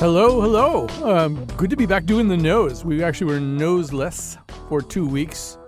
Hello, 0.00 0.40
hello. 0.40 0.86
Um, 1.02 1.44
good 1.56 1.70
to 1.70 1.76
be 1.76 1.84
back 1.84 2.04
doing 2.04 2.28
the 2.28 2.36
nose. 2.36 2.84
We 2.84 3.02
actually 3.02 3.32
were 3.32 3.40
noseless 3.40 4.38
for 4.68 4.80
two 4.80 5.04
weeks. 5.04 5.58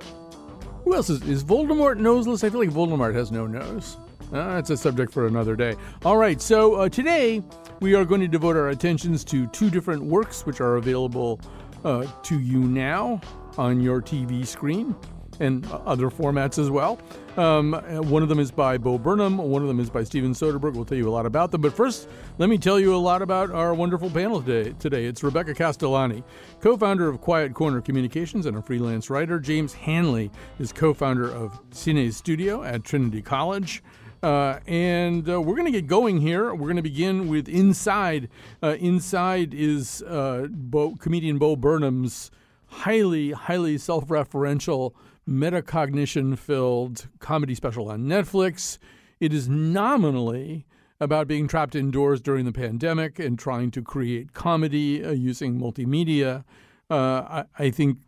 Who 0.84 0.95
else 0.95 1.11
is, 1.11 1.21
is 1.23 1.43
Voldemort 1.43 1.98
noseless? 1.98 2.45
I 2.45 2.51
feel 2.51 2.61
like 2.61 2.71
Voldemort 2.71 3.12
has 3.12 3.33
no 3.33 3.48
nose. 3.48 3.97
Uh, 4.33 4.55
that's 4.55 4.71
a 4.71 4.77
subject 4.77 5.12
for 5.12 5.27
another 5.27 5.57
day. 5.57 5.74
All 6.05 6.16
right, 6.16 6.41
so 6.41 6.77
uh, 6.77 6.88
today 6.88 7.43
we 7.80 7.97
are 7.97 8.05
going 8.05 8.21
to 8.21 8.29
devote 8.29 8.55
our 8.55 8.69
attentions 8.69 9.24
to 9.24 9.48
two 9.48 9.69
different 9.69 10.05
works 10.05 10.47
which 10.47 10.60
are 10.60 10.77
available 10.77 11.41
uh, 11.85 12.07
to 12.23 12.38
you 12.38 12.60
now 12.60 13.21
on 13.59 13.80
your 13.80 14.01
TV 14.01 14.47
screen 14.47 14.95
and 15.41 15.67
other 15.73 16.11
formats 16.11 16.59
as 16.59 16.71
well. 16.71 16.99
Um, 17.37 17.73
one 18.09 18.23
of 18.23 18.29
them 18.29 18.39
is 18.39 18.51
by 18.51 18.77
Bo 18.79 18.99
Burnham, 18.99 19.39
one 19.39 19.63
of 19.63 19.69
them 19.69 19.80
is 19.80 19.89
by 19.89 20.05
Steven 20.05 20.33
Soderbergh. 20.33 20.75
We'll 20.75 20.85
tell 20.85 20.99
you 20.99 21.09
a 21.09 21.11
lot 21.11 21.27
about 21.27 21.51
them. 21.51 21.63
But 21.63 21.73
first, 21.73 22.09
let 22.39 22.49
me 22.49 22.59
tell 22.59 22.79
you 22.79 22.95
a 22.95 22.99
lot 22.99 23.23
about 23.23 23.51
our 23.51 23.75
wonderful 23.75 24.11
panel 24.11 24.43
today. 24.43 24.75
Today, 24.79 25.07
it's 25.07 25.23
Rebecca 25.23 25.55
Castellani, 25.55 26.23
co-founder 26.61 27.09
of 27.09 27.21
Quiet 27.21 27.55
Corner 27.55 27.80
Communications 27.80 28.47
and 28.47 28.57
a 28.57 28.63
freelance 28.63 29.11
writer. 29.11 29.41
James 29.41 29.73
Hanley 29.73 30.30
is 30.59 30.73
co-founder 30.73 31.30
of 31.30 31.59
Cine 31.71 32.13
Studio 32.13 32.63
at 32.63 32.85
Trinity 32.85 33.23
College. 33.23 33.83
Uh, 34.23 34.59
and 34.66 35.30
uh, 35.30 35.41
we're 35.41 35.55
going 35.55 35.65
to 35.65 35.73
get 35.73 35.87
going 35.87 36.21
here. 36.21 36.55
We're 36.55 36.66
going 36.66 36.77
to 36.77 36.83
begin 36.83 37.29
with 37.29 37.49
Inside. 37.49 38.29
Uh, 38.63 38.77
Inside 38.79 39.55
is 39.55 40.02
uh, 40.02 40.46
Bo, 40.51 40.96
comedian 40.96 41.38
Bo 41.38 41.57
Burnham's 41.57 42.30
highly, 42.66 43.33
highly 43.33 43.79
self 43.79 44.09
referential 44.09 44.93
metacognition 45.31 46.37
filled 46.37 47.09
comedy 47.21 47.55
special 47.55 47.89
on 47.89 48.03
Netflix. 48.03 48.79
It 49.21 49.33
is 49.33 49.49
nominally 49.49 50.67
about 51.01 51.29
being 51.29 51.47
trapped 51.47 51.75
indoors 51.75 52.21
during 52.21 52.45
the 52.45 52.53
pandemic 52.53 53.19
and 53.19 53.39
trying 53.39 53.71
to 53.71 53.83
create 53.83 54.35
comedy 54.35 55.05
uh, 55.05 55.13
using 55.13 55.59
multimedia. 55.59 56.45
Uh, 56.91 56.95
I, 56.97 57.45
I, 57.59 57.71
think 57.71 57.99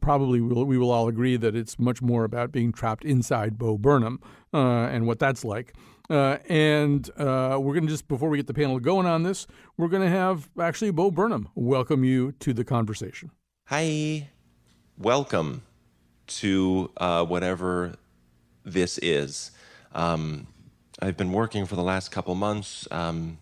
probably 0.00 0.40
we'll, 0.40 0.64
we 0.64 0.78
will 0.78 0.90
all 0.90 1.06
agree 1.06 1.36
that 1.36 1.54
it's 1.54 1.78
much 1.78 2.00
more 2.00 2.24
about 2.24 2.50
being 2.50 2.72
trapped 2.72 3.04
inside 3.04 3.58
Bo 3.58 3.76
Burnham 3.76 4.18
uh, 4.54 4.86
and 4.86 5.06
what 5.06 5.18
that's 5.18 5.44
like. 5.44 5.74
Uh, 6.08 6.38
and 6.48 7.08
uh, 7.18 7.56
we're 7.60 7.74
going 7.74 7.86
to 7.86 7.92
just, 7.92 8.08
before 8.08 8.30
we 8.30 8.38
get 8.38 8.48
the 8.48 8.54
panel 8.54 8.80
going 8.80 9.06
on 9.06 9.22
this, 9.22 9.46
we're 9.76 9.88
going 9.88 10.02
to 10.02 10.08
have 10.08 10.48
actually 10.58 10.90
Bo 10.90 11.10
Burnham 11.10 11.48
welcome 11.54 12.02
you 12.02 12.32
to 12.40 12.52
the 12.52 12.64
conversation. 12.64 13.30
Hi. 13.66 14.30
Welcome 14.98 15.62
to 16.38 16.90
uh, 16.96 17.24
whatever 17.24 17.94
this 18.64 18.98
is. 18.98 19.50
Um, 19.94 20.46
I've 21.02 21.16
been 21.16 21.32
working 21.32 21.66
for 21.66 21.76
the 21.76 21.82
last 21.82 22.10
couple 22.10 22.34
months, 22.34 22.86
um, 22.90 23.38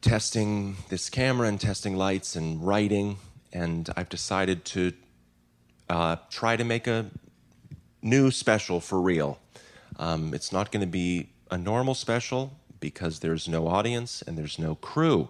testing 0.00 0.76
this 0.88 1.08
camera 1.08 1.48
and 1.48 1.60
testing 1.60 1.96
lights 1.96 2.36
and 2.36 2.64
writing, 2.64 3.18
and 3.52 3.88
I've 3.96 4.08
decided 4.08 4.64
to 4.66 4.92
uh, 5.88 6.16
try 6.30 6.56
to 6.56 6.64
make 6.64 6.86
a 6.86 7.06
new 8.02 8.30
special 8.30 8.80
for 8.80 9.00
real. 9.00 9.38
Um, 9.98 10.34
it's 10.34 10.52
not 10.52 10.70
going 10.72 10.80
to 10.82 10.90
be 10.90 11.30
a 11.50 11.56
normal 11.56 11.94
special 11.94 12.52
because 12.80 13.20
there's 13.20 13.48
no 13.48 13.68
audience 13.68 14.22
and 14.22 14.36
there's 14.36 14.58
no 14.58 14.74
crew. 14.74 15.28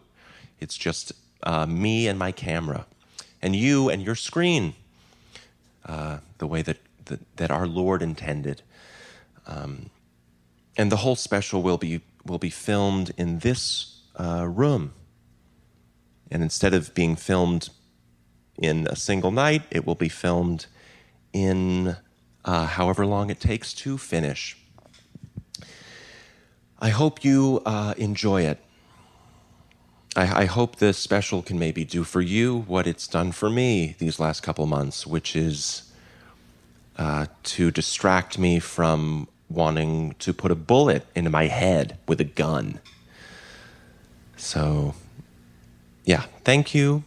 It's 0.59 0.77
just 0.77 1.13
uh, 1.43 1.67
me 1.67 2.09
and 2.09 2.19
my 2.19 2.33
camera, 2.33 2.87
and 3.41 3.55
you 3.55 3.89
and 3.89 4.03
your 4.03 4.15
screen 4.15 4.75
uh, 5.87 6.19
the 6.39 6.47
way 6.47 6.63
that, 6.63 6.79
that, 7.07 7.37
that 7.37 7.51
our 7.51 7.67
Lord 7.67 8.03
intended. 8.03 8.63
Um, 9.47 9.91
and 10.77 10.93
the 10.93 10.97
whole 10.97 11.17
special 11.17 11.63
will 11.63 11.79
be 11.79 12.03
will 12.27 12.39
be 12.39 12.51
filmed 12.51 13.13
in 13.17 13.39
this 13.39 14.03
uh, 14.17 14.47
room. 14.49 14.93
And 16.31 16.43
instead 16.43 16.75
of 16.75 16.93
being 16.95 17.17
filmed 17.17 17.71
in 18.59 18.87
a 18.89 18.97
single 18.97 19.31
night, 19.31 19.63
it 19.71 19.87
will 19.87 19.95
be 19.95 20.09
filmed 20.09 20.67
in 21.33 21.97
uh, 22.45 22.67
however 22.67 23.07
long 23.07 23.31
it 23.31 23.41
takes 23.41 23.73
to 23.75 23.97
finish. 23.97 24.57
I 26.79 26.89
hope 26.89 27.25
you 27.25 27.63
uh, 27.65 27.95
enjoy 27.97 28.43
it. 28.43 28.59
I, 30.17 30.43
I, 30.43 30.45
hope 30.47 30.77
this 30.77 30.97
special 30.97 31.43
can 31.43 31.59
maybe 31.59 31.85
do 31.85 32.03
for 32.03 32.23
you 32.23 32.63
what 32.63 32.87
it's 32.87 33.07
done 33.07 33.33
for 33.33 33.51
me 33.51 33.97
these 33.99 34.19
last 34.19 34.43
couple 34.43 34.65
months, 34.67 35.07
which 35.07 35.37
is 35.37 35.93
uh, 36.97 37.27
to 37.43 37.71
distract 37.71 38.39
me 38.39 38.59
from 38.59 39.29
wanting 39.51 40.15
to 40.19 40.33
put 40.33 40.51
a 40.51 40.55
bullet 40.55 41.07
into 41.15 41.31
my 41.31 41.47
head 41.47 41.99
with 42.09 42.21
a 42.21 42.25
gun. 42.25 42.81
So, 44.37 44.95
yeah, 46.05 46.25
thank 46.45 46.75
you. 46.75 47.05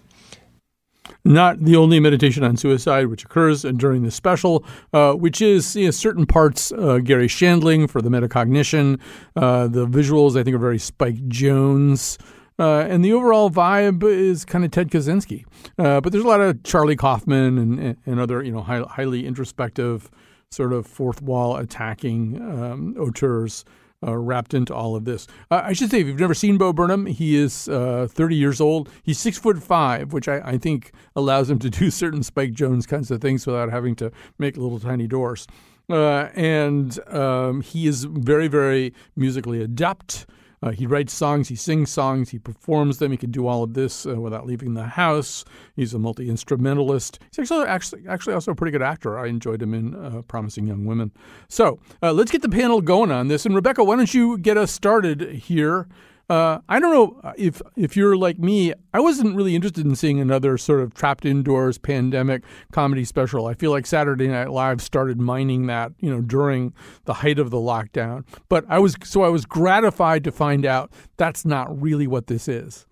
Not 1.26 1.64
the 1.64 1.76
only 1.76 2.00
meditation 2.00 2.44
on 2.44 2.56
suicide 2.56 3.08
which 3.08 3.26
occurs 3.26 3.64
during 3.64 4.04
the 4.04 4.12
special, 4.12 4.64
uh, 4.94 5.14
which 5.14 5.42
is 5.42 5.76
you 5.76 5.86
know, 5.86 5.92
certain 5.92 6.26
parts 6.26 6.72
uh, 6.72 7.00
Garry 7.00 7.28
Shandling 7.28 7.90
for 7.90 8.02
the 8.02 8.10
metacognition. 8.10 9.00
Uh, 9.36 9.68
the 9.68 9.86
visuals, 9.86 10.40
I 10.40 10.44
think, 10.44 10.56
are 10.56 10.60
very 10.60 10.80
Spike 10.80 11.28
Jonze. 11.28 12.18
Uh, 12.60 12.82
and 12.82 13.04
the 13.06 13.14
overall 13.14 13.50
vibe 13.50 14.04
is 14.04 14.44
kind 14.44 14.66
of 14.66 14.72
Ted 14.72 14.92
Kaczynski. 14.92 15.46
Uh, 15.78 16.02
but 16.02 16.12
there's 16.12 16.26
a 16.26 16.28
lot 16.28 16.42
of 16.42 16.62
Charlie 16.64 16.98
Kaufman 16.98 17.58
and, 17.58 17.98
and 18.06 18.20
other, 18.20 18.44
you 18.44 18.52
know, 18.52 18.62
high, 18.62 18.82
highly 18.82 19.26
introspective, 19.26 20.12
sort 20.52 20.74
of 20.74 20.86
fourth 20.86 21.22
wall 21.22 21.56
attacking 21.56 22.42
um, 22.42 22.96
auteurs 23.00 23.64
uh, 24.06 24.16
wrapped 24.16 24.54
into 24.54 24.74
all 24.74 24.96
of 24.96 25.06
this. 25.06 25.28
Uh, 25.52 25.62
I 25.64 25.74
should 25.74 25.92
say, 25.92 26.02
if 26.02 26.08
you've 26.08 26.20
never 26.20 26.34
seen 26.34 26.58
Bo 26.58 26.74
Burnham, 26.74 27.06
he 27.06 27.36
is 27.36 27.68
uh, 27.68 28.08
30 28.10 28.36
years 28.36 28.62
old. 28.62 28.90
He's 29.04 29.20
six 29.20 29.38
foot 29.38 29.62
five, 29.62 30.14
which 30.14 30.28
I, 30.28 30.40
I, 30.40 30.58
think 30.58 30.92
allows 31.16 31.50
him 31.50 31.60
to 31.60 31.70
do 31.70 31.92
certain 31.92 32.24
Spike 32.24 32.52
Jonze 32.52 32.88
kinds 32.88 33.12
of 33.12 33.22
things 33.22 33.46
without 33.46 33.70
having 33.72 33.96
to 33.96 34.12
make 34.38 34.58
little 34.58 34.80
tiny 34.80 35.08
doors. 35.08 35.48
Uh, 35.90 36.30
and 36.36 37.00
um, 37.10 37.62
he 37.62 37.88
is 37.88 38.04
very, 38.04 38.48
very 38.48 38.94
musically 39.16 39.62
adept. 39.62 40.28
Uh, 40.62 40.72
he 40.72 40.86
writes 40.86 41.14
songs, 41.14 41.48
he 41.48 41.56
sings 41.56 41.90
songs, 41.90 42.30
he 42.30 42.40
performs 42.40 42.98
them. 42.98 43.12
He 43.12 43.18
can 43.18 43.32
do 43.32 43.48
all 43.48 43.64
of 43.64 43.74
this 43.74 44.06
uh, 44.06 44.20
without 44.20 44.46
leaving 44.46 44.74
the 44.74 44.86
house. 44.86 45.46
He's 45.76 45.94
a 45.94 46.00
multi 46.00 46.30
instrumentalist. 46.30 47.20
He's 47.32 47.40
actually, 47.40 47.68
actually 47.68 48.08
actually 48.08 48.34
also 48.34 48.52
a 48.52 48.56
pretty 48.56 48.72
good 48.72 48.82
actor. 48.82 49.18
I 49.18 49.28
enjoyed 49.28 49.62
him 49.62 49.74
in 49.74 49.96
uh, 49.96 50.22
Promising 50.24 50.68
Young 50.68 50.86
Women. 50.86 51.12
So 51.48 51.80
uh, 52.04 52.12
let's 52.12 52.32
get 52.32 52.42
the 52.42 52.50
panel 52.50 52.82
going 52.82 53.12
on 53.12 53.28
this. 53.30 53.46
And 53.46 53.56
Rebecca, 53.56 53.84
why 53.84 53.96
don't 53.96 54.14
you 54.14 54.38
get 54.38 54.58
us 54.58 54.72
started 54.72 55.22
here? 55.22 55.88
Uh, 56.30 56.60
I 56.70 56.80
don't 56.80 56.94
know 56.94 57.34
if 57.38 57.60
if 57.76 57.98
you're 57.98 58.16
like 58.16 58.38
me. 58.38 58.74
I 58.94 59.00
wasn't 59.00 59.36
really 59.36 59.56
interested 59.56 59.86
in 59.86 59.96
seeing 59.96 60.20
another 60.20 60.60
sort 60.60 60.82
of 60.82 60.94
trapped 60.94 61.26
indoors 61.26 61.80
pandemic 61.80 62.44
comedy 62.72 63.04
special. 63.04 63.48
I 63.48 63.56
feel 63.56 63.72
like 63.72 63.88
Saturday 63.88 64.28
Night 64.28 64.52
Live 64.52 64.80
started 64.80 65.20
mining 65.20 65.66
that, 65.68 65.92
you 66.00 66.10
know, 66.10 66.22
during 66.22 66.74
the 67.06 67.16
height 67.16 67.40
of 67.40 67.50
the 67.50 67.58
lockdown. 67.58 68.26
But 68.48 68.64
I 68.70 68.78
was 68.78 68.96
so 69.04 69.24
I 69.24 69.30
was 69.30 69.46
gratified 69.46 70.24
to 70.26 70.32
find 70.32 70.66
out 70.66 70.92
that's 71.18 71.46
not 71.46 71.82
really 71.82 72.06
what 72.06 72.28
this 72.28 72.48
is. 72.48 72.86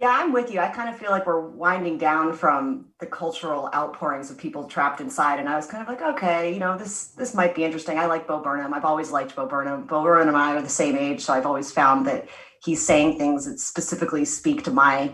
Yeah, 0.00 0.10
I'm 0.10 0.32
with 0.32 0.52
you. 0.52 0.60
I 0.60 0.68
kind 0.68 0.88
of 0.88 0.96
feel 0.96 1.10
like 1.10 1.26
we're 1.26 1.40
winding 1.40 1.98
down 1.98 2.32
from 2.32 2.86
the 3.00 3.06
cultural 3.06 3.68
outpourings 3.74 4.30
of 4.30 4.38
people 4.38 4.68
trapped 4.68 5.00
inside, 5.00 5.40
and 5.40 5.48
I 5.48 5.56
was 5.56 5.66
kind 5.66 5.82
of 5.82 5.88
like, 5.88 6.00
okay, 6.14 6.52
you 6.52 6.60
know, 6.60 6.78
this 6.78 7.08
this 7.08 7.34
might 7.34 7.52
be 7.52 7.64
interesting. 7.64 7.98
I 7.98 8.06
like 8.06 8.28
Bo 8.28 8.40
Burnham. 8.40 8.72
I've 8.72 8.84
always 8.84 9.10
liked 9.10 9.34
Bo 9.34 9.46
Burnham. 9.46 9.86
Bo 9.86 10.04
Burnham 10.04 10.28
and 10.28 10.36
I 10.36 10.54
are 10.54 10.62
the 10.62 10.68
same 10.68 10.96
age, 10.96 11.22
so 11.22 11.32
I've 11.32 11.46
always 11.46 11.72
found 11.72 12.06
that 12.06 12.28
he's 12.62 12.84
saying 12.84 13.18
things 13.18 13.44
that 13.46 13.58
specifically 13.58 14.24
speak 14.24 14.62
to 14.64 14.70
my 14.70 15.12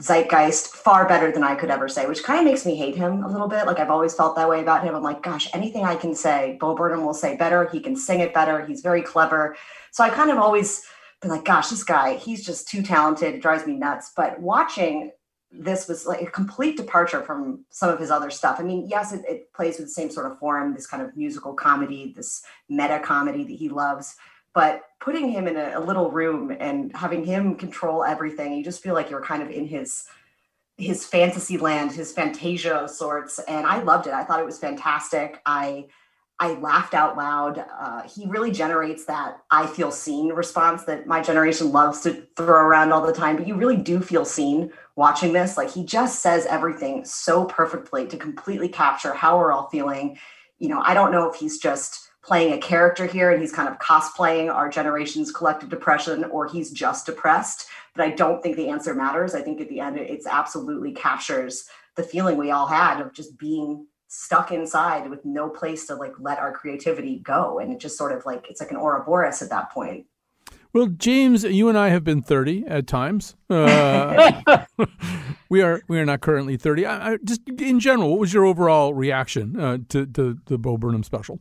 zeitgeist 0.00 0.68
far 0.68 1.06
better 1.06 1.30
than 1.30 1.44
I 1.44 1.54
could 1.54 1.70
ever 1.70 1.86
say, 1.88 2.06
which 2.06 2.24
kind 2.24 2.40
of 2.40 2.46
makes 2.46 2.64
me 2.64 2.76
hate 2.76 2.96
him 2.96 3.22
a 3.24 3.28
little 3.30 3.46
bit. 3.46 3.66
Like 3.66 3.78
I've 3.78 3.90
always 3.90 4.14
felt 4.14 4.36
that 4.36 4.48
way 4.48 4.60
about 4.62 4.84
him. 4.84 4.94
I'm 4.94 5.02
like, 5.02 5.22
gosh, 5.22 5.48
anything 5.52 5.84
I 5.84 5.96
can 5.96 6.14
say, 6.14 6.56
Bo 6.60 6.74
Burnham 6.74 7.04
will 7.04 7.14
say 7.14 7.36
better. 7.36 7.68
He 7.68 7.78
can 7.78 7.94
sing 7.94 8.20
it 8.20 8.32
better. 8.32 8.64
He's 8.64 8.80
very 8.80 9.02
clever. 9.02 9.54
So 9.92 10.02
I 10.02 10.08
kind 10.08 10.30
of 10.30 10.38
always 10.38 10.82
like, 11.30 11.44
gosh, 11.44 11.68
this 11.68 11.84
guy, 11.84 12.14
he's 12.14 12.44
just 12.44 12.68
too 12.68 12.82
talented. 12.82 13.34
It 13.34 13.42
drives 13.42 13.66
me 13.66 13.74
nuts. 13.74 14.12
But 14.16 14.40
watching 14.40 15.12
this 15.56 15.86
was 15.86 16.06
like 16.06 16.22
a 16.22 16.30
complete 16.30 16.76
departure 16.76 17.22
from 17.22 17.64
some 17.70 17.88
of 17.88 17.98
his 17.98 18.10
other 18.10 18.30
stuff. 18.30 18.56
I 18.58 18.62
mean, 18.62 18.86
yes, 18.88 19.12
it, 19.12 19.24
it 19.28 19.52
plays 19.52 19.78
with 19.78 19.86
the 19.86 19.92
same 19.92 20.10
sort 20.10 20.30
of 20.30 20.38
form, 20.38 20.74
this 20.74 20.86
kind 20.86 21.02
of 21.02 21.16
musical 21.16 21.54
comedy, 21.54 22.12
this 22.16 22.42
meta 22.68 22.98
comedy 22.98 23.44
that 23.44 23.52
he 23.52 23.68
loves. 23.68 24.16
But 24.52 24.82
putting 25.00 25.28
him 25.28 25.46
in 25.46 25.56
a, 25.56 25.72
a 25.76 25.80
little 25.80 26.10
room 26.10 26.54
and 26.58 26.94
having 26.96 27.24
him 27.24 27.54
control 27.56 28.04
everything, 28.04 28.54
you 28.54 28.64
just 28.64 28.82
feel 28.82 28.94
like 28.94 29.10
you're 29.10 29.22
kind 29.22 29.42
of 29.42 29.50
in 29.50 29.66
his 29.66 30.06
his 30.76 31.06
fantasy 31.06 31.56
land, 31.56 31.92
his 31.92 32.12
fantasia 32.12 32.74
of 32.74 32.90
sorts, 32.90 33.38
and 33.38 33.64
I 33.64 33.80
loved 33.80 34.08
it. 34.08 34.12
I 34.12 34.24
thought 34.24 34.40
it 34.40 34.46
was 34.46 34.58
fantastic. 34.58 35.40
I 35.46 35.86
I 36.40 36.54
laughed 36.54 36.94
out 36.94 37.16
loud. 37.16 37.64
Uh, 37.78 38.02
he 38.02 38.26
really 38.26 38.50
generates 38.50 39.04
that 39.04 39.38
I 39.50 39.66
feel 39.66 39.90
seen 39.90 40.30
response 40.30 40.84
that 40.84 41.06
my 41.06 41.22
generation 41.22 41.70
loves 41.70 42.00
to 42.02 42.26
throw 42.36 42.60
around 42.60 42.92
all 42.92 43.06
the 43.06 43.12
time, 43.12 43.36
but 43.36 43.46
you 43.46 43.54
really 43.54 43.76
do 43.76 44.00
feel 44.00 44.24
seen 44.24 44.72
watching 44.96 45.32
this. 45.32 45.56
Like 45.56 45.70
he 45.70 45.84
just 45.84 46.22
says 46.22 46.46
everything 46.46 47.04
so 47.04 47.44
perfectly 47.44 48.06
to 48.08 48.16
completely 48.16 48.68
capture 48.68 49.14
how 49.14 49.38
we're 49.38 49.52
all 49.52 49.68
feeling. 49.68 50.18
You 50.58 50.70
know, 50.70 50.82
I 50.84 50.92
don't 50.94 51.12
know 51.12 51.30
if 51.30 51.36
he's 51.36 51.58
just 51.58 52.10
playing 52.24 52.54
a 52.54 52.58
character 52.58 53.06
here 53.06 53.30
and 53.30 53.40
he's 53.40 53.52
kind 53.52 53.68
of 53.68 53.78
cosplaying 53.78 54.52
our 54.52 54.68
generation's 54.68 55.30
collective 55.30 55.68
depression 55.68 56.24
or 56.24 56.48
he's 56.48 56.70
just 56.70 57.04
depressed 57.04 57.66
but 57.94 58.02
i 58.02 58.10
don't 58.10 58.42
think 58.42 58.56
the 58.56 58.68
answer 58.68 58.94
matters 58.94 59.34
i 59.34 59.42
think 59.42 59.60
at 59.60 59.68
the 59.68 59.78
end 59.78 59.98
it's 59.98 60.26
absolutely 60.26 60.92
captures 60.92 61.68
the 61.96 62.02
feeling 62.02 62.38
we 62.38 62.50
all 62.50 62.66
had 62.66 63.00
of 63.00 63.12
just 63.12 63.38
being 63.38 63.86
stuck 64.14 64.52
inside 64.52 65.10
with 65.10 65.24
no 65.24 65.48
place 65.48 65.86
to 65.88 65.94
like 65.96 66.12
let 66.20 66.38
our 66.38 66.52
creativity 66.52 67.18
go 67.18 67.58
and 67.58 67.72
it 67.72 67.80
just 67.80 67.98
sort 67.98 68.12
of 68.12 68.24
like 68.24 68.46
it's 68.48 68.60
like 68.60 68.70
an 68.70 68.76
ouroboros 68.76 69.42
at 69.42 69.50
that 69.50 69.72
point 69.72 70.06
well, 70.72 70.88
James, 70.88 71.44
you 71.44 71.68
and 71.68 71.78
I 71.78 71.90
have 71.90 72.02
been 72.02 72.20
30 72.20 72.64
at 72.66 72.88
times. 72.88 73.36
Uh, 73.48 74.42
we 75.48 75.62
are 75.62 75.80
we 75.86 76.00
are 76.00 76.04
not 76.04 76.20
currently 76.20 76.56
30. 76.56 76.84
I, 76.84 77.12
I, 77.12 77.18
just 77.22 77.42
in 77.48 77.78
general, 77.78 78.10
what 78.10 78.18
was 78.18 78.34
your 78.34 78.44
overall 78.44 78.92
reaction 78.92 79.58
uh, 79.58 79.78
to, 79.90 80.04
to 80.04 80.36
the 80.46 80.58
Bo 80.58 80.76
Burnham 80.76 81.04
special? 81.04 81.38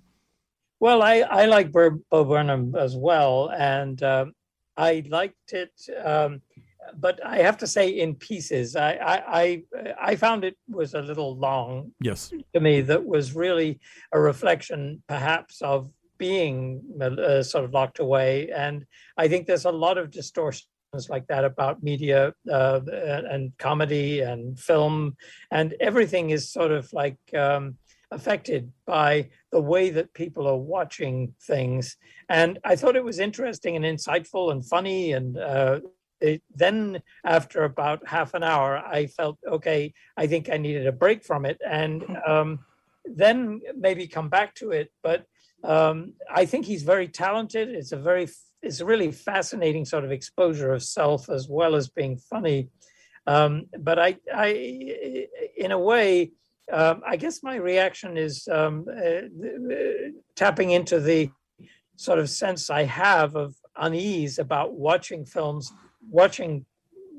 Well, 0.80 1.02
I, 1.02 1.22
I 1.22 1.46
like 1.48 1.72
Bo 1.72 1.98
Burnham 2.12 2.76
as 2.76 2.96
well, 2.96 3.50
and 3.58 4.04
uh, 4.04 4.26
I 4.78 5.04
liked 5.10 5.54
it, 5.54 5.72
um, 6.04 6.42
but 6.96 7.24
I 7.26 7.38
have 7.38 7.58
to 7.60 7.68
say 7.68 7.90
in 7.90 8.16
pieces. 8.16 8.76
I, 8.76 8.92
I, 8.94 9.24
I 9.42 9.64
I 10.02 10.16
found 10.16 10.44
it 10.44 10.58
was 10.70 10.94
a 10.94 11.02
little 11.02 11.36
long. 11.38 11.92
Yes. 12.02 12.34
To 12.54 12.60
me, 12.60 12.82
that 12.82 13.06
was 13.06 13.36
really 13.36 13.80
a 14.12 14.20
reflection, 14.20 15.04
perhaps, 15.08 15.62
of 15.62 15.90
being 16.18 16.82
uh, 17.02 17.44
sort 17.44 17.66
of 17.66 17.74
locked 17.74 18.00
away, 18.00 18.50
and 18.52 18.86
I 19.18 19.28
think 19.28 19.48
there's 19.48 19.66
a 19.66 19.72
lot 19.72 19.98
of 19.98 20.12
distortions 20.12 20.68
like 21.10 21.28
that 21.28 21.44
about 21.44 21.84
media 21.84 22.34
uh, 22.52 22.80
and 22.88 23.52
comedy 23.58 24.22
and 24.22 24.60
film, 24.60 25.18
and 25.52 25.76
everything 25.80 26.30
is 26.30 26.52
sort 26.52 26.72
of 26.72 26.92
like. 26.94 27.18
Um, 27.34 27.78
affected 28.14 28.72
by 28.86 29.28
the 29.52 29.60
way 29.60 29.90
that 29.90 30.14
people 30.14 30.48
are 30.48 30.56
watching 30.56 31.34
things. 31.42 31.98
And 32.30 32.60
I 32.64 32.76
thought 32.76 32.96
it 32.96 33.04
was 33.04 33.20
interesting 33.20 33.76
and 33.76 33.84
insightful 33.84 34.52
and 34.52 34.64
funny. 34.64 35.14
And 35.14 35.38
uh, 35.38 35.80
it, 36.24 36.42
then, 36.56 37.02
after 37.26 37.64
about 37.66 38.08
half 38.08 38.34
an 38.34 38.44
hour, 38.44 38.78
I 38.78 39.08
felt, 39.08 39.38
okay, 39.56 39.94
I 40.16 40.26
think 40.28 40.50
I 40.50 40.58
needed 40.58 40.88
a 40.88 40.92
break 41.04 41.24
from 41.24 41.46
it. 41.46 41.60
And 41.82 42.00
um, 42.26 42.60
then 43.06 43.62
maybe 43.76 44.08
come 44.08 44.30
back 44.30 44.56
to 44.56 44.72
it. 44.72 44.88
But 45.04 45.26
um, 45.64 46.14
I 46.42 46.46
think 46.46 46.66
he's 46.66 46.84
very 46.84 47.10
talented. 47.10 47.70
It's 47.70 47.92
a 47.92 47.98
very, 47.98 48.28
it's 48.62 48.80
a 48.80 48.86
really 48.86 49.12
fascinating 49.12 49.86
sort 49.86 50.06
of 50.06 50.12
exposure 50.12 50.74
of 50.74 50.82
self 50.82 51.30
as 51.30 51.48
well 51.50 51.76
as 51.76 51.90
being 51.90 52.18
funny. 52.18 52.70
Um, 53.28 53.68
but 53.78 54.00
I, 54.00 54.18
I, 54.34 54.48
in 55.58 55.72
a 55.72 55.80
way, 55.80 56.32
um, 56.72 57.02
I 57.06 57.18
guess 57.18 57.44
my 57.44 57.56
reaction 57.56 58.18
is 58.18 58.48
um, 58.48 58.86
uh, 58.90 59.28
tapping 60.36 60.72
into 60.72 61.00
the 61.00 61.30
sort 61.96 62.20
of 62.20 62.30
sense 62.30 62.70
I 62.70 62.84
have 62.84 63.36
of 63.36 63.56
unease 63.76 64.40
about 64.40 64.74
watching 64.74 65.26
films, 65.26 65.72
watching 66.10 66.66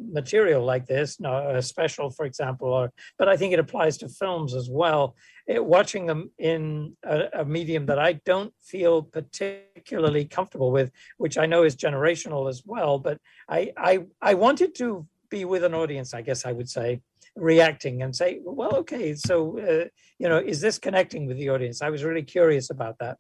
material 0.01 0.65
like 0.65 0.87
this, 0.87 1.21
no, 1.21 1.51
a 1.51 1.63
special, 1.63 2.11
for 2.11 2.27
example, 2.27 2.69
or 2.69 2.93
but 3.19 3.29
I 3.29 3.37
think 3.37 3.53
it 3.53 3.59
applies 3.59 3.97
to 3.99 4.09
films 4.09 4.55
as 4.55 4.69
well. 4.69 5.15
It, 5.47 5.65
watching 5.65 6.07
them 6.07 6.31
in 6.39 6.97
a, 7.05 7.41
a, 7.41 7.45
medium 7.45 7.87
that 7.87 7.99
I 7.99 8.15
don't 8.25 8.53
feel 8.63 9.03
particularly 9.03 10.25
comfortable 10.25 10.73
with, 10.73 10.91
which 11.19 11.39
I 11.39 11.47
know 11.47 11.63
is 11.65 11.77
generational 11.77 12.49
as 12.49 12.63
well, 12.65 12.99
but 12.99 13.19
I 13.49 13.73
I, 13.77 14.05
I 14.21 14.35
wanted 14.35 14.75
to 14.77 15.07
be 15.31 15.45
with 15.45 15.65
an 15.65 15.75
audience, 15.75 16.15
I 16.15 16.23
guess 16.23 16.45
I 16.45 16.53
would 16.53 16.69
say, 16.69 17.01
reacting 17.37 18.03
and 18.03 18.15
say, 18.15 18.41
well, 18.45 18.75
okay, 18.77 19.15
so, 19.15 19.59
uh, 19.59 19.89
you 20.19 20.29
know, 20.29 20.39
is 20.39 20.61
this 20.61 20.79
connecting 20.79 21.27
with 21.27 21.37
the 21.39 21.49
audience? 21.51 21.83
I 21.83 21.91
was 21.91 22.05
really 22.05 22.23
curious 22.23 22.71
about 22.71 22.99
that. 23.01 23.19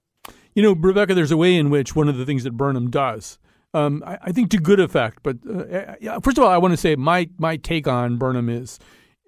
You 0.54 0.62
know, 0.62 0.72
Rebecca, 0.72 1.14
there's 1.14 1.32
a 1.32 1.36
way 1.36 1.56
in 1.56 1.70
which 1.70 1.96
one 1.96 2.08
of 2.08 2.16
the 2.16 2.24
things 2.24 2.44
that 2.44 2.52
Burnham 2.52 2.90
does, 2.90 3.38
um, 3.74 4.02
I, 4.06 4.18
I, 4.22 4.32
think 4.32 4.50
to 4.50 4.58
good 4.58 4.80
effect, 4.80 5.18
but 5.22 5.36
uh, 5.46 6.20
first 6.20 6.38
of 6.38 6.44
all, 6.44 6.50
I 6.50 6.58
want 6.58 6.72
to 6.72 6.76
say 6.76 6.96
my, 6.96 7.28
my 7.38 7.56
take 7.56 7.86
on 7.86 8.16
Burnham 8.16 8.48
is 8.48 8.78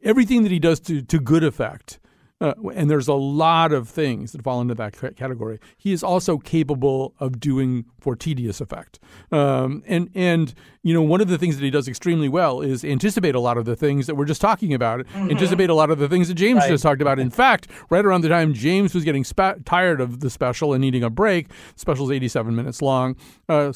everything 0.02 0.42
that 0.44 0.52
he 0.52 0.58
does 0.58 0.80
to, 0.80 1.02
to 1.02 1.20
good 1.20 1.44
effect 1.44 1.98
uh, 2.40 2.52
and 2.74 2.90
there's 2.90 3.08
a 3.08 3.14
lot 3.14 3.72
of 3.72 3.88
things 3.88 4.32
that 4.32 4.42
fall 4.42 4.60
into 4.60 4.74
that 4.74 4.94
category. 5.16 5.58
He 5.78 5.92
is 5.92 6.02
also 6.02 6.36
capable 6.36 7.14
of 7.18 7.40
doing 7.40 7.86
for 7.98 8.14
tedious 8.14 8.60
effect. 8.60 8.98
Um, 9.32 9.82
and 9.86 10.10
and 10.14 10.52
you 10.82 10.92
know 10.92 11.00
one 11.00 11.22
of 11.22 11.28
the 11.28 11.38
things 11.38 11.56
that 11.56 11.64
he 11.64 11.70
does 11.70 11.88
extremely 11.88 12.28
well 12.28 12.60
is 12.60 12.84
anticipate 12.84 13.34
a 13.34 13.40
lot 13.40 13.56
of 13.56 13.64
the 13.64 13.74
things 13.74 14.06
that 14.06 14.16
we're 14.16 14.26
just 14.26 14.42
talking 14.42 14.74
about. 14.74 15.00
Mm-hmm. 15.06 15.30
Anticipate 15.30 15.70
a 15.70 15.74
lot 15.74 15.90
of 15.90 15.98
the 15.98 16.08
things 16.08 16.28
that 16.28 16.34
James 16.34 16.60
right. 16.60 16.68
just 16.68 16.82
talked 16.82 17.00
about. 17.00 17.18
In 17.18 17.30
fact, 17.30 17.68
right 17.88 18.04
around 18.04 18.20
the 18.20 18.28
time 18.28 18.52
James 18.52 18.94
was 18.94 19.02
getting 19.02 19.24
spa- 19.24 19.54
tired 19.64 20.00
of 20.02 20.20
the 20.20 20.28
special 20.28 20.74
and 20.74 20.82
needing 20.82 21.02
a 21.02 21.10
break, 21.10 21.48
special 21.76 22.04
is 22.04 22.14
87 22.14 22.54
minutes 22.54 22.82
long. 22.82 23.16
Uh, 23.48 23.72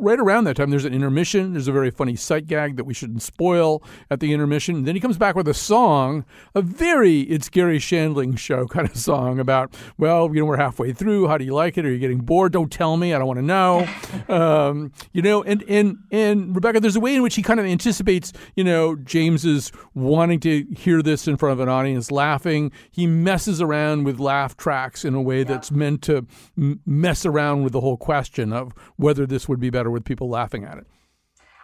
right 0.00 0.18
around 0.18 0.44
that 0.44 0.56
time, 0.56 0.70
there's 0.70 0.84
an 0.84 0.94
intermission. 0.94 1.52
There's 1.52 1.68
a 1.68 1.72
very 1.72 1.90
funny 1.90 2.16
sight 2.16 2.46
gag 2.46 2.76
that 2.76 2.84
we 2.84 2.94
shouldn't 2.94 3.22
spoil 3.22 3.82
at 4.10 4.20
the 4.20 4.32
intermission. 4.32 4.76
And 4.76 4.86
then 4.86 4.94
he 4.94 5.00
comes 5.00 5.18
back 5.18 5.34
with 5.34 5.48
a 5.48 5.54
song, 5.54 6.24
a 6.54 6.62
very 6.62 7.20
It's 7.22 7.48
Garry 7.48 7.78
Shandling 7.78 8.38
show 8.38 8.66
kind 8.66 8.88
of 8.88 8.96
song 8.96 9.38
about, 9.38 9.74
well, 9.96 10.28
you 10.34 10.40
know, 10.40 10.46
we're 10.46 10.56
halfway 10.56 10.92
through. 10.92 11.28
How 11.28 11.38
do 11.38 11.44
you 11.44 11.54
like 11.54 11.78
it? 11.78 11.84
Are 11.84 11.90
you 11.90 11.98
getting 11.98 12.20
bored? 12.20 12.52
Don't 12.52 12.70
tell 12.70 12.96
me. 12.96 13.14
I 13.14 13.18
don't 13.18 13.26
want 13.26 13.38
to 13.38 13.44
know. 13.44 13.86
Um, 14.28 14.92
you 15.12 15.22
know, 15.22 15.42
and, 15.42 15.62
and, 15.68 15.98
and 16.10 16.54
Rebecca, 16.54 16.80
there's 16.80 16.96
a 16.96 17.00
way 17.00 17.14
in 17.14 17.22
which 17.22 17.34
he 17.34 17.42
kind 17.42 17.58
of 17.58 17.66
anticipates, 17.66 18.32
you 18.56 18.64
know, 18.64 18.94
James's 18.94 19.72
wanting 19.94 20.40
to 20.40 20.66
hear 20.76 21.02
this 21.02 21.26
in 21.26 21.36
front 21.36 21.54
of 21.54 21.60
an 21.60 21.68
audience 21.68 22.10
laughing. 22.10 22.70
He 22.90 23.06
messes 23.06 23.62
around 23.62 24.04
with 24.04 24.18
laugh 24.18 24.56
tracks 24.56 25.04
in 25.04 25.14
a 25.14 25.22
way 25.22 25.38
yeah. 25.38 25.44
that's 25.44 25.70
meant 25.70 26.02
to 26.02 26.26
m- 26.58 26.80
mess 26.84 27.24
around 27.24 27.64
with 27.64 27.72
the 27.72 27.80
whole 27.80 27.96
question 27.96 28.52
of 28.52 28.72
whether 28.96 29.26
this 29.26 29.48
would 29.48 29.60
be 29.60 29.70
better 29.70 29.87
with 29.90 30.04
people 30.04 30.28
laughing 30.28 30.64
at 30.64 30.78
it? 30.78 30.86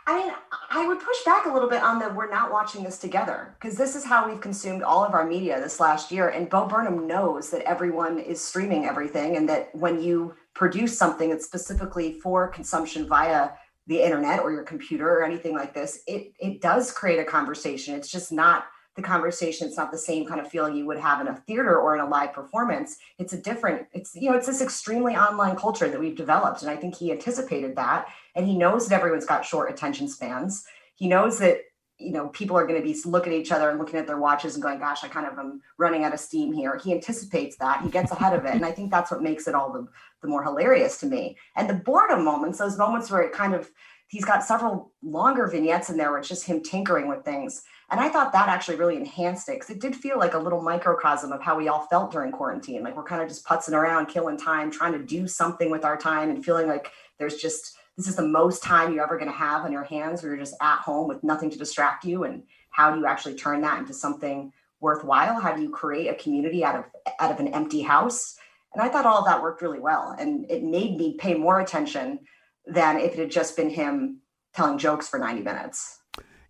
I 0.06 0.18
mean, 0.18 0.34
I 0.70 0.86
would 0.86 1.00
push 1.00 1.16
back 1.24 1.46
a 1.46 1.52
little 1.52 1.68
bit 1.68 1.82
on 1.82 1.98
the 1.98 2.10
we're 2.10 2.30
not 2.30 2.52
watching 2.52 2.84
this 2.84 2.98
together 2.98 3.54
because 3.58 3.76
this 3.76 3.96
is 3.96 4.04
how 4.04 4.28
we've 4.28 4.40
consumed 4.40 4.82
all 4.82 5.02
of 5.02 5.14
our 5.14 5.24
media 5.24 5.58
this 5.60 5.80
last 5.80 6.12
year. 6.12 6.28
And 6.28 6.50
Bo 6.50 6.66
Burnham 6.66 7.06
knows 7.06 7.50
that 7.50 7.62
everyone 7.62 8.18
is 8.18 8.40
streaming 8.40 8.84
everything 8.84 9.36
and 9.36 9.48
that 9.48 9.74
when 9.74 10.02
you 10.02 10.34
produce 10.52 10.96
something 10.96 11.30
that's 11.30 11.46
specifically 11.46 12.12
for 12.20 12.48
consumption 12.48 13.08
via 13.08 13.50
the 13.86 14.02
internet 14.02 14.40
or 14.40 14.52
your 14.52 14.62
computer 14.62 15.08
or 15.08 15.24
anything 15.24 15.54
like 15.54 15.72
this, 15.72 16.00
it 16.06 16.32
it 16.38 16.60
does 16.60 16.92
create 16.92 17.18
a 17.18 17.24
conversation. 17.24 17.94
It's 17.94 18.10
just 18.10 18.30
not 18.30 18.66
the 18.96 19.02
conversation 19.02 19.66
it's 19.66 19.76
not 19.76 19.90
the 19.90 19.98
same 19.98 20.26
kind 20.26 20.40
of 20.40 20.48
feeling 20.48 20.76
you 20.76 20.86
would 20.86 20.98
have 20.98 21.20
in 21.20 21.28
a 21.28 21.36
theater 21.46 21.78
or 21.78 21.94
in 21.94 22.00
a 22.00 22.08
live 22.08 22.32
performance. 22.32 22.98
It's 23.18 23.32
a 23.32 23.40
different 23.40 23.86
it's 23.92 24.14
you 24.14 24.30
know 24.30 24.36
it's 24.36 24.46
this 24.46 24.62
extremely 24.62 25.16
online 25.16 25.56
culture 25.56 25.88
that 25.88 25.98
we've 25.98 26.16
developed 26.16 26.62
and 26.62 26.70
i 26.70 26.76
think 26.76 26.96
he 26.96 27.10
anticipated 27.10 27.76
that 27.76 28.06
and 28.34 28.46
he 28.46 28.56
knows 28.56 28.88
that 28.88 28.96
everyone's 28.96 29.26
got 29.26 29.44
short 29.44 29.70
attention 29.70 30.08
spans. 30.08 30.64
He 30.94 31.08
knows 31.08 31.38
that 31.38 31.58
you 31.98 32.12
know 32.12 32.28
people 32.28 32.56
are 32.56 32.66
going 32.66 32.80
to 32.80 32.86
be 32.86 32.98
looking 33.04 33.32
at 33.32 33.38
each 33.38 33.52
other 33.52 33.70
and 33.70 33.78
looking 33.78 33.98
at 33.98 34.06
their 34.06 34.18
watches 34.18 34.54
and 34.54 34.62
going 34.62 34.78
gosh 34.78 35.04
i 35.04 35.08
kind 35.08 35.26
of 35.26 35.38
am 35.38 35.60
running 35.78 36.04
out 36.04 36.14
of 36.14 36.20
steam 36.20 36.52
here. 36.52 36.78
He 36.82 36.92
anticipates 36.92 37.56
that 37.56 37.82
he 37.82 37.88
gets 37.88 38.12
ahead 38.12 38.32
of 38.32 38.44
it 38.44 38.54
and 38.54 38.64
i 38.64 38.70
think 38.70 38.90
that's 38.90 39.10
what 39.10 39.22
makes 39.22 39.48
it 39.48 39.54
all 39.54 39.72
the, 39.72 39.86
the 40.22 40.28
more 40.28 40.44
hilarious 40.44 40.98
to 40.98 41.06
me. 41.06 41.36
And 41.56 41.68
the 41.68 41.74
boredom 41.74 42.24
moments 42.24 42.58
those 42.58 42.78
moments 42.78 43.10
where 43.10 43.22
it 43.22 43.32
kind 43.32 43.54
of 43.54 43.70
he's 44.06 44.24
got 44.24 44.44
several 44.44 44.92
longer 45.02 45.48
vignettes 45.48 45.90
in 45.90 45.96
there 45.96 46.10
where 46.10 46.20
it's 46.20 46.28
just 46.28 46.46
him 46.46 46.62
tinkering 46.62 47.08
with 47.08 47.24
things 47.24 47.62
and 47.90 48.00
I 48.00 48.08
thought 48.08 48.32
that 48.32 48.48
actually 48.48 48.76
really 48.76 48.96
enhanced 48.96 49.48
it 49.48 49.56
because 49.56 49.70
it 49.70 49.80
did 49.80 49.94
feel 49.94 50.18
like 50.18 50.34
a 50.34 50.38
little 50.38 50.62
microcosm 50.62 51.32
of 51.32 51.42
how 51.42 51.56
we 51.56 51.68
all 51.68 51.86
felt 51.86 52.10
during 52.10 52.32
quarantine. 52.32 52.82
Like 52.82 52.96
we're 52.96 53.04
kind 53.04 53.22
of 53.22 53.28
just 53.28 53.44
putzing 53.44 53.72
around, 53.72 54.06
killing 54.06 54.38
time, 54.38 54.70
trying 54.70 54.92
to 54.92 54.98
do 54.98 55.28
something 55.28 55.70
with 55.70 55.84
our 55.84 55.96
time 55.96 56.30
and 56.30 56.44
feeling 56.44 56.66
like 56.66 56.90
there's 57.18 57.36
just 57.36 57.76
this 57.96 58.08
is 58.08 58.16
the 58.16 58.26
most 58.26 58.62
time 58.62 58.92
you're 58.92 59.04
ever 59.04 59.18
going 59.18 59.30
to 59.30 59.36
have 59.36 59.64
on 59.64 59.70
your 59.70 59.84
hands 59.84 60.22
where 60.22 60.32
you're 60.32 60.44
just 60.44 60.56
at 60.60 60.78
home 60.78 61.06
with 61.06 61.22
nothing 61.22 61.48
to 61.50 61.58
distract 61.58 62.04
you. 62.04 62.24
And 62.24 62.42
how 62.70 62.92
do 62.92 62.98
you 62.98 63.06
actually 63.06 63.36
turn 63.36 63.60
that 63.60 63.78
into 63.78 63.94
something 63.94 64.52
worthwhile? 64.80 65.40
How 65.40 65.54
do 65.54 65.62
you 65.62 65.70
create 65.70 66.08
a 66.08 66.14
community 66.14 66.64
out 66.64 66.74
of 66.74 66.84
out 67.20 67.30
of 67.30 67.38
an 67.38 67.48
empty 67.48 67.82
house? 67.82 68.36
And 68.72 68.82
I 68.82 68.88
thought 68.88 69.06
all 69.06 69.18
of 69.18 69.26
that 69.26 69.42
worked 69.42 69.62
really 69.62 69.78
well. 69.78 70.16
And 70.18 70.50
it 70.50 70.64
made 70.64 70.96
me 70.96 71.16
pay 71.16 71.34
more 71.34 71.60
attention 71.60 72.20
than 72.66 72.98
if 72.98 73.12
it 73.12 73.18
had 73.18 73.30
just 73.30 73.56
been 73.56 73.70
him 73.70 74.20
telling 74.54 74.78
jokes 74.78 75.08
for 75.08 75.18
90 75.18 75.42
minutes. 75.42 76.00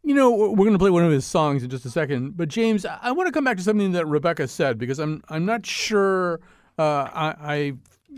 You 0.07 0.15
know, 0.15 0.31
we're 0.31 0.57
going 0.57 0.73
to 0.73 0.79
play 0.79 0.91
one 0.91 1.05
of 1.05 1.11
his 1.11 1.25
songs 1.25 1.63
in 1.63 1.71
just 1.71 1.87
a 1.87 1.91
second, 1.91 2.37
but 2.37 2.49
James, 2.49 2.85
I 2.85 3.11
want 3.13 3.27
to 3.27 3.33
come 3.33 3.45
back 3.45 3.57
to 3.57 3.63
something 3.63 3.93
that 3.93 4.07
Rebecca 4.07 4.47
said 4.47 4.79
because 4.79 4.99
I'm 4.99 5.23
I'm 5.31 5.47
not 5.47 5.65
sure 5.65 6.41
uh, 6.79 7.09
I, 7.13 7.35
I 7.41 7.73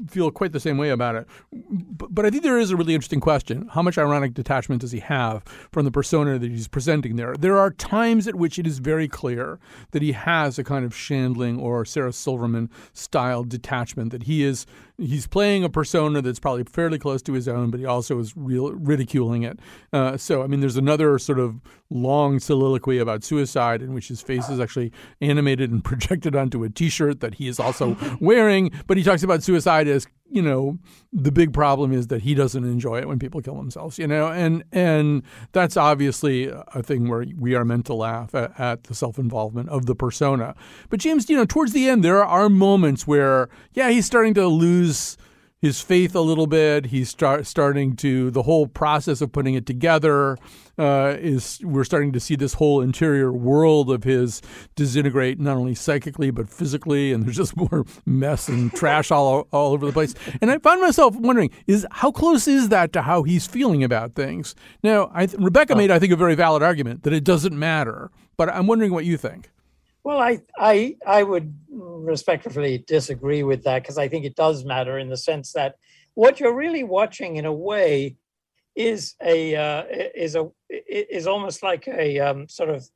feel 0.09 0.31
quite 0.31 0.53
the 0.53 0.61
same 0.61 0.79
way 0.79 0.91
about 0.91 1.15
it. 1.15 1.27
But, 1.53 2.15
but 2.15 2.27
I 2.27 2.31
think 2.31 2.43
there 2.43 2.59
is 2.59 2.71
a 2.71 2.77
really 2.77 2.95
interesting 2.95 3.21
question. 3.21 3.69
How 3.73 3.83
much 3.83 3.99
ironic 3.99 4.35
detachment 4.35 4.81
does 4.83 4.93
he 4.93 5.01
have 5.01 5.43
from 5.73 5.85
the 5.85 5.91
persona 5.91 6.39
that 6.39 6.51
he's 6.51 6.69
presenting 6.69 7.17
there? 7.17 7.35
There 7.39 7.59
are 7.59 7.71
times 7.71 8.29
at 8.29 8.35
which 8.35 8.59
it 8.59 8.67
is 8.67 8.79
very 8.79 9.09
clear 9.09 9.59
that 9.93 10.03
he 10.03 10.13
has 10.13 10.59
a 10.59 10.65
kind 10.65 10.85
of 10.85 10.93
Shandling 10.93 11.61
or 11.61 11.85
Sarah 11.85 12.13
Silverman 12.13 12.71
style 12.93 13.45
detachment, 13.45 14.13
that 14.13 14.25
he 14.25 14.43
is 14.43 14.67
he's 14.99 15.27
playing 15.27 15.65
a 15.65 15.69
persona 15.69 16.23
that's 16.23 16.39
probably 16.39 16.65
fairly 16.65 16.99
close 16.99 17.23
to 17.23 17.33
his 17.33 17.49
own, 17.49 17.71
but 17.71 17.81
he 17.81 17.87
also 17.87 18.19
is 18.19 18.37
real, 18.37 18.73
ridiculing 18.73 19.43
it. 19.43 19.59
Uh, 19.93 20.17
so, 20.17 20.43
I 20.43 20.47
mean, 20.47 20.61
there's 20.61 20.77
another 20.77 21.19
sort 21.19 21.39
of 21.39 21.61
long 21.91 22.39
soliloquy 22.39 22.99
about 22.99 23.23
suicide 23.23 23.83
in 23.83 23.95
which 23.95 24.09
his 24.09 24.23
face 24.23 24.49
is 24.49 24.61
actually 24.61 24.93
animated 25.21 25.71
and 25.71 25.85
projected 25.85 26.35
onto 26.35 26.65
a 26.65 26.71
T-shirt 26.71 27.21
that 27.21 27.35
he 27.35 27.49
is 27.49 27.61
also 27.61 27.97
wearing. 28.21 28.71
But 28.87 28.97
he 28.97 29.03
talks 29.03 29.23
about 29.23 29.43
suicide 29.43 29.89
as 29.89 30.07
you 30.29 30.43
know 30.43 30.79
the 31.13 31.33
big 31.33 31.53
problem 31.53 31.93
is 31.93 32.09
that 32.09 32.23
he 32.23 32.35
doesn't 32.35 32.65
enjoy 32.65 32.99
it 32.99 33.09
when 33.09 33.19
people 33.19 33.41
kill 33.41 33.57
themselves 33.57 33.99
you 33.99 34.07
know? 34.07 34.29
And 34.29 34.65
and 34.73 35.23
that's 35.53 35.77
obviously 35.77 36.49
a 36.49 36.83
thing 36.83 37.09
where 37.09 37.25
we 37.39 37.55
are 37.55 37.65
meant 37.65 37.87
to 37.87 37.95
laugh 37.95 38.35
at, 38.35 38.59
at 38.59 38.85
the 38.85 38.95
self-involvement 38.95 39.69
of 39.69 39.87
the 39.87 39.95
persona. 39.95 40.55
But 40.91 41.01
james 41.01 41.29
you 41.31 41.37
know 41.37 41.47
towards 41.47 41.73
the 41.73 41.89
end 41.89 42.05
there 42.05 42.25
are 42.25 42.49
moments 42.49 43.07
where 43.07 43.49
yeah 43.73 43.91
he's 43.91 44.07
starting 44.07 44.35
to 44.35 44.47
lose 44.47 45.17
his 45.61 45.81
faith 45.81 46.15
a 46.15 46.21
little 46.21 46.47
bit. 46.47 46.87
He's 46.87 47.09
start, 47.09 47.47
starting 47.47 47.97
to 47.97 48.31
the 48.31 48.43
whole 48.43 48.67
process 48.67 49.21
of 49.21 49.33
putting 49.33 49.55
it 49.55 49.67
together 49.67 50.37
uh, 50.79 51.17
is 51.19 51.61
we're 51.63 51.85
starting 51.85 52.13
to 52.13 52.21
see 52.21 52.37
this 52.37 52.55
whole 52.55 52.81
interior 52.83 53.33
world 53.33 53.91
of 53.91 54.05
his 54.05 54.43
disintegrate 54.75 55.41
not 55.41 55.57
only 55.57 55.75
psychically 55.75 56.31
but 56.31 56.49
physically, 56.51 57.13
and 57.13 57.25
there's 57.25 57.37
just 57.37 57.57
more 57.73 57.85
mess 58.05 58.49
and 58.49 58.73
trash 58.75 59.11
all 59.11 59.49
all 59.53 59.73
over 59.73 59.87
the 59.87 59.93
place. 59.93 60.15
And 60.41 60.51
I 60.51 60.59
find 60.59 60.81
myself 60.81 61.17
wondering: 61.17 61.51
is 61.67 61.87
how 61.91 62.11
close 62.11 62.47
is 62.47 62.69
that 62.69 62.93
to 62.93 63.03
how 63.03 63.23
he's 63.23 63.47
feeling 63.47 63.83
about 63.83 64.15
things? 64.15 64.55
Now, 64.83 65.11
I, 65.15 65.29
Rebecca 65.39 65.73
oh. 65.73 65.77
made 65.77 65.91
I 65.91 65.99
think 65.99 66.13
a 66.13 66.17
very 66.17 66.35
valid 66.35 66.63
argument 66.63 67.03
that 67.05 67.13
it 67.13 67.25
doesn't 67.25 67.59
matter, 67.59 68.11
but 68.37 68.49
I'm 68.51 68.67
wondering 68.67 68.93
what 68.93 69.05
you 69.05 69.17
think. 69.17 69.51
Well, 70.05 70.19
I 70.19 70.39
I 70.57 70.97
I 71.07 71.23
would 71.23 71.53
respectfully 72.07 72.85
disagree 72.87 73.43
with 73.43 73.65
that 73.65 73.83
because 73.83 73.99
I 73.99 74.09
think 74.09 74.25
it 74.25 74.37
does 74.37 74.65
matter 74.65 74.99
in 74.99 75.09
the 75.09 75.17
sense 75.17 75.53
that 75.53 75.77
what 76.15 76.41
you're 76.41 76.55
really 76.55 76.85
watching 76.85 77.37
in 77.37 77.45
a 77.45 77.53
way 77.53 78.17
is 78.75 79.15
a 79.23 79.57
uh, 79.57 79.85
is 80.15 80.37
a 80.37 80.51
is 80.71 81.27
almost 81.27 81.63
like 81.63 81.89
a 81.89 82.19
um, 82.21 82.49
sort 82.49 82.71
of 82.71 82.89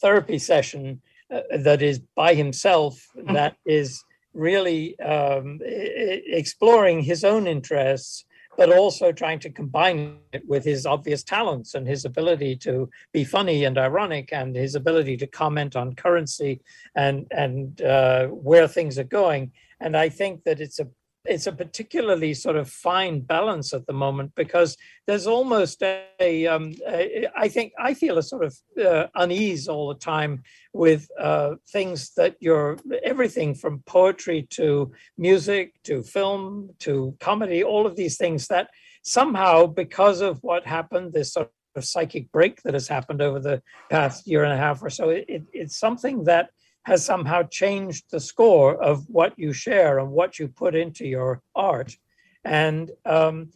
therapy 0.00 0.38
session 0.38 1.00
uh, 1.32 1.40
that 1.58 1.82
is 1.82 2.00
by 2.14 2.34
himself 2.34 3.06
mm-hmm. 3.16 3.34
that 3.34 3.56
is 3.64 4.02
really 4.34 4.98
um, 5.00 5.58
exploring 5.62 7.00
his 7.00 7.24
own 7.24 7.46
interests 7.46 8.24
but 8.58 8.76
also 8.76 9.12
trying 9.12 9.38
to 9.38 9.50
combine 9.50 10.18
it 10.32 10.42
with 10.48 10.64
his 10.64 10.84
obvious 10.84 11.22
talents 11.22 11.74
and 11.74 11.86
his 11.86 12.04
ability 12.04 12.56
to 12.56 12.90
be 13.12 13.22
funny 13.22 13.64
and 13.64 13.78
ironic 13.78 14.32
and 14.32 14.56
his 14.56 14.74
ability 14.74 15.16
to 15.16 15.28
comment 15.28 15.76
on 15.76 15.94
currency 15.94 16.60
and 16.96 17.24
and 17.30 17.80
uh, 17.82 18.26
where 18.26 18.66
things 18.66 18.98
are 18.98 19.04
going. 19.22 19.52
And 19.80 19.96
I 19.96 20.08
think 20.08 20.42
that 20.42 20.60
it's 20.60 20.80
a 20.80 20.88
it's 21.24 21.46
a 21.46 21.52
particularly 21.52 22.34
sort 22.34 22.56
of 22.56 22.70
fine 22.70 23.20
balance 23.20 23.72
at 23.74 23.86
the 23.86 23.92
moment 23.92 24.32
because 24.34 24.76
there's 25.06 25.26
almost 25.26 25.82
a, 25.82 26.46
um, 26.46 26.72
a 26.86 27.26
I 27.36 27.48
think 27.48 27.72
I 27.78 27.94
feel 27.94 28.18
a 28.18 28.22
sort 28.22 28.44
of 28.44 28.56
uh, 28.82 29.06
unease 29.14 29.68
all 29.68 29.88
the 29.88 29.98
time 29.98 30.42
with 30.72 31.08
uh, 31.18 31.56
things 31.70 32.12
that 32.16 32.36
you're 32.40 32.78
everything 33.02 33.54
from 33.54 33.82
poetry 33.86 34.46
to 34.50 34.92
music 35.16 35.74
to 35.84 36.02
film 36.02 36.70
to 36.80 37.16
comedy, 37.20 37.62
all 37.62 37.86
of 37.86 37.96
these 37.96 38.16
things 38.16 38.46
that 38.48 38.70
somehow 39.02 39.66
because 39.66 40.20
of 40.20 40.38
what 40.42 40.66
happened, 40.66 41.12
this 41.12 41.32
sort 41.32 41.50
of 41.76 41.84
psychic 41.84 42.30
break 42.32 42.62
that 42.62 42.74
has 42.74 42.88
happened 42.88 43.22
over 43.22 43.38
the 43.38 43.62
past 43.90 44.26
year 44.26 44.44
and 44.44 44.52
a 44.52 44.56
half 44.56 44.82
or 44.82 44.90
so, 44.90 45.10
it, 45.10 45.44
it's 45.52 45.78
something 45.78 46.24
that 46.24 46.50
has 46.84 47.04
somehow 47.04 47.42
changed 47.42 48.04
the 48.10 48.20
score 48.20 48.82
of 48.82 49.08
what 49.08 49.38
you 49.38 49.52
share 49.52 49.98
and 49.98 50.10
what 50.10 50.38
you 50.38 50.48
put 50.48 50.74
into 50.74 51.06
your 51.06 51.42
art. 51.54 51.96
And 52.44 52.90
um, 53.04 53.50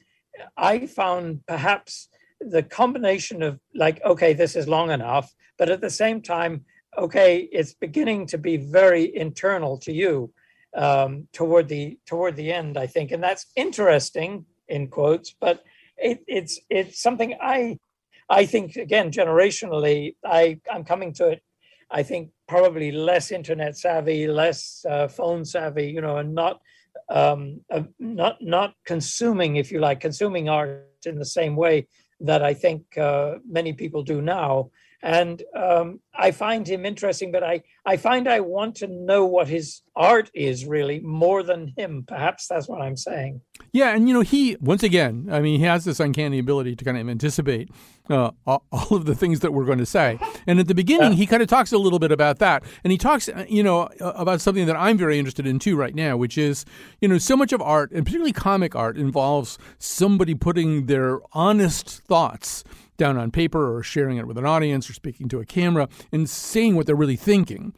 I 0.56 0.86
found 0.86 1.46
perhaps 1.46 2.08
the 2.40 2.62
combination 2.62 3.42
of 3.42 3.58
like, 3.74 4.02
okay, 4.04 4.32
this 4.32 4.56
is 4.56 4.68
long 4.68 4.90
enough, 4.90 5.32
but 5.58 5.70
at 5.70 5.80
the 5.80 5.90
same 5.90 6.20
time, 6.20 6.64
okay, 6.98 7.48
it's 7.52 7.74
beginning 7.74 8.26
to 8.26 8.38
be 8.38 8.56
very 8.56 9.16
internal 9.16 9.78
to 9.78 9.92
you 9.92 10.32
um, 10.76 11.28
toward 11.32 11.68
the 11.68 11.98
toward 12.06 12.36
the 12.36 12.52
end, 12.52 12.76
I 12.76 12.86
think, 12.86 13.12
and 13.12 13.22
that's 13.22 13.46
interesting 13.56 14.46
in 14.68 14.88
quotes, 14.88 15.34
but 15.38 15.62
it, 15.96 16.22
it's 16.26 16.58
it's 16.70 17.00
something 17.00 17.36
I 17.40 17.78
I 18.28 18.46
think 18.46 18.76
again 18.76 19.10
generationally 19.10 20.16
I 20.24 20.60
I'm 20.70 20.84
coming 20.84 21.12
to 21.14 21.28
it 21.28 21.42
I 21.90 22.02
think 22.02 22.30
probably 22.52 22.92
less 22.92 23.32
internet 23.32 23.78
savvy, 23.78 24.26
less 24.26 24.84
uh, 24.88 25.08
phone 25.08 25.42
savvy, 25.42 25.86
you 25.86 26.02
know, 26.02 26.18
and 26.18 26.34
not 26.34 26.60
um, 27.08 27.40
uh, 27.70 27.82
not 27.98 28.36
not 28.42 28.74
consuming, 28.84 29.56
if 29.56 29.72
you 29.72 29.78
like, 29.80 30.00
consuming 30.00 30.50
art 30.50 31.02
in 31.06 31.16
the 31.18 31.30
same 31.38 31.56
way 31.56 31.86
that 32.20 32.42
I 32.42 32.52
think 32.52 32.80
uh, 32.98 33.38
many 33.58 33.72
people 33.72 34.02
do 34.02 34.20
now. 34.20 34.70
And 35.02 35.42
um, 35.56 36.00
I 36.14 36.30
find 36.30 36.66
him 36.66 36.86
interesting, 36.86 37.32
but 37.32 37.42
I, 37.42 37.62
I 37.84 37.96
find 37.96 38.28
I 38.28 38.38
want 38.38 38.76
to 38.76 38.86
know 38.86 39.26
what 39.26 39.48
his 39.48 39.82
art 39.96 40.30
is 40.32 40.64
really 40.64 41.00
more 41.00 41.42
than 41.42 41.72
him. 41.76 42.04
Perhaps 42.06 42.46
that's 42.46 42.68
what 42.68 42.80
I'm 42.80 42.96
saying. 42.96 43.40
Yeah, 43.72 43.94
and 43.94 44.06
you 44.06 44.14
know, 44.14 44.20
he 44.20 44.56
once 44.60 44.84
again, 44.84 45.28
I 45.30 45.40
mean, 45.40 45.58
he 45.58 45.66
has 45.66 45.84
this 45.84 45.98
uncanny 45.98 46.38
ability 46.38 46.76
to 46.76 46.84
kind 46.84 46.96
of 46.96 47.08
anticipate 47.08 47.70
uh, 48.10 48.30
all 48.46 48.62
of 48.90 49.06
the 49.06 49.14
things 49.16 49.40
that 49.40 49.52
we're 49.52 49.64
going 49.64 49.78
to 49.78 49.86
say. 49.86 50.20
And 50.46 50.60
at 50.60 50.68
the 50.68 50.74
beginning, 50.74 51.12
yeah. 51.12 51.18
he 51.18 51.26
kind 51.26 51.42
of 51.42 51.48
talks 51.48 51.72
a 51.72 51.78
little 51.78 51.98
bit 51.98 52.12
about 52.12 52.38
that, 52.38 52.62
and 52.84 52.92
he 52.92 52.98
talks, 52.98 53.28
uh, 53.28 53.44
you 53.48 53.62
know, 53.62 53.88
about 54.00 54.40
something 54.40 54.66
that 54.66 54.76
I'm 54.76 54.98
very 54.98 55.18
interested 55.18 55.46
in 55.46 55.58
too 55.58 55.76
right 55.76 55.94
now, 55.94 56.16
which 56.16 56.38
is, 56.38 56.64
you 57.00 57.08
know, 57.08 57.18
so 57.18 57.36
much 57.36 57.52
of 57.52 57.60
art, 57.60 57.90
and 57.90 58.04
particularly 58.04 58.32
comic 58.32 58.76
art, 58.76 58.96
involves 58.96 59.58
somebody 59.78 60.34
putting 60.34 60.86
their 60.86 61.20
honest 61.32 62.02
thoughts 62.02 62.62
down 62.96 63.16
on 63.16 63.30
paper 63.30 63.74
or 63.76 63.82
sharing 63.82 64.16
it 64.16 64.26
with 64.26 64.38
an 64.38 64.46
audience 64.46 64.88
or 64.88 64.92
speaking 64.92 65.28
to 65.28 65.40
a 65.40 65.44
camera 65.44 65.88
and 66.10 66.28
saying 66.28 66.76
what 66.76 66.86
they're 66.86 66.94
really 66.94 67.16
thinking. 67.16 67.74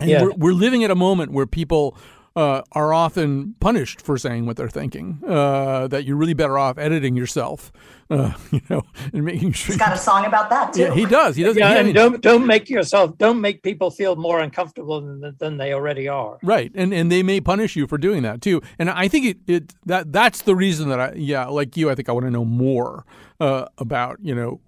And 0.00 0.10
yeah. 0.10 0.22
we're, 0.22 0.32
we're 0.34 0.52
living 0.52 0.84
at 0.84 0.90
a 0.90 0.94
moment 0.94 1.32
where 1.32 1.46
people 1.46 1.96
uh, 2.36 2.62
are 2.72 2.92
often 2.92 3.54
punished 3.60 4.00
for 4.00 4.18
saying 4.18 4.46
what 4.46 4.56
they're 4.56 4.68
thinking. 4.68 5.20
Uh, 5.26 5.86
that 5.88 6.04
you're 6.04 6.16
really 6.16 6.34
better 6.34 6.58
off 6.58 6.78
editing 6.78 7.16
yourself, 7.16 7.72
uh, 8.10 8.32
you 8.50 8.60
know, 8.68 8.82
and 9.12 9.24
making 9.24 9.52
sure. 9.52 9.74
He's 9.74 9.80
got 9.80 9.92
a 9.92 9.98
song 9.98 10.24
about 10.24 10.50
that 10.50 10.72
too. 10.72 10.80
Yeah, 10.80 10.94
he 10.94 11.06
does. 11.06 11.36
He 11.36 11.42
does. 11.42 11.56
Yeah, 11.56 11.70
I 11.70 11.82
mean, 11.82 11.94
don't 11.94 12.20
don't 12.20 12.46
make 12.46 12.68
yourself. 12.68 13.16
Don't 13.18 13.40
make 13.40 13.62
people 13.62 13.90
feel 13.90 14.16
more 14.16 14.40
uncomfortable 14.40 15.00
than, 15.00 15.36
than 15.38 15.56
they 15.56 15.72
already 15.72 16.08
are. 16.08 16.38
Right, 16.42 16.70
and 16.74 16.92
and 16.92 17.10
they 17.10 17.22
may 17.22 17.40
punish 17.40 17.76
you 17.76 17.86
for 17.86 17.98
doing 17.98 18.22
that 18.22 18.40
too. 18.40 18.62
And 18.78 18.90
I 18.90 19.08
think 19.08 19.26
it, 19.26 19.38
it 19.46 19.74
that 19.86 20.12
that's 20.12 20.42
the 20.42 20.54
reason 20.54 20.88
that 20.88 21.00
I 21.00 21.12
yeah, 21.14 21.46
like 21.46 21.76
you, 21.76 21.90
I 21.90 21.94
think 21.94 22.08
I 22.08 22.12
want 22.12 22.26
to 22.26 22.30
know 22.30 22.44
more 22.44 23.04
uh, 23.40 23.66
about 23.78 24.18
you 24.22 24.34
know 24.34 24.60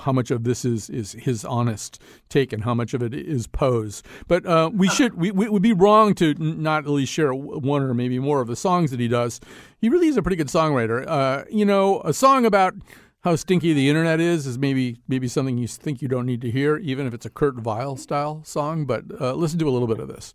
how 0.00 0.12
much 0.12 0.30
of 0.30 0.44
this 0.44 0.64
is 0.64 0.88
is 0.88 1.12
his 1.12 1.44
honest 1.44 2.00
take 2.28 2.52
and 2.52 2.64
how 2.64 2.74
much 2.74 2.94
of 2.94 3.02
it 3.02 3.14
is 3.14 3.46
pose. 3.46 4.02
But 4.28 4.46
uh, 4.46 4.70
we 4.72 4.88
should 4.88 5.14
we, 5.14 5.30
we 5.30 5.48
would 5.48 5.62
be 5.62 5.72
wrong 5.72 6.14
to 6.14 6.34
not 6.34 6.84
at 6.84 6.90
least 6.90 7.12
share 7.12 7.34
one 7.34 7.82
or 7.82 7.94
maybe 7.94 8.18
more 8.18 8.40
of 8.40 8.48
the 8.48 8.56
songs 8.56 8.90
that 8.90 9.00
he 9.00 9.08
does. 9.08 9.40
He 9.82 9.88
really 9.88 10.06
is 10.06 10.16
a 10.16 10.22
pretty 10.22 10.36
good 10.36 10.46
songwriter. 10.46 11.04
Uh, 11.08 11.42
you 11.50 11.64
know, 11.64 12.00
a 12.04 12.12
song 12.12 12.46
about 12.46 12.74
how 13.24 13.34
stinky 13.34 13.72
the 13.72 13.88
internet 13.88 14.20
is 14.20 14.46
is 14.46 14.56
maybe 14.56 15.00
maybe 15.08 15.26
something 15.26 15.58
you 15.58 15.66
think 15.66 16.00
you 16.00 16.06
don't 16.06 16.24
need 16.24 16.40
to 16.42 16.52
hear, 16.52 16.76
even 16.78 17.04
if 17.04 17.12
it's 17.12 17.26
a 17.26 17.30
Kurt 17.30 17.56
Vile 17.56 17.96
style 17.96 18.42
song. 18.44 18.86
But 18.86 19.02
uh, 19.20 19.34
listen 19.34 19.58
to 19.58 19.68
a 19.68 19.72
little 19.72 19.88
bit 19.88 19.98
of 19.98 20.06
this. 20.06 20.34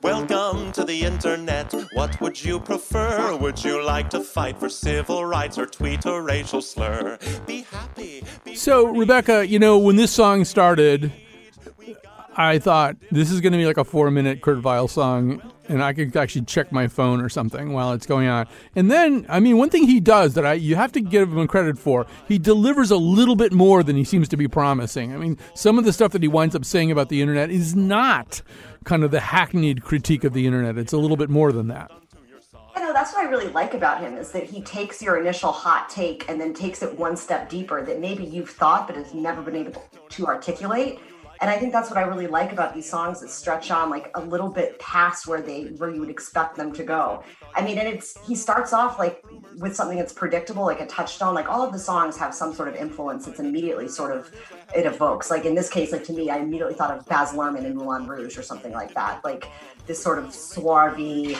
Welcome 0.00 0.70
to 0.72 0.84
the 0.84 1.02
internet. 1.02 1.74
What 1.94 2.20
would 2.20 2.44
you 2.44 2.60
prefer? 2.60 3.34
Would 3.36 3.64
you 3.64 3.84
like 3.84 4.10
to 4.10 4.20
fight 4.20 4.58
for 4.58 4.68
civil 4.68 5.24
rights 5.24 5.58
or 5.58 5.66
tweet 5.66 6.06
a 6.06 6.20
racial 6.20 6.62
slur? 6.62 7.18
Be 7.44 7.62
happy. 7.62 8.22
Be 8.44 8.54
so, 8.54 8.86
Rebecca, 8.86 9.44
you 9.44 9.58
know, 9.58 9.76
when 9.76 9.96
this 9.96 10.12
song 10.12 10.44
started, 10.44 11.12
I 12.36 12.60
thought 12.60 12.96
this 13.10 13.32
is 13.32 13.40
going 13.40 13.52
to 13.52 13.58
be 13.58 13.66
like 13.66 13.78
a 13.78 13.84
four 13.84 14.12
minute 14.12 14.40
Kurt 14.40 14.58
Vile 14.58 14.86
song, 14.86 15.42
and 15.68 15.82
I 15.82 15.92
could 15.92 16.16
actually 16.16 16.44
check 16.44 16.70
my 16.70 16.86
phone 16.86 17.20
or 17.20 17.28
something 17.28 17.72
while 17.72 17.92
it's 17.94 18.06
going 18.06 18.28
on. 18.28 18.46
And 18.76 18.88
then, 18.88 19.26
I 19.28 19.40
mean, 19.40 19.58
one 19.58 19.70
thing 19.70 19.88
he 19.88 19.98
does 19.98 20.34
that 20.34 20.46
I 20.46 20.52
you 20.52 20.76
have 20.76 20.92
to 20.92 21.00
give 21.00 21.36
him 21.36 21.48
credit 21.48 21.76
for, 21.76 22.06
he 22.28 22.38
delivers 22.38 22.92
a 22.92 22.96
little 22.96 23.34
bit 23.34 23.52
more 23.52 23.82
than 23.82 23.96
he 23.96 24.04
seems 24.04 24.28
to 24.28 24.36
be 24.36 24.46
promising. 24.46 25.12
I 25.12 25.16
mean, 25.16 25.36
some 25.54 25.76
of 25.76 25.84
the 25.84 25.92
stuff 25.92 26.12
that 26.12 26.22
he 26.22 26.28
winds 26.28 26.54
up 26.54 26.64
saying 26.64 26.92
about 26.92 27.08
the 27.08 27.20
internet 27.20 27.50
is 27.50 27.74
not 27.74 28.40
kind 28.88 29.04
of 29.04 29.10
the 29.10 29.20
hackneyed 29.20 29.82
critique 29.82 30.24
of 30.24 30.32
the 30.32 30.46
internet. 30.46 30.78
It's 30.78 30.94
a 30.94 30.96
little 30.96 31.18
bit 31.18 31.28
more 31.28 31.52
than 31.52 31.68
that. 31.68 31.90
You 32.74 32.82
know, 32.82 32.94
that's 32.94 33.12
what 33.12 33.26
I 33.26 33.28
really 33.28 33.48
like 33.48 33.74
about 33.74 34.00
him 34.00 34.16
is 34.16 34.32
that 34.32 34.44
he 34.44 34.62
takes 34.62 35.02
your 35.02 35.18
initial 35.20 35.52
hot 35.52 35.90
take 35.90 36.26
and 36.30 36.40
then 36.40 36.54
takes 36.54 36.82
it 36.82 36.98
one 36.98 37.14
step 37.14 37.50
deeper 37.50 37.84
that 37.84 38.00
maybe 38.00 38.24
you've 38.24 38.48
thought 38.48 38.86
but 38.86 38.96
has 38.96 39.12
never 39.12 39.42
been 39.42 39.56
able 39.56 39.84
to 40.08 40.26
articulate 40.26 41.00
and 41.40 41.50
I 41.50 41.58
think 41.58 41.72
that's 41.72 41.88
what 41.90 41.98
I 41.98 42.02
really 42.02 42.26
like 42.26 42.52
about 42.52 42.74
these 42.74 42.88
songs 42.88 43.20
that 43.20 43.30
stretch 43.30 43.70
on 43.70 43.90
like 43.90 44.10
a 44.14 44.20
little 44.20 44.48
bit 44.48 44.78
past 44.78 45.26
where 45.26 45.40
they 45.40 45.64
where 45.76 45.90
you 45.90 46.00
would 46.00 46.10
expect 46.10 46.56
them 46.56 46.72
to 46.72 46.82
go. 46.82 47.22
I 47.54 47.62
mean, 47.62 47.78
and 47.78 47.86
it's 47.88 48.18
he 48.26 48.34
starts 48.34 48.72
off 48.72 48.98
like 48.98 49.24
with 49.58 49.74
something 49.74 49.98
that's 49.98 50.12
predictable, 50.12 50.64
like 50.64 50.80
a 50.80 50.86
touchstone. 50.86 51.34
Like 51.34 51.48
all 51.48 51.62
of 51.62 51.72
the 51.72 51.78
songs 51.78 52.16
have 52.16 52.34
some 52.34 52.52
sort 52.52 52.68
of 52.68 52.74
influence 52.74 53.26
that's 53.26 53.40
immediately 53.40 53.88
sort 53.88 54.16
of 54.16 54.32
it 54.74 54.86
evokes. 54.86 55.30
Like 55.30 55.44
in 55.44 55.54
this 55.54 55.68
case, 55.68 55.92
like 55.92 56.04
to 56.04 56.12
me, 56.12 56.30
I 56.30 56.38
immediately 56.38 56.74
thought 56.74 56.96
of 56.96 57.06
Baz 57.06 57.32
Luhrmann 57.32 57.64
in 57.64 57.76
Moulin 57.76 58.06
Rouge 58.06 58.36
or 58.36 58.42
something 58.42 58.72
like 58.72 58.94
that. 58.94 59.24
Like 59.24 59.48
this 59.86 60.02
sort 60.02 60.18
of 60.18 60.34
suave 60.34 61.36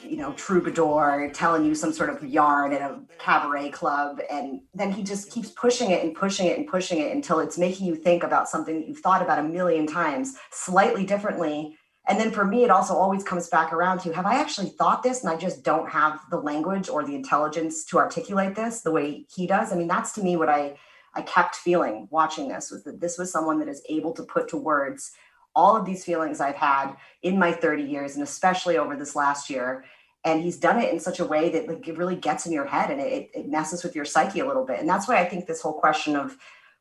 you 0.00 0.16
know, 0.16 0.32
troubadour 0.32 1.30
telling 1.32 1.64
you 1.64 1.74
some 1.74 1.92
sort 1.92 2.10
of 2.10 2.22
yarn 2.24 2.72
at 2.72 2.82
a 2.82 3.00
cabaret 3.18 3.70
club. 3.70 4.20
And 4.30 4.60
then 4.74 4.92
he 4.92 5.02
just 5.02 5.30
keeps 5.30 5.50
pushing 5.50 5.90
it 5.90 6.04
and 6.04 6.14
pushing 6.14 6.46
it 6.46 6.58
and 6.58 6.66
pushing 6.66 6.98
it 6.98 7.14
until 7.14 7.38
it's 7.40 7.58
making 7.58 7.86
you 7.86 7.94
think 7.94 8.22
about 8.22 8.48
something 8.48 8.80
that 8.80 8.88
you've 8.88 8.98
thought 8.98 9.22
about 9.22 9.38
a 9.38 9.42
million 9.42 9.86
times 9.86 10.36
slightly 10.50 11.04
differently. 11.04 11.76
And 12.08 12.18
then 12.18 12.32
for 12.32 12.44
me, 12.44 12.64
it 12.64 12.70
also 12.70 12.94
always 12.94 13.22
comes 13.22 13.48
back 13.48 13.72
around 13.72 14.00
to 14.00 14.12
have 14.12 14.26
I 14.26 14.40
actually 14.40 14.70
thought 14.70 15.02
this 15.02 15.22
and 15.22 15.30
I 15.30 15.36
just 15.36 15.62
don't 15.62 15.88
have 15.88 16.20
the 16.30 16.38
language 16.38 16.88
or 16.88 17.04
the 17.04 17.14
intelligence 17.14 17.84
to 17.86 17.98
articulate 17.98 18.56
this 18.56 18.80
the 18.80 18.90
way 18.90 19.24
he 19.34 19.46
does? 19.46 19.72
I 19.72 19.76
mean, 19.76 19.88
that's 19.88 20.12
to 20.12 20.22
me 20.22 20.36
what 20.36 20.48
I 20.48 20.76
I 21.14 21.22
kept 21.22 21.56
feeling 21.56 22.08
watching 22.10 22.48
this 22.48 22.70
was 22.70 22.84
that 22.84 23.00
this 23.00 23.18
was 23.18 23.30
someone 23.30 23.58
that 23.58 23.68
is 23.68 23.82
able 23.88 24.12
to 24.14 24.22
put 24.22 24.48
to 24.48 24.56
words 24.56 25.12
all 25.54 25.76
of 25.76 25.84
these 25.84 26.04
feelings 26.04 26.40
I've 26.40 26.56
had 26.56 26.94
in 27.22 27.38
my 27.38 27.52
30 27.52 27.82
years, 27.82 28.14
and 28.14 28.22
especially 28.22 28.78
over 28.78 28.96
this 28.96 29.14
last 29.14 29.50
year. 29.50 29.84
And 30.24 30.40
he's 30.40 30.56
done 30.56 30.80
it 30.80 30.92
in 30.92 31.00
such 31.00 31.18
a 31.18 31.24
way 31.24 31.50
that 31.50 31.68
like 31.68 31.86
it 31.88 31.98
really 31.98 32.14
gets 32.14 32.46
in 32.46 32.52
your 32.52 32.66
head 32.66 32.90
and 32.90 33.00
it, 33.00 33.30
it 33.34 33.48
messes 33.48 33.82
with 33.82 33.96
your 33.96 34.04
psyche 34.04 34.40
a 34.40 34.46
little 34.46 34.64
bit. 34.64 34.78
And 34.78 34.88
that's 34.88 35.08
why 35.08 35.18
I 35.18 35.24
think 35.28 35.46
this 35.46 35.60
whole 35.60 35.72
question 35.72 36.14
of 36.14 36.36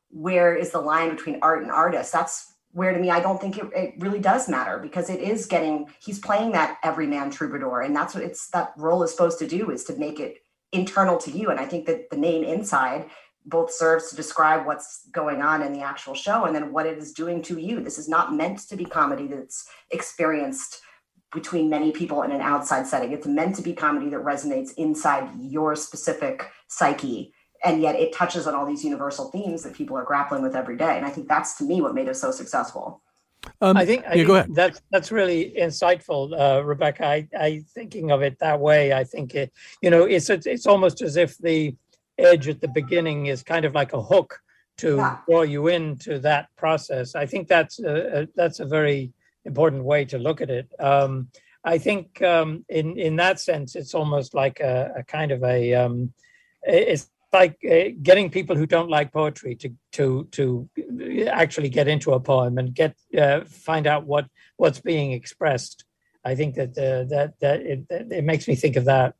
where 0.09 0.55
is 0.55 0.71
the 0.71 0.79
line 0.79 1.09
between 1.09 1.39
art 1.41 1.63
and 1.63 1.71
artist, 1.71 2.13
that's 2.13 2.53
where 2.73 2.93
to 2.93 2.99
me 2.99 3.09
I 3.09 3.19
don't 3.19 3.41
think 3.41 3.57
it, 3.57 3.65
it 3.75 3.93
really 3.97 4.19
does 4.19 4.47
matter 4.47 4.77
because 4.77 5.09
it 5.09 5.19
is 5.19 5.45
getting 5.45 5.89
he's 5.99 6.19
playing 6.19 6.51
that 6.53 6.77
everyman 6.83 7.31
troubadour. 7.31 7.81
And 7.81 7.95
that's 7.95 8.13
what 8.13 8.23
it's 8.23 8.47
that 8.49 8.73
role 8.77 9.03
is 9.03 9.11
supposed 9.11 9.39
to 9.39 9.47
do 9.47 9.71
is 9.71 9.83
to 9.85 9.95
make 9.95 10.19
it 10.19 10.37
internal 10.71 11.17
to 11.17 11.31
you. 11.31 11.49
And 11.49 11.59
I 11.59 11.65
think 11.65 11.85
that 11.87 12.09
the 12.09 12.17
name 12.17 12.43
inside 12.43 13.09
both 13.45 13.71
serves 13.71 14.09
to 14.09 14.15
describe 14.15 14.65
what's 14.65 15.07
going 15.11 15.41
on 15.41 15.61
in 15.61 15.73
the 15.73 15.81
actual 15.81 16.13
show 16.13 16.45
and 16.45 16.55
then 16.55 16.71
what 16.71 16.85
it 16.85 16.97
is 16.97 17.11
doing 17.13 17.41
to 17.43 17.59
you. 17.59 17.79
This 17.81 17.97
is 17.97 18.07
not 18.07 18.33
meant 18.33 18.59
to 18.69 18.75
be 18.75 18.85
comedy 18.85 19.27
that's 19.27 19.67
experienced 19.89 20.81
between 21.33 21.69
many 21.69 21.91
people 21.91 22.23
in 22.23 22.31
an 22.31 22.41
outside 22.41 22.85
setting. 22.85 23.11
It's 23.11 23.25
meant 23.25 23.55
to 23.55 23.61
be 23.61 23.73
comedy 23.73 24.09
that 24.09 24.19
resonates 24.19 24.73
inside 24.77 25.29
your 25.39 25.75
specific 25.75 26.45
psyche. 26.67 27.33
And 27.63 27.81
yet 27.81 27.95
it 27.95 28.13
touches 28.13 28.47
on 28.47 28.55
all 28.55 28.65
these 28.65 28.83
universal 28.83 29.29
themes 29.31 29.63
that 29.63 29.73
people 29.73 29.97
are 29.97 30.03
grappling 30.03 30.41
with 30.43 30.55
every 30.55 30.77
day. 30.77 30.97
And 30.97 31.05
I 31.05 31.09
think 31.09 31.27
that's 31.27 31.57
to 31.57 31.63
me 31.63 31.81
what 31.81 31.95
made 31.95 32.07
it 32.07 32.15
so 32.15 32.31
successful. 32.31 33.01
Um, 33.59 33.77
I 33.77 33.85
think, 33.85 34.05
I 34.05 34.15
yeah, 34.15 34.43
think 34.43 34.55
that's 34.55 34.81
that's 34.91 35.11
really 35.11 35.53
insightful, 35.59 36.31
uh, 36.39 36.63
Rebecca. 36.63 37.05
I, 37.05 37.27
I 37.39 37.63
thinking 37.73 38.11
of 38.11 38.21
it 38.21 38.37
that 38.39 38.59
way. 38.59 38.93
I 38.93 39.03
think 39.03 39.33
it, 39.33 39.51
you 39.81 39.89
know, 39.89 40.03
it's 40.03 40.29
it's 40.29 40.67
almost 40.67 41.01
as 41.01 41.15
if 41.15 41.37
the 41.39 41.75
edge 42.17 42.47
at 42.47 42.61
the 42.61 42.67
beginning 42.67 43.27
is 43.27 43.43
kind 43.43 43.65
of 43.65 43.73
like 43.73 43.93
a 43.93 44.01
hook 44.01 44.39
to 44.77 44.97
yeah. 44.97 45.17
draw 45.27 45.41
you 45.41 45.67
into 45.67 46.19
that 46.19 46.47
process. 46.57 47.15
I 47.15 47.25
think 47.25 47.47
that's 47.47 47.79
a, 47.79 48.21
a, 48.21 48.27
that's 48.35 48.59
a 48.59 48.65
very 48.65 49.13
important 49.45 49.83
way 49.83 50.05
to 50.05 50.17
look 50.17 50.41
at 50.41 50.49
it. 50.49 50.71
Um, 50.79 51.29
I 51.63 51.77
think 51.77 52.21
um, 52.21 52.65
in 52.69 52.97
in 52.97 53.17
that 53.17 53.39
sense, 53.39 53.75
it's 53.75 53.93
almost 53.93 54.33
like 54.33 54.59
a, 54.59 54.93
a 54.97 55.03
kind 55.03 55.31
of 55.31 55.43
a 55.43 55.73
um, 55.75 56.13
it's 56.63 57.09
like 57.31 57.57
uh, 57.69 57.89
getting 58.01 58.29
people 58.29 58.55
who 58.55 58.65
don't 58.65 58.89
like 58.89 59.13
poetry 59.13 59.55
to 59.55 59.73
to 59.93 60.27
to 60.31 60.69
actually 61.27 61.69
get 61.69 61.87
into 61.87 62.13
a 62.13 62.19
poem 62.19 62.57
and 62.57 62.73
get 62.73 62.95
uh, 63.17 63.41
find 63.45 63.87
out 63.87 64.05
what 64.05 64.25
what's 64.57 64.79
being 64.79 65.11
expressed. 65.11 65.85
I 66.25 66.35
think 66.35 66.55
that 66.55 66.77
uh, 66.77 67.03
that 67.09 67.33
that 67.41 67.61
it, 67.61 67.85
it 67.89 68.23
makes 68.23 68.47
me 68.47 68.55
think 68.55 68.75
of 68.75 68.85
that. 68.85 69.15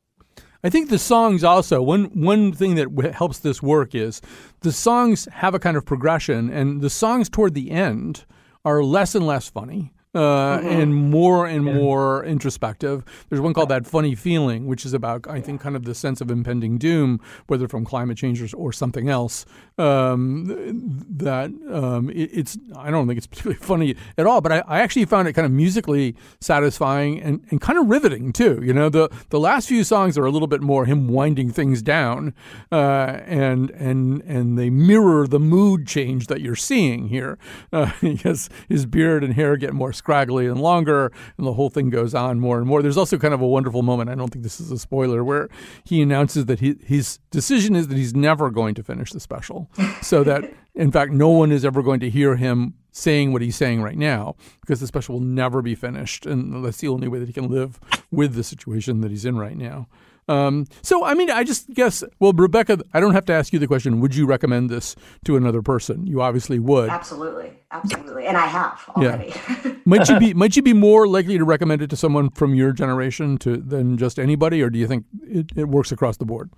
I 0.63 0.69
think 0.69 0.89
the 0.89 0.99
songs 0.99 1.43
also 1.43 1.81
one 1.81 2.05
one 2.13 2.51
thing 2.53 2.75
that 2.75 2.95
w- 2.95 3.11
helps 3.11 3.39
this 3.39 3.63
work 3.63 3.95
is 3.95 4.21
the 4.61 4.71
songs 4.71 5.27
have 5.31 5.55
a 5.55 5.59
kind 5.59 5.75
of 5.75 5.85
progression, 5.85 6.49
and 6.49 6.81
the 6.81 6.89
songs 6.89 7.29
toward 7.29 7.53
the 7.55 7.71
end 7.71 8.25
are 8.63 8.83
less 8.83 9.15
and 9.15 9.25
less 9.25 9.49
funny 9.49 9.91
uh, 10.13 10.57
mm-hmm. 10.57 10.67
and 10.67 10.95
more 10.95 11.45
and 11.45 11.65
yeah. 11.65 11.73
more 11.73 12.23
introspective. 12.25 13.03
There's 13.29 13.41
one 13.41 13.53
called 13.53 13.69
That 13.69 13.87
Funny 13.87 14.15
Feeling, 14.15 14.67
which 14.67 14.85
is 14.85 14.93
about, 14.93 15.27
I 15.29 15.41
think, 15.41 15.61
kind 15.61 15.75
of 15.75 15.85
the 15.85 15.95
sense 15.95 16.21
of 16.21 16.29
impending 16.29 16.77
doom, 16.77 17.19
whether 17.47 17.67
from 17.67 17.85
climate 17.85 18.17
change 18.17 18.41
or, 18.41 18.57
or 18.57 18.73
something 18.73 19.09
else. 19.09 19.45
Um, 19.77 21.05
that 21.09 21.49
um, 21.71 22.09
it, 22.09 22.29
it's, 22.33 22.57
I 22.75 22.91
don't 22.91 23.07
think 23.07 23.17
it's 23.17 23.27
particularly 23.27 23.59
funny 23.61 23.95
at 24.17 24.25
all, 24.25 24.41
but 24.41 24.51
I, 24.51 24.63
I, 24.67 24.79
actually 24.81 25.05
found 25.05 25.27
it 25.27 25.33
kind 25.33 25.45
of 25.45 25.51
musically 25.51 26.15
satisfying 26.39 27.19
and, 27.19 27.43
and 27.49 27.59
kind 27.59 27.79
of 27.79 27.87
riveting 27.87 28.31
too. 28.31 28.61
You 28.61 28.73
know, 28.73 28.89
the, 28.89 29.09
the 29.29 29.39
last 29.39 29.67
few 29.67 29.83
songs 29.83 30.17
are 30.17 30.25
a 30.25 30.29
little 30.29 30.47
bit 30.47 30.61
more 30.61 30.85
him 30.85 31.07
winding 31.07 31.51
things 31.51 31.81
down, 31.81 32.35
uh, 32.71 33.21
and, 33.25 33.71
and, 33.71 34.21
and 34.23 34.59
they 34.59 34.69
mirror 34.69 35.25
the 35.25 35.39
mood 35.39 35.87
change 35.87 36.27
that 36.27 36.41
you're 36.41 36.55
seeing 36.55 37.07
here. 37.07 37.39
Uh, 37.71 37.91
because 38.01 38.49
his 38.69 38.85
beard 38.85 39.23
and 39.23 39.33
hair 39.33 39.57
get 39.57 39.73
more 39.73 39.93
scraggly 40.01 40.47
and 40.47 40.59
longer, 40.59 41.11
and 41.37 41.45
the 41.45 41.53
whole 41.53 41.69
thing 41.69 41.91
goes 41.91 42.15
on 42.15 42.39
more 42.39 42.57
and 42.57 42.65
more. 42.65 42.81
There's 42.81 42.97
also 42.97 43.19
kind 43.19 43.35
of 43.35 43.41
a 43.41 43.47
wonderful 43.47 43.83
moment. 43.83 44.09
I 44.09 44.15
don't 44.15 44.29
think 44.31 44.41
this 44.41 44.59
is 44.59 44.71
a 44.71 44.79
spoiler 44.79 45.23
where 45.23 45.47
he 45.83 46.01
announces 46.01 46.45
that 46.47 46.59
he, 46.59 46.75
his 46.83 47.19
decision 47.29 47.75
is 47.75 47.87
that 47.87 47.97
he's 47.97 48.15
never 48.15 48.49
going 48.49 48.73
to 48.75 48.83
finish 48.83 49.11
the 49.11 49.19
special, 49.19 49.69
so 50.01 50.23
that 50.23 50.51
in 50.73 50.91
fact 50.91 51.11
no 51.11 51.29
one 51.29 51.51
is 51.51 51.63
ever 51.63 51.83
going 51.83 51.99
to 51.99 52.09
hear 52.09 52.35
him 52.35 52.73
saying 52.91 53.31
what 53.31 53.43
he's 53.43 53.55
saying 53.55 53.83
right 53.83 53.97
now 53.97 54.35
because 54.61 54.79
the 54.79 54.87
special 54.87 55.13
will 55.15 55.25
never 55.25 55.61
be 55.61 55.75
finished, 55.75 56.25
and 56.25 56.65
that's 56.65 56.79
the 56.79 56.87
only 56.87 57.07
way 57.07 57.19
that 57.19 57.27
he 57.27 57.33
can 57.33 57.47
live 57.47 57.79
with 58.09 58.33
the 58.33 58.43
situation 58.43 59.01
that 59.01 59.11
he's 59.11 59.25
in 59.25 59.37
right 59.37 59.57
now. 59.57 59.87
Um, 60.27 60.67
so, 60.81 61.03
I 61.03 61.13
mean, 61.13 61.29
I 61.29 61.43
just 61.43 61.73
guess, 61.73 62.03
well, 62.19 62.31
Rebecca, 62.31 62.79
I 62.93 62.99
don't 62.99 63.13
have 63.13 63.25
to 63.25 63.33
ask 63.33 63.51
you 63.51 63.59
the 63.59 63.67
question, 63.67 63.99
would 63.99 64.15
you 64.15 64.25
recommend 64.25 64.69
this 64.69 64.95
to 65.25 65.35
another 65.35 65.61
person? 65.61 66.05
You 66.07 66.21
obviously 66.21 66.59
would. 66.59 66.89
Absolutely. 66.89 67.53
Absolutely. 67.71 68.25
And 68.25 68.37
I 68.37 68.47
have 68.47 68.83
already. 68.89 69.33
Yeah. 69.33 69.73
might 69.85 70.09
you 70.09 70.19
be 70.19 70.33
might 70.33 70.55
you 70.55 70.61
be 70.61 70.73
more 70.73 71.07
likely 71.07 71.37
to 71.37 71.45
recommend 71.45 71.81
it 71.81 71.89
to 71.91 71.95
someone 71.95 72.29
from 72.29 72.53
your 72.53 72.73
generation 72.73 73.37
to 73.39 73.57
than 73.57 73.97
just 73.97 74.19
anybody, 74.19 74.61
or 74.61 74.69
do 74.69 74.77
you 74.77 74.87
think 74.87 75.05
it, 75.23 75.51
it 75.55 75.69
works 75.69 75.91
across 75.91 76.17
the 76.17 76.25
board? 76.25 76.49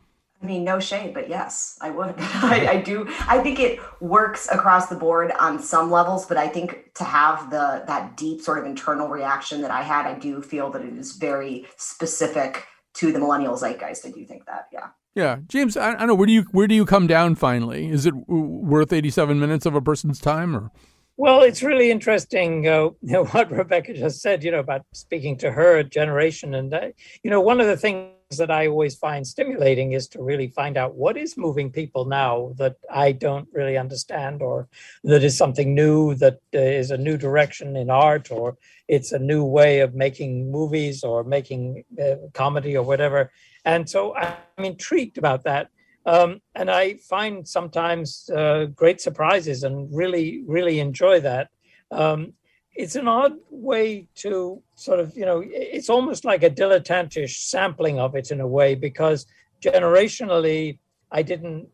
I 0.41 0.45
mean, 0.45 0.65
no 0.65 0.79
shade, 0.79 1.13
but 1.13 1.29
yes, 1.29 1.77
I 1.81 1.89
would. 1.89 2.15
I, 2.17 2.67
I, 2.71 2.81
do. 2.81 3.07
I 3.27 3.39
think 3.39 3.59
it 3.59 3.79
works 4.01 4.49
across 4.51 4.87
the 4.87 4.95
board 4.95 5.31
on 5.39 5.57
some 5.57 5.89
levels, 5.89 6.25
but 6.25 6.35
I 6.35 6.49
think 6.49 6.93
to 6.95 7.05
have 7.05 7.49
the 7.49 7.83
that 7.87 8.17
deep 8.17 8.41
sort 8.41 8.57
of 8.57 8.65
internal 8.65 9.07
reaction 9.07 9.61
that 9.61 9.71
I 9.71 9.83
had, 9.83 10.05
I 10.05 10.15
do 10.15 10.41
feel 10.41 10.69
that 10.71 10.81
it 10.81 10.97
is 10.97 11.13
very 11.13 11.65
specific 11.77 12.65
to 12.95 13.11
the 13.11 13.19
millennial 13.19 13.55
zeitgeist. 13.55 14.05
I 14.05 14.11
do 14.11 14.25
think 14.25 14.45
that, 14.45 14.67
yeah. 14.71 14.87
Yeah, 15.15 15.37
James, 15.47 15.77
I, 15.77 15.91
I 15.91 15.95
don't 15.97 16.07
know 16.07 16.15
where 16.15 16.25
do 16.25 16.33
you 16.33 16.41
where 16.51 16.67
do 16.67 16.73
you 16.73 16.85
come 16.85 17.05
down 17.05 17.35
finally? 17.35 17.87
Is 17.87 18.07
it 18.07 18.15
worth 18.27 18.91
eighty 18.91 19.11
seven 19.11 19.39
minutes 19.39 19.67
of 19.67 19.75
a 19.75 19.81
person's 19.81 20.19
time, 20.19 20.55
or? 20.55 20.71
Well, 21.17 21.41
it's 21.41 21.61
really 21.61 21.91
interesting 21.91 22.67
uh, 22.67 22.89
you 23.01 23.13
know, 23.13 23.25
what 23.25 23.51
Rebecca 23.51 23.93
just 23.93 24.21
said, 24.21 24.43
you 24.43 24.51
know, 24.51 24.59
about 24.59 24.85
speaking 24.93 25.37
to 25.37 25.51
her 25.51 25.83
generation. 25.83 26.55
And, 26.55 26.73
uh, 26.73 26.87
you 27.23 27.29
know, 27.29 27.41
one 27.41 27.61
of 27.61 27.67
the 27.67 27.77
things 27.77 28.09
that 28.37 28.51
I 28.51 28.67
always 28.67 28.95
find 28.95 29.25
stimulating 29.25 29.93
is 29.93 30.07
to 30.09 30.23
really 30.23 30.47
find 30.47 30.77
out 30.77 30.95
what 30.95 31.17
is 31.17 31.37
moving 31.37 31.71
people 31.71 32.05
now 32.05 32.53
that 32.57 32.75
I 32.91 33.11
don't 33.11 33.47
really 33.51 33.77
understand, 33.77 34.41
or 34.41 34.67
that 35.03 35.23
is 35.23 35.37
something 35.37 35.73
new, 35.73 36.15
that 36.15 36.39
uh, 36.53 36.93
a 36.93 36.97
new 36.97 37.17
direction 37.17 37.75
in 37.75 37.89
art, 37.89 38.31
or 38.31 38.57
it's 38.87 39.11
a 39.11 39.19
new 39.19 39.43
way 39.43 39.79
of 39.79 39.95
making 39.95 40.51
movies 40.51 41.03
or 41.03 41.23
making 41.23 41.83
uh, 42.01 42.15
comedy 42.33 42.75
or 42.77 42.83
whatever. 42.83 43.31
And 43.65 43.89
so 43.89 44.15
I'm 44.15 44.65
intrigued 44.65 45.17
about 45.17 45.43
that. 45.43 45.69
Um, 46.05 46.41
and 46.53 46.69
I 46.69 46.95
find 46.95 47.47
sometimes 47.47 48.29
uh, 48.29 48.65
great 48.65 48.99
surprises 48.99 49.63
and 49.63 49.87
really, 49.95 50.43
really 50.45 50.79
enjoy 50.79 51.21
that. 51.21 51.47
Um, 51.91 52.33
it's 52.75 52.95
an 52.95 53.07
odd 53.07 53.35
way 53.49 54.07
to 54.15 54.61
sort 54.75 54.99
of, 54.99 55.15
you 55.15 55.25
know, 55.25 55.43
it's 55.45 55.89
almost 55.89 56.25
like 56.25 56.43
a 56.43 56.49
dilettantish 56.49 57.35
sampling 57.49 57.99
of 57.99 58.15
it 58.15 58.31
in 58.31 58.41
a 58.41 58.47
way 58.47 58.75
because 58.75 59.25
generationally, 59.61 60.79
I 61.11 61.21
didn't, 61.21 61.67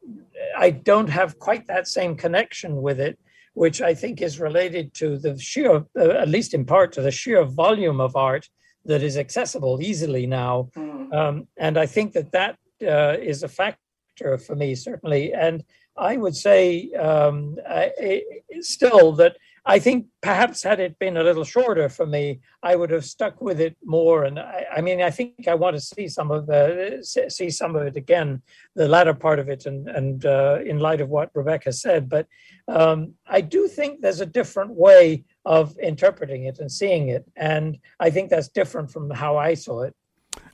I 0.58 0.72
don't 0.72 1.10
have 1.10 1.40
quite 1.40 1.68
that 1.68 1.88
same 1.88 2.16
connection 2.16 2.82
with 2.82 3.00
it. 3.00 3.18
which 3.54 3.82
I 3.82 3.94
think 3.94 4.22
is 4.22 4.40
related 4.40 4.94
to 4.96 5.18
the 5.18 5.38
sheer, 5.38 5.84
uh, 6.00 6.10
at 6.24 6.30
least 6.30 6.54
in 6.54 6.66
part, 6.66 6.94
to 6.94 7.02
the 7.02 7.12
sheer 7.12 7.44
volume 7.44 8.00
of 8.00 8.16
art 8.16 8.48
that 8.86 9.04
is 9.04 9.18
accessible 9.18 9.82
easily 9.82 10.26
now. 10.26 10.70
Mm. 10.78 11.14
Um, 11.14 11.48
and 11.58 11.78
I 11.78 11.86
think 11.86 12.14
that 12.14 12.32
that 12.32 12.58
uh, 12.82 13.18
is 13.20 13.44
a 13.44 13.50
factor 13.50 14.38
for 14.38 14.56
me, 14.56 14.76
certainly. 14.76 15.34
And 15.34 15.64
I 15.98 16.16
would 16.16 16.36
say 16.36 16.92
um, 16.94 17.58
I, 17.68 18.24
still 18.62 19.12
that 19.14 19.36
I 19.66 19.80
think 19.80 20.08
perhaps 20.22 20.64
had 20.64 20.80
it 20.80 20.98
been 21.00 21.18
a 21.18 21.24
little 21.24 21.44
shorter 21.44 21.90
for 21.90 22.06
me, 22.06 22.40
I 22.64 22.76
would 22.76 22.90
have 22.92 23.06
stuck 23.06 23.42
with 23.42 23.60
it 23.60 23.76
more. 23.84 24.24
And 24.24 24.40
I, 24.40 24.66
I 24.78 24.82
mean, 24.82 25.02
I 25.02 25.10
think 25.10 25.48
I 25.48 25.56
want 25.56 25.76
to 25.76 25.82
see 25.82 26.08
some 26.08 26.32
of 26.32 26.48
the 26.48 27.00
see 27.30 27.50
some 27.50 27.76
of 27.76 27.86
it 27.86 27.96
again, 27.96 28.42
the 28.76 28.88
latter 28.88 29.14
part 29.14 29.40
of 29.40 29.50
it, 29.50 29.66
and 29.66 29.88
and 29.90 30.26
uh, 30.26 30.60
in 30.66 30.80
light 30.80 31.02
of 31.02 31.10
what 31.10 31.32
Rebecca 31.34 31.72
said. 31.72 32.10
But 32.10 32.28
um, 32.68 33.14
I 33.28 33.42
do 33.42 33.68
think 33.68 34.02
there's 34.02 34.22
a 34.22 34.26
different 34.26 34.72
way 34.72 35.26
of 35.46 35.78
interpreting 35.80 36.46
it 36.46 36.60
and 36.60 36.72
seeing 36.72 37.10
it, 37.10 37.26
and 37.36 37.78
I 38.00 38.10
think 38.10 38.30
that's 38.30 38.50
different 38.50 38.92
from 38.92 39.10
how 39.10 39.38
I 39.38 39.54
saw 39.54 39.82
it. 39.84 39.96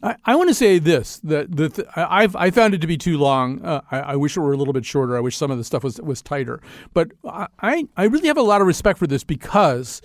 I, 0.06 0.16
I 0.26 0.36
want 0.36 0.50
to 0.50 0.54
say 0.54 0.78
this 0.78 1.20
that 1.24 1.56
the 1.56 1.88
I've 1.96 2.36
I 2.36 2.52
found 2.52 2.74
it 2.74 2.82
to 2.82 2.88
be 2.88 2.98
too 2.98 3.18
long. 3.18 3.62
Uh, 3.64 3.82
I, 3.90 4.00
I, 4.00 4.16
wish 4.16 4.38
it 4.38 4.40
were 4.40 4.54
a 4.54 4.58
little 4.58 4.74
bit 4.74 4.86
shorter. 4.86 5.18
I 5.18 5.20
wish 5.20 5.36
some 5.36 5.52
of 5.52 5.58
the 5.58 5.64
stuff 5.64 5.84
was 5.84 6.00
was 6.00 6.22
tighter. 6.22 6.62
But 6.94 7.12
I 7.60 7.88
I 7.98 8.04
really 8.06 8.28
have 8.28 8.38
a 8.38 8.44
lot 8.44 8.62
of 8.62 8.68
respect 8.68 9.00
for 9.00 9.08
this 9.08 9.24
because 9.24 10.02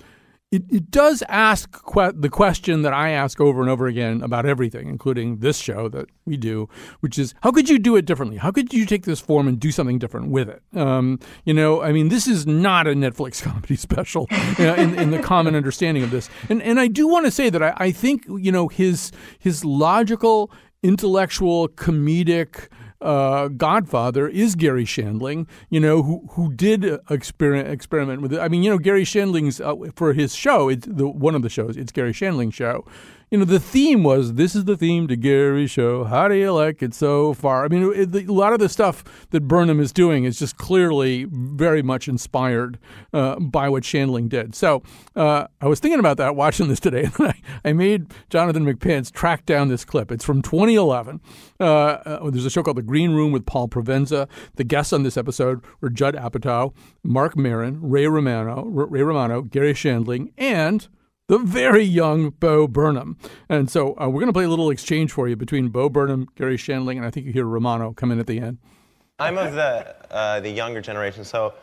it, 0.51 0.65
it 0.69 0.91
does 0.91 1.23
ask 1.29 1.81
que- 1.93 2.13
the 2.13 2.29
question 2.29 2.83
that 2.83 2.93
I 2.93 3.11
ask 3.11 3.41
over 3.41 3.61
and 3.61 3.71
over 3.71 3.87
again 3.87 4.21
about 4.21 4.47
everything, 4.47 4.89
including 4.89 5.39
this 5.39 5.59
show 5.59 5.89
that 5.91 6.07
we 6.25 6.37
do, 6.37 6.69
which 7.01 7.19
is 7.19 7.35
how 7.43 7.53
could 7.53 7.69
you 7.69 7.79
do 7.79 7.95
it 7.95 8.05
differently? 8.05 8.37
How 8.37 8.51
could 8.51 8.73
you 8.73 8.85
take 8.85 9.05
this 9.05 9.21
form 9.21 9.47
and 9.47 9.61
do 9.61 9.71
something 9.71 9.99
different 9.99 10.31
with 10.31 10.49
it? 10.49 10.63
Um, 10.75 11.21
you 11.45 11.55
know, 11.55 11.83
I 11.83 11.93
mean, 11.93 12.09
this 12.09 12.27
is 12.27 12.47
not 12.47 12.89
a 12.89 12.91
Netflix 12.91 13.41
comedy 13.43 13.77
special 13.77 14.27
you 14.59 14.65
know, 14.65 14.75
in, 14.75 14.99
in, 14.99 15.11
the 15.11 15.21
common 15.21 15.55
understanding 15.55 16.03
of 16.03 16.11
this. 16.11 16.29
And 16.49 16.61
and 16.63 16.81
I 16.81 16.89
do 16.89 17.07
want 17.07 17.27
to 17.27 17.31
say 17.31 17.49
that 17.51 17.63
I, 17.63 17.73
I 17.77 17.91
think 17.93 18.25
you 18.29 18.51
know 18.51 18.67
his 18.67 19.13
his 19.39 19.65
logical, 19.65 20.51
intellectual, 20.83 21.69
comedic 21.69 22.69
uh, 23.01 23.49
godfather 23.49 24.29
is 24.29 24.55
Garry 24.55 24.85
Shandling, 24.85 25.47
you 25.69 25.81
know, 25.81 26.03
who 26.03 26.27
who 26.33 26.53
did 26.53 26.85
experiment 27.09 27.69
experiment 27.69 28.23
with 28.23 28.33
it. 28.33 28.41
I 28.41 28.49
mean, 28.49 28.63
you 28.63 28.71
know, 28.71 28.79
Garry 28.79 29.05
Shandling's 29.05 29.61
uh, 29.61 29.75
for 29.95 30.13
his 30.13 30.35
show, 30.35 30.69
it's 30.69 30.87
the 30.87 31.09
one 31.09 31.35
of 31.35 31.43
the 31.43 31.49
shows, 31.49 31.77
it's 31.77 31.93
Garry 31.93 32.13
Shandling 32.13 32.53
show 32.53 32.85
you 33.31 33.39
know, 33.39 33.45
the 33.45 33.61
theme 33.61 34.03
was 34.03 34.35
this 34.35 34.57
is 34.57 34.65
the 34.65 34.77
theme 34.77 35.07
to 35.07 35.15
Garry's 35.15 35.71
show. 35.71 36.03
How 36.03 36.27
do 36.27 36.35
you 36.35 36.53
like 36.53 36.83
it 36.83 36.93
so 36.93 37.33
far? 37.33 37.65
I 37.65 37.69
mean, 37.69 37.93
it, 37.95 38.29
a 38.29 38.33
lot 38.33 38.53
of 38.53 38.59
the 38.59 38.69
stuff 38.69 39.05
that 39.31 39.43
Burnham 39.43 39.79
is 39.79 39.93
doing 39.93 40.25
is 40.25 40.37
just 40.37 40.57
clearly 40.57 41.27
very 41.31 41.81
much 41.81 42.09
inspired 42.09 42.79
uh, 43.13 43.39
by 43.39 43.69
what 43.69 43.85
Shandling 43.85 44.29
did. 44.29 44.57
So 44.57 44.83
uh, 45.15 45.47
I 45.61 45.69
was 45.69 45.79
thinking 45.79 46.01
about 46.01 46.17
that 46.17 46.35
watching 46.35 46.67
this 46.67 46.81
today, 46.81 47.05
and 47.19 47.29
I, 47.29 47.41
I 47.65 47.73
made 47.73 48.13
Jonathan 48.31 48.67
McPants 48.67 49.13
track 49.13 49.47
down 49.47 49.69
this 49.69 49.85
clip. 49.85 50.11
It's 50.11 50.25
from 50.25 50.43
2011. 50.43 51.21
Uh, 51.61 51.65
uh, 51.65 52.31
there's 52.31 52.47
a 52.47 52.51
show 52.51 52.65
called 52.65 52.79
The 52.79 52.83
Green 52.83 53.13
Room 53.13 53.31
with 53.31 53.47
Paul 53.47 53.69
Provenza. 53.69 54.29
The 54.57 54.65
guests 54.65 54.93
on 54.93 55.05
this 55.05 55.17
episode 55.17 55.63
were 55.81 55.89
Judd 55.91 56.17
Apatow, 56.17 56.75
Marc 57.05 57.37
Maron, 57.37 57.79
Ray 57.81 58.09
Romano, 58.09 58.65
Ray 58.65 59.03
Romano, 59.03 59.43
Garry 59.43 59.73
Shandling, 59.73 60.33
and 60.37 60.89
the 61.31 61.39
very 61.39 61.85
young 61.85 62.31
Bo 62.31 62.67
Burnham. 62.67 63.17
And 63.49 63.71
so 63.71 63.93
uh, 63.93 64.09
we're 64.09 64.19
going 64.19 64.27
to 64.27 64.33
play 64.33 64.43
a 64.43 64.49
little 64.49 64.69
exchange 64.69 65.13
for 65.13 65.29
you 65.29 65.37
between 65.37 65.69
Bo 65.69 65.89
Burnham, 65.89 66.29
Garry 66.35 66.57
Shandling, 66.57 66.97
and 66.97 67.07
I 67.07 67.11
think 67.11 67.25
you 67.25 67.33
hear 67.33 67.45
Romano 67.45 67.93
come 67.93 68.11
in 68.11 68.19
at 68.19 68.27
the 68.27 68.41
end. 68.41 68.59
I'm 69.21 69.39
of 69.39 69.53
the, 69.53 69.95
uh, 70.13 70.41
the 70.41 70.51
younger 70.51 70.81
generation, 70.81 71.23
so 71.23 71.55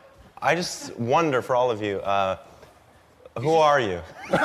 I 0.42 0.56
just 0.56 0.98
wonder 0.98 1.42
for 1.42 1.54
all 1.54 1.70
of 1.70 1.82
you, 1.82 1.98
uh, 1.98 2.38
who 3.42 3.56
are 3.56 3.82
you? 3.82 4.00
all 4.32 4.38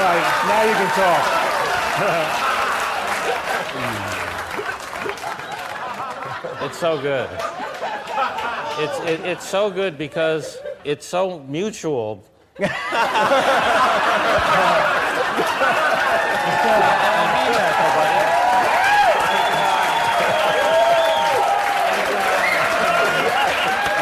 right, 0.00 0.24
now 0.48 0.62
you 0.64 0.72
can 0.72 0.88
talk. 0.96 1.22
it's 6.62 6.78
so 6.78 6.98
good. 6.98 7.28
It's, 8.78 8.98
it, 9.08 9.20
it's 9.20 9.48
so 9.48 9.70
good 9.70 9.96
because 9.96 10.58
it's 10.84 11.06
so 11.06 11.40
mutual. 11.40 12.24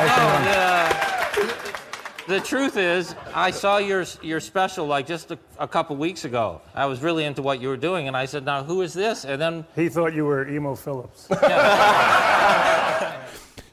Oh, 0.06 0.44
the 2.26 2.40
truth 2.40 2.76
is, 2.76 3.14
I 3.34 3.50
saw 3.50 3.78
your 3.78 4.04
your 4.22 4.40
special 4.40 4.86
like 4.86 5.06
just 5.06 5.30
a, 5.30 5.38
a, 5.58 5.68
couple 5.68 5.96
weeks 5.96 6.24
ago. 6.24 6.60
I 6.74 6.86
was 6.86 7.00
really 7.00 7.24
into 7.24 7.42
what 7.42 7.60
you 7.60 7.68
were 7.68 7.76
doing, 7.76 8.08
and 8.08 8.16
I 8.16 8.26
said, 8.26 8.44
"Now, 8.44 8.64
who 8.64 8.82
is 8.82 8.92
this?" 8.92 9.24
And 9.24 9.40
then 9.40 9.64
he 9.76 9.88
thought 9.88 10.14
you 10.14 10.24
were 10.24 10.48
Emo 10.48 10.74
Phillips. 10.74 11.28
Yeah. 11.30 12.60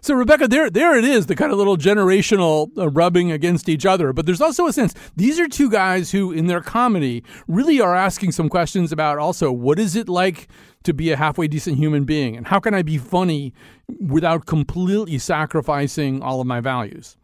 So, 0.03 0.15
Rebecca, 0.15 0.47
there, 0.47 0.67
there 0.71 0.97
it 0.97 1.05
is, 1.05 1.27
the 1.27 1.35
kind 1.35 1.51
of 1.51 1.59
little 1.59 1.77
generational 1.77 2.75
uh, 2.75 2.89
rubbing 2.89 3.31
against 3.31 3.69
each 3.69 3.85
other. 3.85 4.11
But 4.13 4.25
there's 4.25 4.41
also 4.41 4.65
a 4.65 4.73
sense 4.73 4.95
these 5.15 5.39
are 5.39 5.47
two 5.47 5.69
guys 5.69 6.09
who, 6.09 6.31
in 6.31 6.47
their 6.47 6.61
comedy, 6.61 7.23
really 7.47 7.79
are 7.79 7.95
asking 7.95 8.31
some 8.31 8.49
questions 8.49 8.91
about 8.91 9.19
also 9.19 9.51
what 9.51 9.77
is 9.77 9.95
it 9.95 10.09
like 10.09 10.47
to 10.83 10.93
be 10.93 11.11
a 11.11 11.17
halfway 11.17 11.47
decent 11.47 11.77
human 11.77 12.03
being, 12.03 12.35
and 12.35 12.47
how 12.47 12.59
can 12.59 12.73
I 12.73 12.81
be 12.81 12.97
funny 12.97 13.53
without 13.99 14.47
completely 14.47 15.19
sacrificing 15.19 16.23
all 16.23 16.41
of 16.41 16.47
my 16.47 16.61
values. 16.61 17.15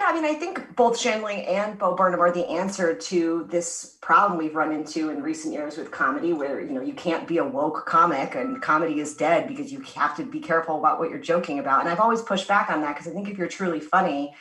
Yeah, 0.00 0.06
I 0.08 0.14
mean, 0.14 0.24
I 0.24 0.32
think 0.32 0.74
both 0.76 0.98
Shandling 0.98 1.46
and 1.46 1.78
Bo 1.78 1.94
Burnham 1.94 2.20
are 2.20 2.32
the 2.32 2.48
answer 2.48 2.94
to 2.94 3.46
this 3.50 3.98
problem 4.00 4.38
we've 4.38 4.54
run 4.54 4.72
into 4.72 5.10
in 5.10 5.22
recent 5.22 5.52
years 5.52 5.76
with 5.76 5.90
comedy, 5.90 6.32
where 6.32 6.58
you 6.62 6.72
know 6.72 6.80
you 6.80 6.94
can't 6.94 7.28
be 7.28 7.36
a 7.36 7.44
woke 7.44 7.84
comic 7.84 8.34
and 8.34 8.62
comedy 8.62 9.00
is 9.00 9.14
dead 9.14 9.46
because 9.46 9.70
you 9.70 9.80
have 9.80 10.16
to 10.16 10.24
be 10.24 10.40
careful 10.40 10.78
about 10.78 11.00
what 11.00 11.10
you're 11.10 11.18
joking 11.18 11.58
about. 11.58 11.80
And 11.80 11.88
I've 11.90 12.00
always 12.00 12.22
pushed 12.22 12.48
back 12.48 12.70
on 12.70 12.80
that 12.80 12.94
because 12.94 13.08
I 13.08 13.14
think 13.14 13.28
if 13.28 13.36
you're 13.36 13.46
truly 13.46 13.78
funny, 13.78 14.34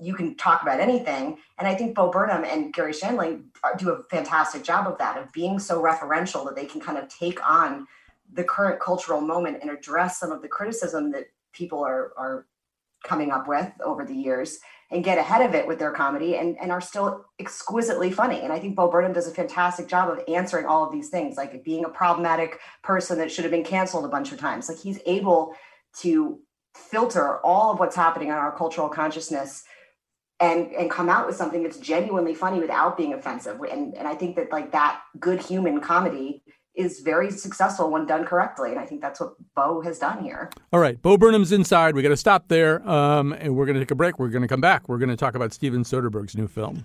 you 0.00 0.14
can 0.14 0.36
talk 0.36 0.62
about 0.62 0.78
anything. 0.78 1.38
And 1.58 1.66
I 1.66 1.74
think 1.74 1.96
Bo 1.96 2.08
Burnham 2.08 2.44
and 2.44 2.72
Garry 2.72 2.92
Shandling 2.92 3.46
do 3.78 3.90
a 3.90 4.04
fantastic 4.04 4.62
job 4.62 4.86
of 4.86 4.96
that, 4.98 5.18
of 5.18 5.32
being 5.32 5.58
so 5.58 5.82
referential 5.82 6.44
that 6.44 6.54
they 6.54 6.66
can 6.66 6.80
kind 6.80 6.96
of 6.96 7.08
take 7.08 7.40
on 7.44 7.84
the 8.32 8.44
current 8.44 8.78
cultural 8.78 9.20
moment 9.20 9.58
and 9.60 9.72
address 9.72 10.20
some 10.20 10.30
of 10.30 10.40
the 10.40 10.46
criticism 10.46 11.10
that 11.10 11.24
people 11.52 11.82
are 11.84 12.12
are 12.16 12.46
coming 13.02 13.32
up 13.32 13.48
with 13.48 13.72
over 13.82 14.04
the 14.04 14.14
years 14.14 14.60
and 14.90 15.04
get 15.04 15.18
ahead 15.18 15.42
of 15.42 15.54
it 15.54 15.66
with 15.66 15.78
their 15.78 15.92
comedy 15.92 16.36
and, 16.36 16.58
and 16.60 16.72
are 16.72 16.80
still 16.80 17.24
exquisitely 17.38 18.10
funny. 18.10 18.40
And 18.40 18.52
I 18.52 18.58
think 18.58 18.74
Bo 18.74 18.90
Burnham 18.90 19.12
does 19.12 19.28
a 19.28 19.34
fantastic 19.34 19.86
job 19.86 20.10
of 20.10 20.20
answering 20.26 20.66
all 20.66 20.84
of 20.84 20.92
these 20.92 21.10
things, 21.10 21.36
like 21.36 21.62
being 21.62 21.84
a 21.84 21.88
problematic 21.88 22.58
person 22.82 23.18
that 23.18 23.30
should 23.30 23.44
have 23.44 23.52
been 23.52 23.64
canceled 23.64 24.04
a 24.04 24.08
bunch 24.08 24.32
of 24.32 24.38
times. 24.38 24.68
Like 24.68 24.78
he's 24.78 24.98
able 25.06 25.54
to 26.00 26.40
filter 26.74 27.38
all 27.44 27.72
of 27.72 27.78
what's 27.78 27.96
happening 27.96 28.28
in 28.28 28.34
our 28.34 28.56
cultural 28.56 28.88
consciousness 28.88 29.64
and 30.40 30.72
and 30.72 30.90
come 30.90 31.08
out 31.08 31.26
with 31.26 31.36
something 31.36 31.62
that's 31.62 31.78
genuinely 31.78 32.34
funny 32.34 32.58
without 32.58 32.96
being 32.96 33.12
offensive. 33.12 33.60
And 33.60 33.94
and 33.96 34.08
I 34.08 34.14
think 34.14 34.36
that 34.36 34.50
like 34.50 34.72
that 34.72 35.00
good 35.18 35.40
human 35.40 35.80
comedy 35.80 36.42
is 36.80 37.00
very 37.00 37.30
successful 37.30 37.90
when 37.90 38.06
done 38.06 38.24
correctly. 38.24 38.70
And 38.70 38.78
I 38.78 38.86
think 38.86 39.00
that's 39.00 39.20
what 39.20 39.34
Bo 39.54 39.80
has 39.82 39.98
done 39.98 40.22
here. 40.22 40.50
All 40.72 40.80
right. 40.80 41.00
Bo 41.00 41.16
Burnham's 41.16 41.52
inside. 41.52 41.94
We 41.94 42.02
got 42.02 42.08
to 42.08 42.16
stop 42.16 42.48
there. 42.48 42.86
Um, 42.88 43.32
and 43.32 43.56
we're 43.56 43.66
going 43.66 43.74
to 43.74 43.80
take 43.80 43.90
a 43.90 43.94
break. 43.94 44.18
We're 44.18 44.28
going 44.28 44.42
to 44.42 44.48
come 44.48 44.60
back. 44.60 44.88
We're 44.88 44.98
going 44.98 45.10
to 45.10 45.16
talk 45.16 45.34
about 45.34 45.52
Steven 45.52 45.82
Soderbergh's 45.82 46.36
new 46.36 46.48
film. 46.48 46.84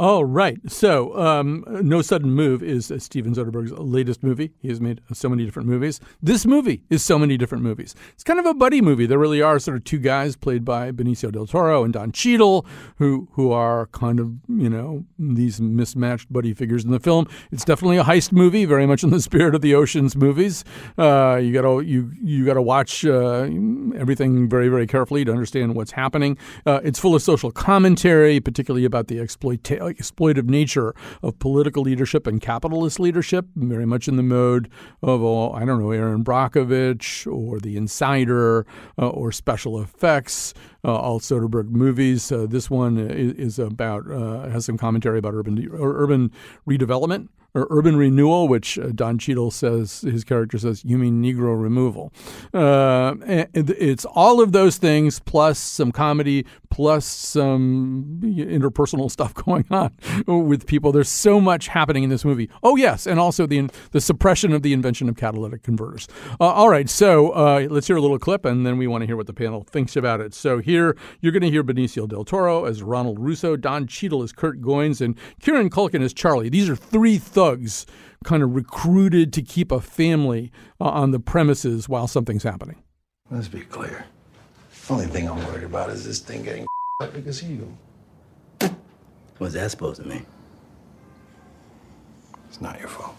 All 0.00 0.24
right. 0.24 0.58
So, 0.70 1.18
um, 1.18 1.64
No 1.82 2.02
Sudden 2.02 2.30
Move 2.30 2.62
is 2.62 2.88
uh, 2.88 3.00
Steven 3.00 3.34
Soderbergh's 3.34 3.72
latest 3.72 4.22
movie. 4.22 4.52
He 4.60 4.68
has 4.68 4.80
made 4.80 5.00
so 5.12 5.28
many 5.28 5.44
different 5.44 5.68
movies. 5.68 5.98
This 6.22 6.46
movie 6.46 6.84
is 6.88 7.04
so 7.04 7.18
many 7.18 7.36
different 7.36 7.64
movies. 7.64 7.96
It's 8.12 8.22
kind 8.22 8.38
of 8.38 8.46
a 8.46 8.54
buddy 8.54 8.80
movie. 8.80 9.06
There 9.06 9.18
really 9.18 9.42
are 9.42 9.58
sort 9.58 9.76
of 9.76 9.82
two 9.82 9.98
guys 9.98 10.36
played 10.36 10.64
by 10.64 10.92
Benicio 10.92 11.32
del 11.32 11.48
Toro 11.48 11.82
and 11.82 11.92
Don 11.92 12.12
Cheadle, 12.12 12.64
who 12.98 13.28
who 13.32 13.50
are 13.50 13.86
kind 13.86 14.20
of 14.20 14.34
you 14.46 14.70
know 14.70 15.04
these 15.18 15.60
mismatched 15.60 16.32
buddy 16.32 16.54
figures 16.54 16.84
in 16.84 16.92
the 16.92 17.00
film. 17.00 17.26
It's 17.50 17.64
definitely 17.64 17.96
a 17.96 18.04
heist 18.04 18.30
movie, 18.30 18.66
very 18.66 18.86
much 18.86 19.02
in 19.02 19.10
the 19.10 19.20
spirit 19.28 19.56
of 19.56 19.62
the 19.62 19.74
Ocean's 19.74 20.14
movies. 20.14 20.62
Uh, 20.96 21.40
you 21.42 21.52
gotta 21.52 21.84
you 21.84 22.12
you 22.22 22.46
gotta 22.46 22.62
watch 22.62 23.04
uh, 23.04 23.48
everything 23.96 24.48
very 24.48 24.68
very 24.68 24.86
carefully 24.86 25.24
to 25.24 25.32
understand 25.32 25.74
what's 25.74 25.90
happening. 25.90 26.38
Uh, 26.64 26.78
it's 26.84 27.00
full 27.00 27.16
of 27.16 27.22
social 27.22 27.50
commentary, 27.50 28.38
particularly 28.38 28.84
about 28.84 29.08
the 29.08 29.18
exploitation 29.18 29.87
exploitive 29.88 30.48
nature 30.48 30.94
of 31.22 31.38
political 31.38 31.82
leadership 31.82 32.26
and 32.26 32.40
capitalist 32.40 33.00
leadership, 33.00 33.46
very 33.56 33.86
much 33.86 34.08
in 34.08 34.16
the 34.16 34.22
mode 34.22 34.70
of, 35.02 35.22
oh, 35.22 35.52
I 35.52 35.64
don't 35.64 35.80
know, 35.80 35.90
Erin 35.90 36.24
Brockovich 36.24 37.26
or 37.26 37.58
The 37.60 37.76
Insider 37.76 38.66
uh, 38.98 39.08
or 39.08 39.32
special 39.32 39.80
effects, 39.80 40.54
uh, 40.84 40.94
all 40.94 41.20
Soderbergh 41.20 41.70
movies. 41.70 42.30
Uh, 42.30 42.46
this 42.48 42.70
one 42.70 42.98
is, 42.98 43.32
is 43.34 43.58
about, 43.58 44.10
uh, 44.10 44.48
has 44.48 44.64
some 44.64 44.78
commentary 44.78 45.18
about 45.18 45.34
urban, 45.34 45.68
urban 45.72 46.32
redevelopment 46.66 47.28
or 47.58 47.66
urban 47.70 47.96
renewal, 47.96 48.48
which 48.48 48.78
uh, 48.78 48.88
Don 48.94 49.18
Cheadle 49.18 49.50
says 49.50 50.02
his 50.02 50.24
character 50.24 50.58
says, 50.58 50.84
"You 50.84 50.98
mean 50.98 51.22
Negro 51.22 51.60
removal?" 51.60 52.12
Uh, 52.54 53.14
it's 53.26 54.04
all 54.04 54.40
of 54.40 54.52
those 54.52 54.76
things 54.78 55.20
plus 55.20 55.58
some 55.58 55.92
comedy, 55.92 56.46
plus 56.70 57.04
some 57.04 58.20
interpersonal 58.22 59.10
stuff 59.18 59.34
going 59.34 59.64
on 59.70 59.92
with 60.26 60.66
people. 60.66 60.92
There's 60.92 61.08
so 61.08 61.40
much 61.40 61.68
happening 61.68 62.04
in 62.04 62.10
this 62.10 62.24
movie. 62.24 62.48
Oh 62.62 62.76
yes, 62.76 63.06
and 63.06 63.18
also 63.18 63.46
the 63.46 63.68
the 63.90 64.00
suppression 64.00 64.52
of 64.52 64.62
the 64.62 64.72
invention 64.72 65.08
of 65.08 65.16
catalytic 65.16 65.62
converters. 65.62 66.08
Uh, 66.40 66.44
all 66.44 66.68
right, 66.68 66.88
so 66.88 67.30
uh, 67.30 67.66
let's 67.70 67.86
hear 67.86 67.96
a 67.96 68.00
little 68.00 68.18
clip, 68.18 68.44
and 68.44 68.64
then 68.64 68.78
we 68.78 68.86
want 68.86 69.02
to 69.02 69.06
hear 69.06 69.16
what 69.16 69.26
the 69.26 69.34
panel 69.34 69.62
thinks 69.62 69.96
about 69.96 70.20
it. 70.20 70.34
So 70.34 70.58
here 70.58 70.96
you're 71.20 71.32
going 71.32 71.42
to 71.42 71.50
hear 71.50 71.64
Benicio 71.64 72.08
del 72.08 72.24
Toro 72.24 72.64
as 72.64 72.82
Ronald 72.82 73.18
Russo, 73.18 73.56
Don 73.56 73.86
Cheadle 73.86 74.22
as 74.22 74.32
Curt 74.32 74.60
Goynes, 74.60 75.00
and 75.00 75.18
Kieran 75.40 75.70
Culkin 75.70 76.02
as 76.02 76.12
Charlie. 76.12 76.48
These 76.48 76.68
are 76.68 76.76
three 76.76 77.18
thugs 77.18 77.47
kind 78.24 78.42
of 78.42 78.54
recruited 78.54 79.32
to 79.32 79.42
keep 79.42 79.70
a 79.72 79.80
family 79.80 80.50
uh, 80.80 80.84
on 80.84 81.10
the 81.10 81.20
premises 81.20 81.88
while 81.88 82.06
something's 82.06 82.42
happening. 82.42 82.82
Let's 83.30 83.48
be 83.48 83.60
clear. 83.60 84.04
The 84.86 84.92
Only 84.94 85.06
thing 85.06 85.28
I'm 85.28 85.44
worried 85.46 85.64
about 85.64 85.90
is 85.90 86.04
this 86.04 86.18
thing 86.18 86.42
getting 86.42 86.66
because 87.12 87.42
of 87.42 87.50
you. 87.50 87.76
What's 89.38 89.54
that 89.54 89.70
supposed 89.70 90.02
to 90.02 90.08
mean? 90.08 90.26
It's 92.48 92.60
not 92.60 92.80
your 92.80 92.88
fault. 92.88 93.14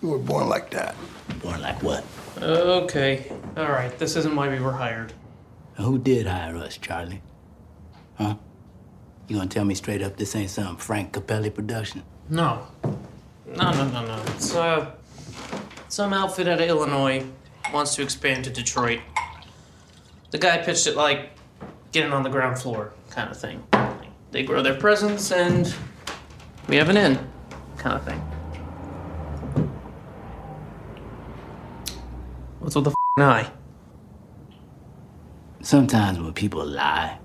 You 0.00 0.08
were 0.08 0.18
born 0.18 0.48
like 0.48 0.70
that. 0.70 0.94
Born 1.42 1.60
like 1.60 1.82
what? 1.82 2.04
Okay. 2.40 3.30
All 3.56 3.64
right. 3.70 3.96
This 3.98 4.16
isn't 4.16 4.34
why 4.34 4.48
we 4.48 4.60
were 4.60 4.72
hired. 4.72 5.12
Who 5.74 5.98
did 5.98 6.26
hire 6.26 6.56
us, 6.56 6.78
Charlie? 6.78 7.22
Huh? 8.14 8.36
You 9.28 9.36
gonna 9.36 9.48
tell 9.48 9.64
me 9.64 9.74
straight 9.74 10.02
up 10.02 10.16
this 10.16 10.36
ain't 10.36 10.50
some 10.50 10.76
Frank 10.76 11.12
Capelli 11.12 11.52
production? 11.52 12.02
No. 12.28 12.66
No, 13.46 13.70
no, 13.72 13.88
no, 13.88 14.06
no. 14.06 14.22
It's 14.34 14.54
uh, 14.54 14.90
some 15.88 16.12
outfit 16.12 16.48
out 16.48 16.60
of 16.60 16.68
Illinois 16.68 17.24
wants 17.72 17.94
to 17.96 18.02
expand 18.02 18.44
to 18.44 18.50
Detroit. 18.50 19.00
The 20.30 20.38
guy 20.38 20.58
pitched 20.58 20.86
it 20.86 20.96
like 20.96 21.30
getting 21.92 22.12
on 22.12 22.22
the 22.22 22.30
ground 22.30 22.58
floor 22.58 22.92
kind 23.10 23.30
of 23.30 23.36
thing. 23.38 23.62
They 24.32 24.42
grow 24.42 24.62
their 24.62 24.74
presence 24.74 25.30
and 25.30 25.72
we 26.68 26.76
have 26.76 26.88
an 26.88 26.96
in 26.96 27.18
kind 27.76 27.96
of 27.96 28.04
thing. 28.04 28.18
What's 32.58 32.74
with 32.74 32.84
the 32.84 32.90
f- 32.90 32.96
eye? 33.18 33.50
Sometimes 35.62 36.18
when 36.18 36.32
people 36.32 36.64
lie, 36.64 37.18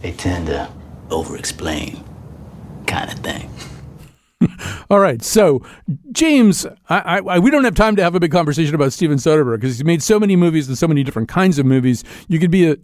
they 0.00 0.12
tend 0.12 0.46
to 0.46 0.70
over 1.10 1.36
explain, 1.36 2.02
kind 2.86 3.10
of 3.12 3.18
thing. 3.20 3.48
All 4.90 5.00
right. 5.00 5.22
So, 5.22 5.62
James, 6.12 6.66
I, 6.88 7.18
I, 7.18 7.38
we 7.38 7.50
don't 7.50 7.64
have 7.64 7.74
time 7.74 7.96
to 7.96 8.02
have 8.02 8.14
a 8.14 8.20
big 8.20 8.32
conversation 8.32 8.74
about 8.74 8.92
Steven 8.92 9.18
Soderbergh 9.18 9.60
because 9.60 9.76
he's 9.76 9.84
made 9.84 10.02
so 10.02 10.18
many 10.18 10.36
movies 10.36 10.68
and 10.68 10.76
so 10.76 10.88
many 10.88 11.02
different 11.02 11.28
kinds 11.28 11.58
of 11.58 11.66
movies. 11.66 12.04
You 12.28 12.38
could 12.38 12.50
be 12.50 12.70
a, 12.70 12.76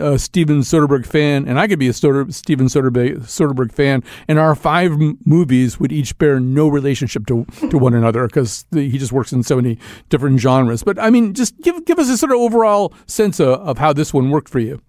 a 0.00 0.18
Steven 0.18 0.60
Soderbergh 0.60 1.06
fan, 1.06 1.46
and 1.48 1.58
I 1.58 1.68
could 1.68 1.78
be 1.78 1.88
a 1.88 1.92
Soder, 1.92 2.32
Steven 2.32 2.66
Soderbergh, 2.66 3.20
Soderbergh 3.20 3.72
fan, 3.72 4.02
and 4.28 4.38
our 4.38 4.54
five 4.54 4.92
m- 4.92 5.18
movies 5.24 5.78
would 5.80 5.92
each 5.92 6.16
bear 6.18 6.40
no 6.40 6.68
relationship 6.68 7.26
to, 7.26 7.44
to 7.70 7.78
one 7.78 7.94
another 7.94 8.26
because 8.26 8.64
he 8.72 8.98
just 8.98 9.12
works 9.12 9.32
in 9.32 9.42
so 9.42 9.56
many 9.56 9.78
different 10.08 10.40
genres. 10.40 10.82
But 10.82 10.98
I 10.98 11.10
mean, 11.10 11.34
just 11.34 11.60
give 11.60 11.84
give 11.84 11.98
us 11.98 12.08
a 12.08 12.16
sort 12.16 12.32
of 12.32 12.38
overall 12.38 12.92
sense 13.06 13.40
of, 13.40 13.60
of 13.60 13.78
how 13.78 13.92
this 13.92 14.12
one 14.12 14.30
worked 14.30 14.48
for 14.48 14.58
you. 14.60 14.80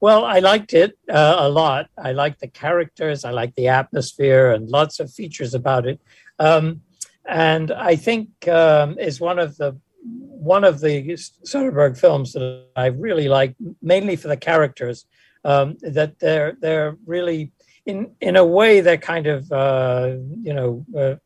Well, 0.00 0.24
I 0.24 0.38
liked 0.38 0.72
it 0.72 0.98
uh, 1.10 1.36
a 1.40 1.48
lot. 1.48 1.90
I 1.98 2.12
liked 2.12 2.40
the 2.40 2.48
characters. 2.48 3.24
I 3.24 3.30
liked 3.30 3.56
the 3.56 3.68
atmosphere 3.68 4.50
and 4.52 4.68
lots 4.68 4.98
of 4.98 5.12
features 5.12 5.52
about 5.54 5.86
it. 5.86 6.00
Um, 6.38 6.80
and 7.28 7.70
I 7.70 7.96
think 7.96 8.48
um, 8.48 8.98
is 8.98 9.20
one 9.20 9.38
of 9.38 9.56
the 9.58 9.78
one 10.02 10.64
of 10.64 10.80
the 10.80 11.02
Soderbergh 11.44 11.98
films 11.98 12.32
that 12.32 12.64
I 12.74 12.86
really 12.86 13.28
like, 13.28 13.54
mainly 13.82 14.16
for 14.16 14.28
the 14.28 14.38
characters. 14.38 15.04
Um, 15.44 15.76
that 15.82 16.18
they're 16.18 16.56
they're 16.60 16.96
really 17.06 17.52
in 17.86 18.14
in 18.20 18.36
a 18.36 18.44
way 18.44 18.80
they're 18.80 18.98
kind 18.98 19.26
of 19.26 19.50
uh, 19.52 20.16
you 20.42 20.54
know 20.54 20.84
uh, 20.98 21.16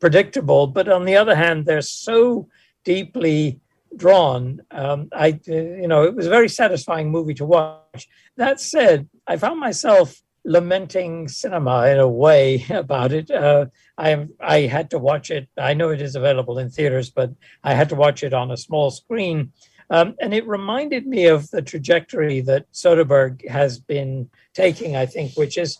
predictable, 0.00 0.66
but 0.66 0.88
on 0.88 1.04
the 1.04 1.16
other 1.16 1.34
hand, 1.34 1.64
they're 1.64 1.82
so 1.82 2.48
deeply 2.84 3.60
drawn. 3.96 4.60
Um, 4.70 5.08
I, 5.12 5.40
you 5.46 5.88
know, 5.88 6.04
it 6.04 6.14
was 6.14 6.26
a 6.26 6.30
very 6.30 6.48
satisfying 6.48 7.10
movie 7.10 7.34
to 7.34 7.44
watch. 7.44 8.08
That 8.36 8.60
said, 8.60 9.08
I 9.26 9.36
found 9.36 9.60
myself 9.60 10.20
lamenting 10.44 11.28
cinema 11.28 11.86
in 11.88 11.98
a 11.98 12.08
way 12.08 12.64
about 12.70 13.12
it. 13.12 13.30
Uh, 13.30 13.66
I 13.96 14.26
I 14.40 14.60
had 14.62 14.90
to 14.90 14.98
watch 14.98 15.30
it. 15.30 15.48
I 15.56 15.74
know 15.74 15.90
it 15.90 16.00
is 16.00 16.16
available 16.16 16.58
in 16.58 16.70
theaters, 16.70 17.10
but 17.10 17.32
I 17.64 17.74
had 17.74 17.88
to 17.90 17.96
watch 17.96 18.22
it 18.22 18.32
on 18.32 18.50
a 18.50 18.56
small 18.56 18.90
screen. 18.90 19.52
Um, 19.90 20.14
and 20.20 20.34
it 20.34 20.46
reminded 20.46 21.06
me 21.06 21.26
of 21.26 21.50
the 21.50 21.62
trajectory 21.62 22.40
that 22.42 22.70
Soderbergh 22.72 23.48
has 23.48 23.78
been 23.78 24.28
taking, 24.52 24.96
I 24.96 25.06
think, 25.06 25.32
which 25.36 25.56
is, 25.56 25.78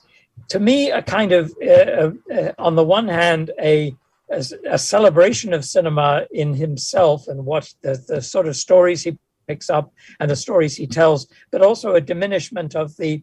to 0.48 0.58
me, 0.58 0.90
a 0.90 1.02
kind 1.02 1.32
of, 1.32 1.54
uh, 1.62 1.68
uh, 1.70 2.10
uh 2.32 2.52
on 2.58 2.74
the 2.74 2.84
one 2.84 3.08
hand, 3.08 3.50
a 3.60 3.94
a, 4.30 4.44
a 4.70 4.78
celebration 4.78 5.52
of 5.52 5.64
cinema 5.64 6.26
in 6.30 6.54
himself 6.54 7.28
and 7.28 7.44
what 7.44 7.72
the, 7.82 8.02
the 8.08 8.22
sort 8.22 8.48
of 8.48 8.56
stories 8.56 9.02
he 9.02 9.18
picks 9.46 9.70
up 9.70 9.92
and 10.20 10.30
the 10.30 10.36
stories 10.36 10.76
he 10.76 10.86
tells, 10.86 11.26
but 11.50 11.62
also 11.62 11.94
a 11.94 12.00
diminishment 12.00 12.76
of 12.76 12.96
the 12.96 13.22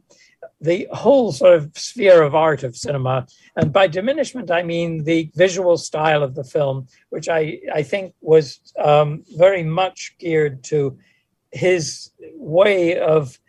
the 0.62 0.88
whole 0.92 1.32
sort 1.32 1.54
of 1.54 1.72
sphere 1.76 2.22
of 2.22 2.36
art 2.36 2.64
of 2.64 2.76
cinema. 2.76 3.26
And 3.56 3.74
by 3.74 3.88
diminishment, 3.88 4.52
I 4.52 4.64
mean 4.64 5.04
the 5.04 5.32
visual 5.36 5.78
style 5.78 6.24
of 6.24 6.36
the 6.36 6.44
film, 6.44 6.88
which 7.10 7.28
I, 7.30 7.60
I 7.74 7.84
think 7.84 8.14
was 8.22 8.60
um, 8.84 9.24
very 9.38 9.64
much 9.64 10.16
geared 10.20 10.64
to 10.66 10.98
his 11.52 12.12
way 12.36 13.00
of 13.00 13.40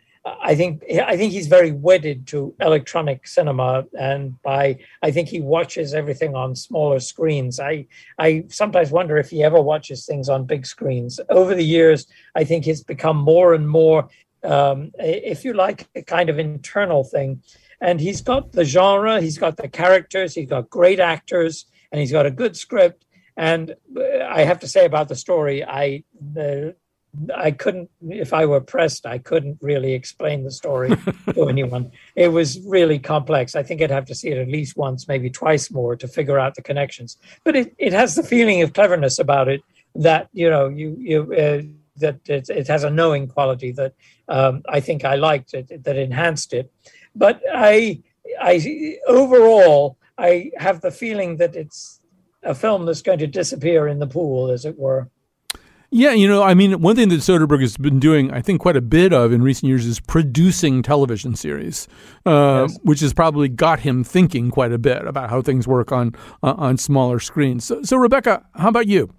I 0.41 0.55
think 0.55 0.83
I 1.13 1.15
think 1.17 1.31
he's 1.33 1.47
very 1.47 1.71
wedded 1.71 2.27
to 2.27 2.53
electronic 2.59 3.27
cinema, 3.27 3.85
and 3.99 4.41
by 4.41 4.77
I 5.01 5.11
think 5.11 5.29
he 5.29 5.41
watches 5.41 5.93
everything 5.93 6.35
on 6.35 6.55
smaller 6.55 6.99
screens. 6.99 7.59
I 7.59 7.87
I 8.17 8.45
sometimes 8.49 8.91
wonder 8.91 9.17
if 9.17 9.29
he 9.29 9.43
ever 9.43 9.61
watches 9.61 10.05
things 10.05 10.29
on 10.29 10.45
big 10.45 10.65
screens. 10.65 11.19
Over 11.29 11.53
the 11.55 11.65
years, 11.77 12.07
I 12.35 12.43
think 12.43 12.67
it's 12.67 12.83
become 12.83 13.17
more 13.17 13.53
and 13.53 13.67
more, 13.69 14.09
um, 14.43 14.91
if 14.99 15.45
you 15.45 15.53
like, 15.53 15.87
a 15.95 16.01
kind 16.01 16.29
of 16.29 16.39
internal 16.39 17.03
thing. 17.03 17.41
and 17.81 17.99
he's 17.99 18.21
got 18.21 18.51
the 18.51 18.65
genre, 18.65 19.21
he's 19.21 19.37
got 19.37 19.57
the 19.57 19.67
characters, 19.67 20.33
he's 20.33 20.49
got 20.49 20.69
great 20.69 20.99
actors, 20.99 21.65
and 21.91 21.99
he's 21.99 22.11
got 22.11 22.25
a 22.25 22.31
good 22.31 22.57
script. 22.57 23.05
And 23.35 23.75
I 24.27 24.41
have 24.43 24.59
to 24.61 24.67
say 24.67 24.85
about 24.85 25.09
the 25.09 25.15
story, 25.15 25.63
I 25.63 26.03
the 26.19 26.75
I 27.35 27.51
couldn't, 27.51 27.89
if 28.09 28.33
I 28.33 28.45
were 28.45 28.61
pressed, 28.61 29.05
I 29.05 29.17
couldn't 29.17 29.57
really 29.61 29.93
explain 29.93 30.43
the 30.43 30.51
story 30.51 30.89
to 31.33 31.49
anyone. 31.49 31.91
It 32.15 32.29
was 32.29 32.59
really 32.61 32.99
complex. 32.99 33.55
I 33.55 33.63
think 33.63 33.81
I'd 33.81 33.91
have 33.91 34.05
to 34.05 34.15
see 34.15 34.29
it 34.29 34.37
at 34.37 34.47
least 34.47 34.77
once, 34.77 35.07
maybe 35.07 35.29
twice 35.29 35.71
more 35.71 35.95
to 35.95 36.07
figure 36.07 36.39
out 36.39 36.55
the 36.55 36.61
connections. 36.61 37.17
But 37.43 37.55
it, 37.55 37.75
it 37.77 37.93
has 37.93 38.15
the 38.15 38.23
feeling 38.23 38.61
of 38.61 38.73
cleverness 38.73 39.19
about 39.19 39.47
it 39.47 39.61
that, 39.95 40.29
you 40.33 40.49
know, 40.49 40.67
you, 40.67 40.95
you, 40.99 41.33
uh, 41.33 41.61
that 41.97 42.19
it, 42.29 42.49
it, 42.49 42.67
has 42.67 42.83
a 42.83 42.89
knowing 42.89 43.27
quality 43.27 43.71
that 43.71 43.93
um, 44.27 44.61
I 44.69 44.79
think 44.79 45.03
I 45.03 45.15
liked 45.15 45.53
it, 45.53 45.83
that 45.83 45.97
enhanced 45.97 46.53
it. 46.53 46.71
But 47.15 47.41
I, 47.51 48.01
I, 48.39 48.97
overall, 49.07 49.97
I 50.17 50.51
have 50.57 50.81
the 50.81 50.91
feeling 50.91 51.37
that 51.37 51.55
it's 51.55 51.99
a 52.43 52.53
film 52.53 52.85
that's 52.85 53.01
going 53.01 53.19
to 53.19 53.27
disappear 53.27 53.87
in 53.87 53.99
the 53.99 54.07
pool, 54.07 54.51
as 54.51 54.65
it 54.65 54.77
were. 54.77 55.09
Yeah, 55.89 56.11
you 56.11 56.27
know, 56.27 56.43
I 56.43 56.53
mean, 56.53 56.81
one 56.81 56.97
thing 56.97 57.07
that 57.09 57.21
Soderbergh 57.21 57.61
has 57.61 57.77
been 57.77 57.97
doing, 57.97 58.29
I 58.31 58.41
think, 58.41 58.59
quite 58.59 58.75
a 58.75 58.81
bit 58.81 59.13
of 59.13 59.31
in 59.31 59.41
recent 59.41 59.69
years 59.69 59.85
is 59.85 60.01
producing 60.01 60.83
television 60.83 61.33
series, 61.33 61.87
uh, 62.25 62.67
yes. 62.67 62.77
which 62.83 62.99
has 62.99 63.13
probably 63.13 63.47
got 63.47 63.79
him 63.79 64.03
thinking 64.03 64.51
quite 64.51 64.73
a 64.73 64.77
bit 64.77 65.07
about 65.07 65.29
how 65.29 65.41
things 65.41 65.65
work 65.65 65.93
on 65.93 66.13
uh, 66.43 66.55
on 66.57 66.77
smaller 66.77 67.21
screens. 67.21 67.63
So, 67.63 67.83
so, 67.83 67.95
Rebecca, 67.95 68.43
how 68.55 68.67
about 68.67 68.87
you? 68.87 69.13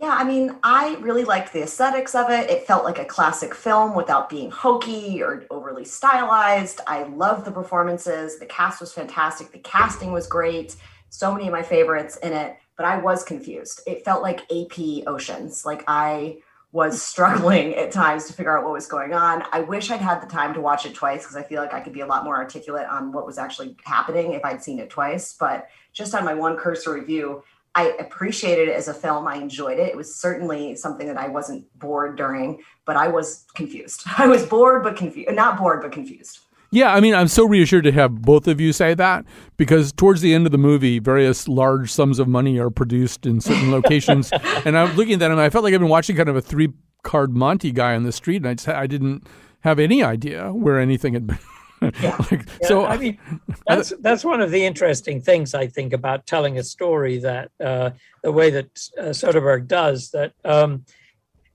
Yeah, 0.00 0.16
I 0.18 0.24
mean, 0.24 0.56
I 0.62 0.96
really 1.00 1.24
liked 1.24 1.52
the 1.52 1.62
aesthetics 1.62 2.14
of 2.14 2.30
it. 2.30 2.48
It 2.48 2.66
felt 2.66 2.84
like 2.84 2.98
a 2.98 3.04
classic 3.04 3.54
film 3.54 3.94
without 3.94 4.30
being 4.30 4.50
hokey 4.50 5.22
or 5.22 5.44
overly 5.50 5.84
stylized. 5.84 6.80
I 6.86 7.04
love 7.04 7.44
the 7.44 7.52
performances. 7.52 8.38
The 8.38 8.46
cast 8.46 8.80
was 8.80 8.92
fantastic. 8.92 9.52
The 9.52 9.58
casting 9.58 10.10
was 10.10 10.26
great. 10.26 10.76
So 11.10 11.32
many 11.32 11.46
of 11.46 11.52
my 11.52 11.62
favorites 11.62 12.16
in 12.22 12.32
it 12.32 12.56
but 12.76 12.86
I 12.86 12.98
was 12.98 13.24
confused. 13.24 13.80
It 13.86 14.04
felt 14.04 14.22
like 14.22 14.50
AP 14.50 15.06
Oceans. 15.06 15.64
Like 15.64 15.84
I 15.86 16.38
was 16.72 17.00
struggling 17.00 17.72
at 17.76 17.92
times 17.92 18.26
to 18.26 18.32
figure 18.32 18.58
out 18.58 18.64
what 18.64 18.72
was 18.72 18.86
going 18.86 19.14
on. 19.14 19.44
I 19.52 19.60
wish 19.60 19.92
I'd 19.92 20.00
had 20.00 20.20
the 20.20 20.26
time 20.26 20.52
to 20.54 20.60
watch 20.60 20.84
it 20.84 20.92
twice 20.92 21.22
because 21.22 21.36
I 21.36 21.44
feel 21.44 21.62
like 21.62 21.72
I 21.72 21.80
could 21.80 21.92
be 21.92 22.00
a 22.00 22.06
lot 22.06 22.24
more 22.24 22.36
articulate 22.36 22.88
on 22.88 23.12
what 23.12 23.26
was 23.26 23.38
actually 23.38 23.76
happening 23.84 24.32
if 24.32 24.44
I'd 24.44 24.62
seen 24.62 24.80
it 24.80 24.90
twice. 24.90 25.36
But 25.38 25.68
just 25.92 26.16
on 26.16 26.24
my 26.24 26.34
one 26.34 26.56
cursory 26.56 27.00
review, 27.00 27.44
I 27.76 27.94
appreciated 28.00 28.68
it 28.68 28.76
as 28.76 28.88
a 28.88 28.94
film. 28.94 29.26
I 29.28 29.36
enjoyed 29.36 29.78
it. 29.78 29.88
It 29.88 29.96
was 29.96 30.16
certainly 30.16 30.74
something 30.74 31.06
that 31.06 31.16
I 31.16 31.28
wasn't 31.28 31.66
bored 31.78 32.16
during, 32.16 32.60
but 32.84 32.96
I 32.96 33.06
was 33.06 33.46
confused. 33.54 34.02
I 34.18 34.26
was 34.26 34.44
bored 34.44 34.82
but 34.82 34.96
confused. 34.96 35.32
Not 35.32 35.58
bored 35.58 35.80
but 35.80 35.92
confused. 35.92 36.40
Yeah, 36.74 36.92
I 36.92 36.98
mean, 36.98 37.14
I'm 37.14 37.28
so 37.28 37.46
reassured 37.46 37.84
to 37.84 37.92
have 37.92 38.22
both 38.22 38.48
of 38.48 38.60
you 38.60 38.72
say 38.72 38.94
that 38.94 39.24
because 39.56 39.92
towards 39.92 40.22
the 40.22 40.34
end 40.34 40.44
of 40.44 40.50
the 40.50 40.58
movie, 40.58 40.98
various 40.98 41.46
large 41.46 41.88
sums 41.88 42.18
of 42.18 42.26
money 42.26 42.58
are 42.58 42.68
produced 42.68 43.26
in 43.26 43.40
certain 43.40 43.70
locations, 43.70 44.32
and 44.64 44.76
I'm 44.76 44.96
looking 44.96 45.14
at 45.14 45.18
that 45.20 45.30
and 45.30 45.40
I 45.40 45.50
felt 45.50 45.62
like 45.62 45.72
I've 45.72 45.78
been 45.78 45.88
watching 45.88 46.16
kind 46.16 46.28
of 46.28 46.34
a 46.34 46.42
three 46.42 46.72
card 47.04 47.36
Monte 47.36 47.70
guy 47.70 47.94
on 47.94 48.02
the 48.02 48.10
street, 48.10 48.38
and 48.38 48.48
I 48.48 48.54
just 48.54 48.68
I 48.68 48.88
didn't 48.88 49.24
have 49.60 49.78
any 49.78 50.02
idea 50.02 50.52
where 50.52 50.80
anything 50.80 51.14
had 51.14 51.28
been. 51.28 51.38
Yeah. 51.80 52.16
like, 52.30 52.48
yeah, 52.60 52.66
so 52.66 52.86
I 52.86 52.96
mean, 52.96 53.18
that's 53.68 53.92
that's 54.00 54.24
one 54.24 54.40
of 54.40 54.50
the 54.50 54.66
interesting 54.66 55.20
things 55.20 55.54
I 55.54 55.68
think 55.68 55.92
about 55.92 56.26
telling 56.26 56.58
a 56.58 56.64
story 56.64 57.18
that 57.18 57.52
uh, 57.64 57.90
the 58.24 58.32
way 58.32 58.50
that 58.50 58.66
uh, 58.98 59.02
Soderbergh 59.10 59.68
does 59.68 60.10
that. 60.10 60.32
Um, 60.44 60.84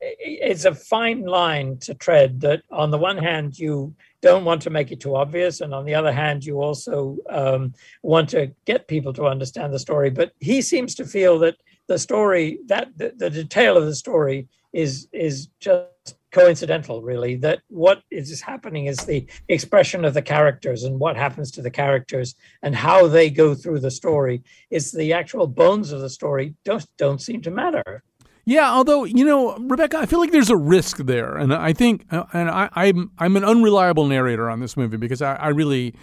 it's 0.01 0.65
a 0.65 0.73
fine 0.73 1.25
line 1.25 1.77
to 1.79 1.93
tread. 1.93 2.41
That 2.41 2.63
on 2.71 2.91
the 2.91 2.97
one 2.97 3.17
hand, 3.17 3.57
you 3.57 3.95
don't 4.21 4.45
want 4.45 4.61
to 4.63 4.69
make 4.69 4.91
it 4.91 4.99
too 4.99 5.15
obvious. 5.15 5.61
And 5.61 5.73
on 5.73 5.85
the 5.85 5.95
other 5.95 6.11
hand, 6.11 6.45
you 6.45 6.61
also 6.61 7.17
um, 7.29 7.73
want 8.01 8.29
to 8.29 8.51
get 8.65 8.87
people 8.87 9.13
to 9.13 9.25
understand 9.25 9.73
the 9.73 9.79
story. 9.79 10.09
But 10.09 10.33
he 10.39 10.61
seems 10.61 10.95
to 10.95 11.05
feel 11.05 11.39
that 11.39 11.55
the 11.87 11.99
story, 11.99 12.59
that 12.67 12.89
the, 12.97 13.13
the 13.15 13.29
detail 13.29 13.77
of 13.77 13.85
the 13.85 13.95
story 13.95 14.47
is 14.71 15.07
is 15.11 15.47
just 15.59 16.15
coincidental 16.31 17.01
really 17.01 17.35
that 17.35 17.59
what 17.69 18.03
is 18.11 18.39
happening 18.39 18.85
is 18.85 18.97
the 18.97 19.25
expression 19.47 20.05
of 20.05 20.13
the 20.13 20.21
characters 20.21 20.83
and 20.83 20.99
what 20.99 21.17
happens 21.17 21.49
to 21.49 21.61
the 21.61 21.71
characters 21.71 22.35
and 22.61 22.75
how 22.75 23.07
they 23.07 23.31
go 23.31 23.55
through 23.55 23.79
the 23.79 23.89
story 23.89 24.43
is 24.69 24.91
the 24.91 25.11
actual 25.11 25.47
bones 25.47 25.91
of 25.91 26.01
the 26.01 26.09
story 26.09 26.53
don't 26.63 26.85
don't 26.97 27.19
seem 27.21 27.41
to 27.41 27.49
matter 27.49 28.03
yeah, 28.49 28.71
although 28.71 29.03
you 29.03 29.23
know, 29.23 29.55
Rebecca, 29.57 29.99
I 29.99 30.07
feel 30.07 30.19
like 30.19 30.31
there's 30.31 30.49
a 30.49 30.57
risk 30.57 30.97
there, 30.97 31.37
and 31.37 31.53
I 31.53 31.71
think, 31.71 32.11
uh, 32.11 32.23
and 32.33 32.49
I, 32.49 32.67
I'm 32.73 33.11
I'm 33.19 33.37
an 33.37 33.43
unreliable 33.43 34.07
narrator 34.07 34.49
on 34.49 34.59
this 34.59 34.75
movie 34.75 34.97
because 34.97 35.21
I, 35.21 35.35
I 35.35 35.49
really, 35.49 35.93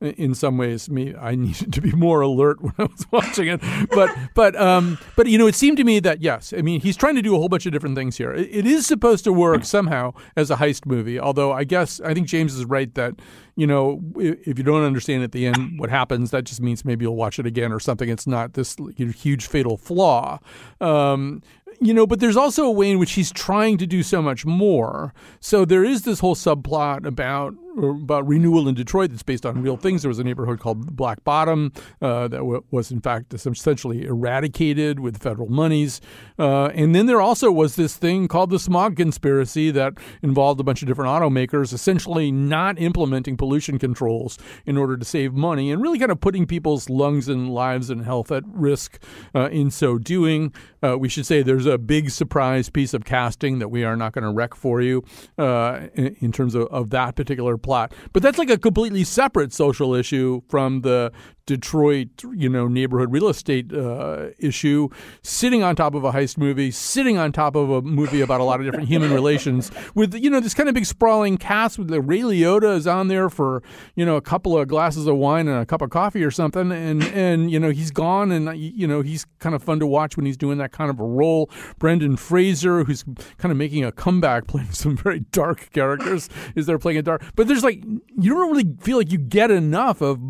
in 0.00 0.32
some 0.36 0.56
ways, 0.56 0.88
me 0.88 1.16
I 1.16 1.34
needed 1.34 1.72
to 1.72 1.80
be 1.80 1.90
more 1.90 2.20
alert 2.20 2.62
when 2.62 2.74
I 2.78 2.84
was 2.84 3.04
watching 3.10 3.48
it. 3.48 3.60
But 3.90 4.16
but 4.34 4.54
um 4.54 4.98
but 5.16 5.26
you 5.26 5.36
know, 5.36 5.48
it 5.48 5.56
seemed 5.56 5.78
to 5.78 5.84
me 5.84 5.98
that 5.98 6.22
yes, 6.22 6.54
I 6.56 6.62
mean, 6.62 6.80
he's 6.80 6.96
trying 6.96 7.16
to 7.16 7.22
do 7.22 7.34
a 7.34 7.38
whole 7.38 7.48
bunch 7.48 7.66
of 7.66 7.72
different 7.72 7.96
things 7.96 8.16
here. 8.16 8.32
it, 8.32 8.50
it 8.52 8.66
is 8.66 8.86
supposed 8.86 9.24
to 9.24 9.32
work 9.32 9.64
somehow 9.64 10.12
as 10.36 10.48
a 10.48 10.56
heist 10.56 10.86
movie. 10.86 11.18
Although 11.18 11.52
I 11.52 11.64
guess 11.64 12.00
I 12.00 12.14
think 12.14 12.28
James 12.28 12.54
is 12.54 12.64
right 12.66 12.94
that 12.94 13.16
you 13.56 13.66
know, 13.66 14.00
if 14.16 14.58
you 14.58 14.64
don't 14.64 14.82
understand 14.82 15.24
at 15.24 15.32
the 15.32 15.46
end 15.46 15.80
what 15.80 15.88
happens, 15.88 16.30
that 16.30 16.44
just 16.44 16.60
means 16.60 16.84
maybe 16.84 17.04
you'll 17.04 17.16
watch 17.16 17.38
it 17.38 17.46
again 17.46 17.72
or 17.72 17.80
something. 17.80 18.08
It's 18.10 18.26
not 18.26 18.52
this 18.52 18.76
huge 18.96 19.46
fatal 19.46 19.78
flaw. 19.78 20.38
Um, 20.80 21.42
you 21.80 21.94
know, 21.94 22.06
but 22.06 22.20
there's 22.20 22.36
also 22.36 22.64
a 22.64 22.70
way 22.70 22.90
in 22.90 22.98
which 22.98 23.12
he's 23.12 23.32
trying 23.32 23.78
to 23.78 23.86
do 23.86 24.02
so 24.02 24.22
much 24.22 24.46
more. 24.46 25.12
So 25.40 25.64
there 25.64 25.84
is 25.84 26.02
this 26.02 26.20
whole 26.20 26.34
subplot 26.34 27.06
about 27.06 27.54
about 27.76 28.26
renewal 28.26 28.68
in 28.68 28.74
Detroit 28.74 29.10
that's 29.10 29.22
based 29.22 29.44
on 29.44 29.62
real 29.62 29.76
things. 29.76 30.02
There 30.02 30.08
was 30.08 30.18
a 30.18 30.24
neighborhood 30.24 30.60
called 30.60 30.96
Black 30.96 31.22
Bottom 31.24 31.72
uh, 32.00 32.28
that 32.28 32.38
w- 32.38 32.64
was, 32.70 32.90
in 32.90 33.00
fact, 33.00 33.34
essentially 33.34 34.04
eradicated 34.04 35.00
with 35.00 35.22
federal 35.22 35.48
monies. 35.48 36.00
Uh, 36.38 36.66
and 36.66 36.94
then 36.94 37.06
there 37.06 37.20
also 37.20 37.50
was 37.50 37.76
this 37.76 37.96
thing 37.96 38.28
called 38.28 38.50
the 38.50 38.58
smog 38.58 38.96
conspiracy 38.96 39.70
that 39.70 39.94
involved 40.22 40.60
a 40.60 40.64
bunch 40.64 40.82
of 40.82 40.88
different 40.88 41.10
automakers 41.10 41.72
essentially 41.72 42.30
not 42.30 42.78
implementing 42.78 43.36
pollution 43.36 43.78
controls 43.78 44.38
in 44.64 44.76
order 44.76 44.96
to 44.96 45.04
save 45.04 45.34
money 45.34 45.70
and 45.70 45.82
really 45.82 45.98
kind 45.98 46.12
of 46.12 46.20
putting 46.20 46.46
people's 46.46 46.88
lungs 46.88 47.28
and 47.28 47.50
lives 47.50 47.90
and 47.90 48.04
health 48.04 48.30
at 48.32 48.42
risk 48.46 49.02
uh, 49.34 49.48
in 49.50 49.70
so 49.70 49.98
doing. 49.98 50.52
Uh, 50.82 50.96
we 50.98 51.08
should 51.08 51.26
say 51.26 51.42
there's 51.42 51.66
a 51.66 51.78
big 51.78 52.10
surprise 52.10 52.70
piece 52.70 52.94
of 52.94 53.04
casting 53.04 53.58
that 53.58 53.68
we 53.68 53.84
are 53.84 53.96
not 53.96 54.12
going 54.12 54.24
to 54.24 54.30
wreck 54.30 54.54
for 54.54 54.80
you 54.80 55.02
uh, 55.38 55.88
in, 55.94 56.16
in, 56.20 56.32
terms 56.32 56.54
of, 56.54 56.66
of 56.68 56.90
that 56.90 57.16
particular 57.16 57.56
plot. 57.66 57.92
But 58.14 58.22
that's 58.22 58.38
like 58.38 58.48
a 58.48 58.56
completely 58.56 59.04
separate 59.04 59.52
social 59.52 59.94
issue 59.94 60.40
from 60.48 60.80
the 60.80 61.12
Detroit, 61.46 62.08
you 62.34 62.48
know, 62.48 62.66
neighborhood 62.66 63.12
real 63.12 63.28
estate 63.28 63.72
uh, 63.72 64.28
issue, 64.38 64.88
sitting 65.22 65.62
on 65.62 65.76
top 65.76 65.94
of 65.94 66.02
a 66.04 66.10
heist 66.10 66.36
movie, 66.36 66.72
sitting 66.72 67.16
on 67.16 67.30
top 67.30 67.54
of 67.54 67.70
a 67.70 67.82
movie 67.82 68.20
about 68.20 68.40
a 68.40 68.44
lot 68.44 68.58
of 68.58 68.66
different 68.66 68.88
human 68.88 69.12
relations, 69.12 69.70
with 69.94 70.14
you 70.14 70.28
know 70.28 70.40
this 70.40 70.54
kind 70.54 70.68
of 70.68 70.74
big 70.74 70.84
sprawling 70.86 71.38
cast. 71.38 71.78
With 71.78 71.88
the 71.88 72.00
Ray 72.00 72.20
Liotta 72.20 72.76
is 72.76 72.86
on 72.86 73.08
there 73.08 73.30
for 73.30 73.62
you 73.94 74.04
know 74.04 74.16
a 74.16 74.20
couple 74.20 74.58
of 74.58 74.66
glasses 74.66 75.06
of 75.06 75.16
wine 75.16 75.46
and 75.46 75.62
a 75.62 75.66
cup 75.66 75.82
of 75.82 75.90
coffee 75.90 76.24
or 76.24 76.32
something, 76.32 76.72
and 76.72 77.04
and 77.04 77.50
you 77.50 77.60
know 77.60 77.70
he's 77.70 77.92
gone, 77.92 78.32
and 78.32 78.58
you 78.58 78.86
know 78.86 79.02
he's 79.02 79.24
kind 79.38 79.54
of 79.54 79.62
fun 79.62 79.78
to 79.78 79.86
watch 79.86 80.16
when 80.16 80.26
he's 80.26 80.36
doing 80.36 80.58
that 80.58 80.72
kind 80.72 80.90
of 80.90 80.98
a 80.98 81.04
role. 81.04 81.48
Brendan 81.78 82.16
Fraser, 82.16 82.82
who's 82.82 83.04
kind 83.38 83.52
of 83.52 83.56
making 83.56 83.84
a 83.84 83.92
comeback, 83.92 84.46
playing 84.48 84.72
some 84.72 84.96
very 84.96 85.20
dark 85.20 85.70
characters, 85.72 86.28
is 86.56 86.66
there 86.66 86.78
playing 86.78 86.98
a 86.98 87.02
dark, 87.02 87.22
but 87.36 87.46
there's 87.46 87.62
like 87.62 87.84
you 87.84 88.34
don't 88.34 88.50
really 88.50 88.76
feel 88.80 88.98
like 88.98 89.12
you 89.12 89.18
get 89.18 89.52
enough 89.52 90.00
of 90.00 90.20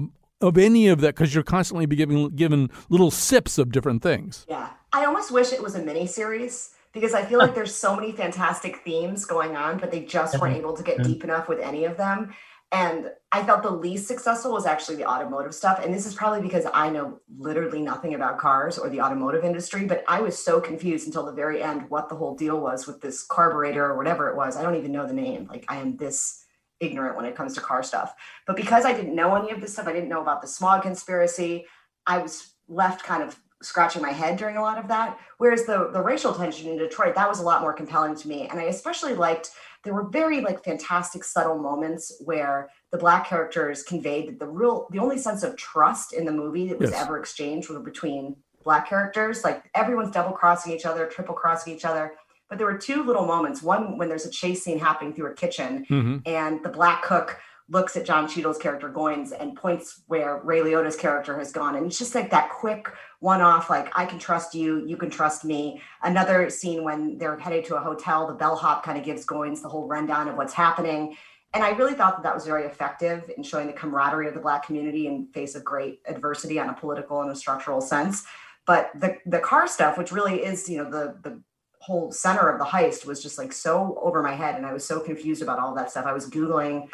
of 0.41 0.59
any 0.59 0.89
of 0.89 1.01
that 1.01 1.15
because 1.15 1.35
you're 1.35 1.45
constantly 1.45 1.87
be 1.87 1.97
giving 1.97 2.31
given 2.31 2.71
little 2.89 3.11
sips 3.11 3.59
of 3.59 3.73
different 3.73 4.03
things. 4.03 4.45
Yeah, 4.49 4.71
I 4.93 5.05
almost 5.05 5.31
wish 5.31 5.53
it 5.53 5.63
was 5.63 5.75
a 5.75 5.83
mini 5.83 6.07
series 6.07 6.71
because 6.93 7.15
I 7.15 7.25
feel 7.25 7.39
like 7.39 7.55
there's 7.55 7.75
so 7.75 7.95
many 7.95 8.13
fantastic 8.13 8.79
themes 8.79 9.25
going 9.25 9.57
on, 9.57 9.79
but 9.79 9.91
they 9.91 10.01
just 10.01 10.41
weren't 10.41 10.57
able 10.57 10.77
to 10.77 10.83
get 10.83 11.03
deep 11.03 11.25
enough 11.25 11.49
with 11.49 11.61
any 11.61 11.85
of 11.85 11.97
them. 11.97 12.35
And 12.73 13.11
I 13.31 13.45
felt 13.45 13.63
the 13.63 13.71
least 13.71 14.09
successful 14.09 14.53
was 14.53 14.67
actually 14.67 14.97
the 14.97 15.09
automotive 15.09 15.55
stuff. 15.55 15.81
And 15.85 15.95
this 15.95 16.05
is 16.05 16.15
probably 16.15 16.41
because 16.41 16.67
I 16.75 16.91
know 16.91 17.21
literally 17.39 17.81
nothing 17.81 18.15
about 18.15 18.39
cars 18.39 18.77
or 18.77 18.89
the 18.89 19.01
automotive 19.01 19.45
industry, 19.45 19.85
but 19.85 20.05
I 20.09 20.21
was 20.21 20.37
so 20.37 20.61
confused 20.61 21.07
until 21.07 21.25
the 21.25 21.33
very 21.33 21.63
end 21.63 21.89
what 21.91 22.09
the 22.09 22.17
whole 22.17 22.35
deal 22.35 22.59
was 22.61 22.87
with 22.87 23.01
this 23.01 23.23
carburetor 23.23 23.85
or 23.85 23.97
whatever 23.97 24.29
it 24.31 24.37
was. 24.37 24.57
I 24.57 24.63
don't 24.63 24.75
even 24.75 24.91
know 24.91 25.07
the 25.07 25.13
name. 25.13 25.47
Like 25.47 25.65
I 25.69 25.77
am 25.77 25.97
this 25.97 26.46
ignorant 26.81 27.17
when 27.17 27.25
it 27.25 27.35
comes 27.35 27.55
to 27.55 27.61
car 27.61 27.83
stuff. 27.83 28.15
But 28.47 28.57
because 28.57 28.85
I 28.85 28.93
didn't 28.93 29.15
know 29.15 29.35
any 29.35 29.51
of 29.51 29.61
this 29.61 29.73
stuff, 29.73 29.87
I 29.87 29.93
didn't 29.93 30.09
know 30.09 30.23
about 30.23 30.43
the 30.43 30.49
smog 30.49 30.83
conspiracy. 30.83 31.67
I 32.07 32.19
was 32.19 32.55
left 32.69 33.05
kind 33.05 33.23
of 33.23 33.39
scratching 33.63 34.03
my 34.03 34.11
head 34.11 34.37
during 34.37 34.57
a 34.57 34.63
lot 34.63 34.79
of 34.79 34.89
that. 34.89 35.19
Whereas 35.39 35.65
the 35.65 35.91
the 35.93 36.03
racial 36.03 36.35
tension 36.35 36.69
in 36.71 36.79
Detroit, 36.79 37.15
that 37.15 37.29
was 37.29 37.41
a 37.41 37.43
lot 37.43 37.63
more 37.63 37.73
compelling 37.73 38.15
to 38.17 38.29
me. 38.29 38.49
And 38.49 38.61
I 38.61 38.65
especially 38.65 39.15
liked 39.15 39.51
there 39.83 39.95
were 39.95 40.09
very 40.09 40.41
like 40.41 40.65
fantastic 40.65 41.25
subtle 41.25 41.59
moments 41.59 42.21
where 42.25 42.69
the 42.91 42.99
black 42.99 43.27
characters 43.27 43.83
conveyed 43.83 44.29
that 44.29 44.39
the 44.39 44.47
real 44.47 44.89
the 44.91 44.99
only 44.99 45.19
sense 45.19 45.43
of 45.43 45.57
trust 45.57 46.13
in 46.13 46.25
the 46.25 46.33
movie 46.33 46.69
that 46.69 46.79
was 46.79 46.91
yes. 46.91 47.03
ever 47.03 47.19
exchanged 47.19 47.71
were 47.71 47.81
between 47.81 48.37
black 48.63 48.89
characters. 48.89 49.45
Like 49.45 49.71
everyone's 49.75 50.11
double 50.11 50.33
crossing 50.33 50.73
each 50.73 50.85
other, 50.85 51.07
triple 51.07 51.35
crossing 51.35 51.75
each 51.75 51.85
other. 51.85 52.13
But 52.49 52.59
there 52.59 52.67
were 52.67 52.79
two 52.79 53.03
little 53.03 53.27
moments. 53.27 53.63
One 53.63 53.99
when 53.99 54.09
there's 54.09 54.27
a 54.27 54.31
chase 54.31 54.63
scene 54.63 54.79
happening 54.79 55.15
through 55.15 55.33
a 55.33 55.35
kitchen, 55.35 55.85
mm-hmm. 55.91 56.19
and 56.27 56.63
the 56.63 56.69
black 56.69 57.03
cook 57.03 57.39
looks 57.69 57.97
at 57.97 58.07
Don 58.07 58.29
Cheadle's 58.29 58.59
character 58.59 58.89
Goynes 58.89 59.33
and 59.39 59.57
points 59.57 60.03
where 60.07 60.41
Ray 60.45 60.61
Liotta's 60.61 60.95
character 60.95 61.37
has 61.37 61.51
gone. 61.51 61.75
And 61.75 61.87
it's 61.87 61.99
just 61.99 62.15
like 62.15 62.31
that 62.31 62.51
quick 62.51 62.89
one 63.19 63.41
off, 63.41 63.69
like, 63.69 63.91
I 63.99 64.05
can 64.05 64.21
trust 64.21 64.55
you, 64.55 64.87
you 64.87 64.97
can 64.97 65.11
trust 65.11 65.45
me. 65.45 65.83
Another 66.03 66.49
scene 66.49 66.85
when 66.85 67.19
they're 67.19 67.37
headed 67.37 67.65
to 67.65 67.77
a 67.77 67.81
hotel, 67.81 68.29
the 68.29 68.35
bellhop 68.35 68.85
kind 68.85 68.97
of 68.97 69.05
gives 69.05 69.27
Goynes 69.27 69.63
the 69.63 69.69
whole 69.69 69.89
rundown 69.89 70.29
of 70.29 70.37
what's 70.37 70.55
happening. 70.55 71.17
And 71.55 71.65
I 71.65 71.71
really 71.71 71.95
thought 71.95 72.17
that 72.17 72.23
that 72.23 72.35
was 72.35 72.45
very 72.47 72.67
effective 72.67 73.29
in 73.37 73.43
showing 73.43 73.67
the 73.67 73.73
camaraderie 73.73 74.29
of 74.29 74.35
the 74.35 74.41
Black 74.41 74.65
community 74.65 75.09
in 75.09 75.27
face 75.35 75.57
of 75.57 75.65
great 75.65 76.01
adversity 76.07 76.61
on 76.61 76.69
a 76.69 76.75
political 76.75 77.23
and 77.23 77.31
a 77.31 77.35
structural 77.35 77.81
sense. 77.81 78.25
But 78.67 78.91
the, 78.95 79.17
the 79.27 79.39
car 79.41 79.67
stuff, 79.67 79.99
which 79.99 80.13
really 80.13 80.45
is, 80.45 80.69
you 80.69 80.79
know, 80.79 80.91
the, 80.91 81.17
the 81.23 81.43
whole 81.87 82.11
center 82.11 82.49
of 82.49 82.59
the 82.59 82.65
heist 82.65 83.07
was 83.07 83.23
just 83.23 83.39
like 83.39 83.53
so 83.53 83.99
over 84.03 84.23
my 84.23 84.35
head. 84.35 84.57
And 84.57 84.67
I 84.67 84.73
was 84.73 84.85
so 84.85 84.99
confused 85.01 85.43
about 85.43 85.59
all 85.61 85.75
that 85.77 85.91
stuff. 85.91 86.05
I 86.05 86.13
was 86.13 86.29
Googling 86.29 86.89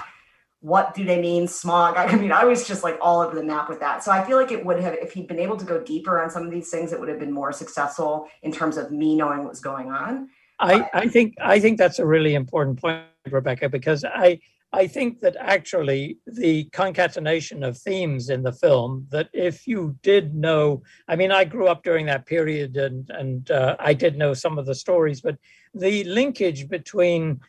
what 0.63 0.95
do 0.95 1.05
they 1.05 1.21
mean 1.21 1.47
smog 1.47 1.97
i 1.99 2.15
mean 2.15 2.33
i 2.33 2.45
was 2.45 2.67
just 2.67 2.83
like 2.83 2.97
all 3.01 3.21
over 3.21 3.35
the 3.35 3.43
map 3.43 3.69
with 3.69 3.81
that 3.81 4.03
so 4.03 4.11
i 4.11 4.25
feel 4.25 4.37
like 4.41 4.53
it 4.53 4.65
would 4.65 4.81
have 4.81 4.95
if 4.95 5.13
he'd 5.13 5.27
been 5.27 5.41
able 5.41 5.57
to 5.57 5.65
go 5.65 5.83
deeper 5.83 6.23
on 6.23 6.31
some 6.31 6.45
of 6.45 6.51
these 6.51 6.71
things 6.71 6.93
it 6.93 6.99
would 7.01 7.09
have 7.09 7.19
been 7.19 7.33
more 7.33 7.53
successful 7.53 8.29
in 8.43 8.53
terms 8.53 8.77
of 8.77 8.91
me 8.91 9.17
knowing 9.17 9.41
what 9.41 9.49
was 9.51 9.61
going 9.61 9.91
on 9.91 10.29
i 10.61 10.89
i 10.95 11.09
think 11.09 11.35
i 11.43 11.59
think 11.59 11.77
that's 11.79 11.99
a 11.99 12.07
really 12.07 12.35
important 12.35 12.81
point 12.81 13.03
rebecca 13.31 13.69
because 13.69 14.05
i 14.05 14.39
i 14.73 14.87
think 14.87 15.21
that 15.21 15.37
actually 15.39 16.19
the 16.27 16.65
concatenation 16.73 17.63
of 17.63 17.77
themes 17.79 18.29
in 18.29 18.43
the 18.43 18.53
film 18.53 19.07
that 19.11 19.29
if 19.33 19.67
you 19.67 19.97
did 20.03 20.35
know 20.35 20.83
i 21.09 21.17
mean 21.17 21.33
i 21.33 21.45
grew 21.45 21.69
up 21.69 21.83
during 21.83 22.07
that 22.07 22.27
period 22.27 22.77
and 22.77 23.11
and 23.11 23.51
uh, 23.51 23.77
i 23.79 23.93
did 23.93 24.17
know 24.17 24.35
some 24.35 24.59
of 24.59 24.67
the 24.67 24.75
stories 24.75 25.21
but 25.21 25.37
the 25.75 26.05
linkage 26.05 26.69
between 26.69 27.41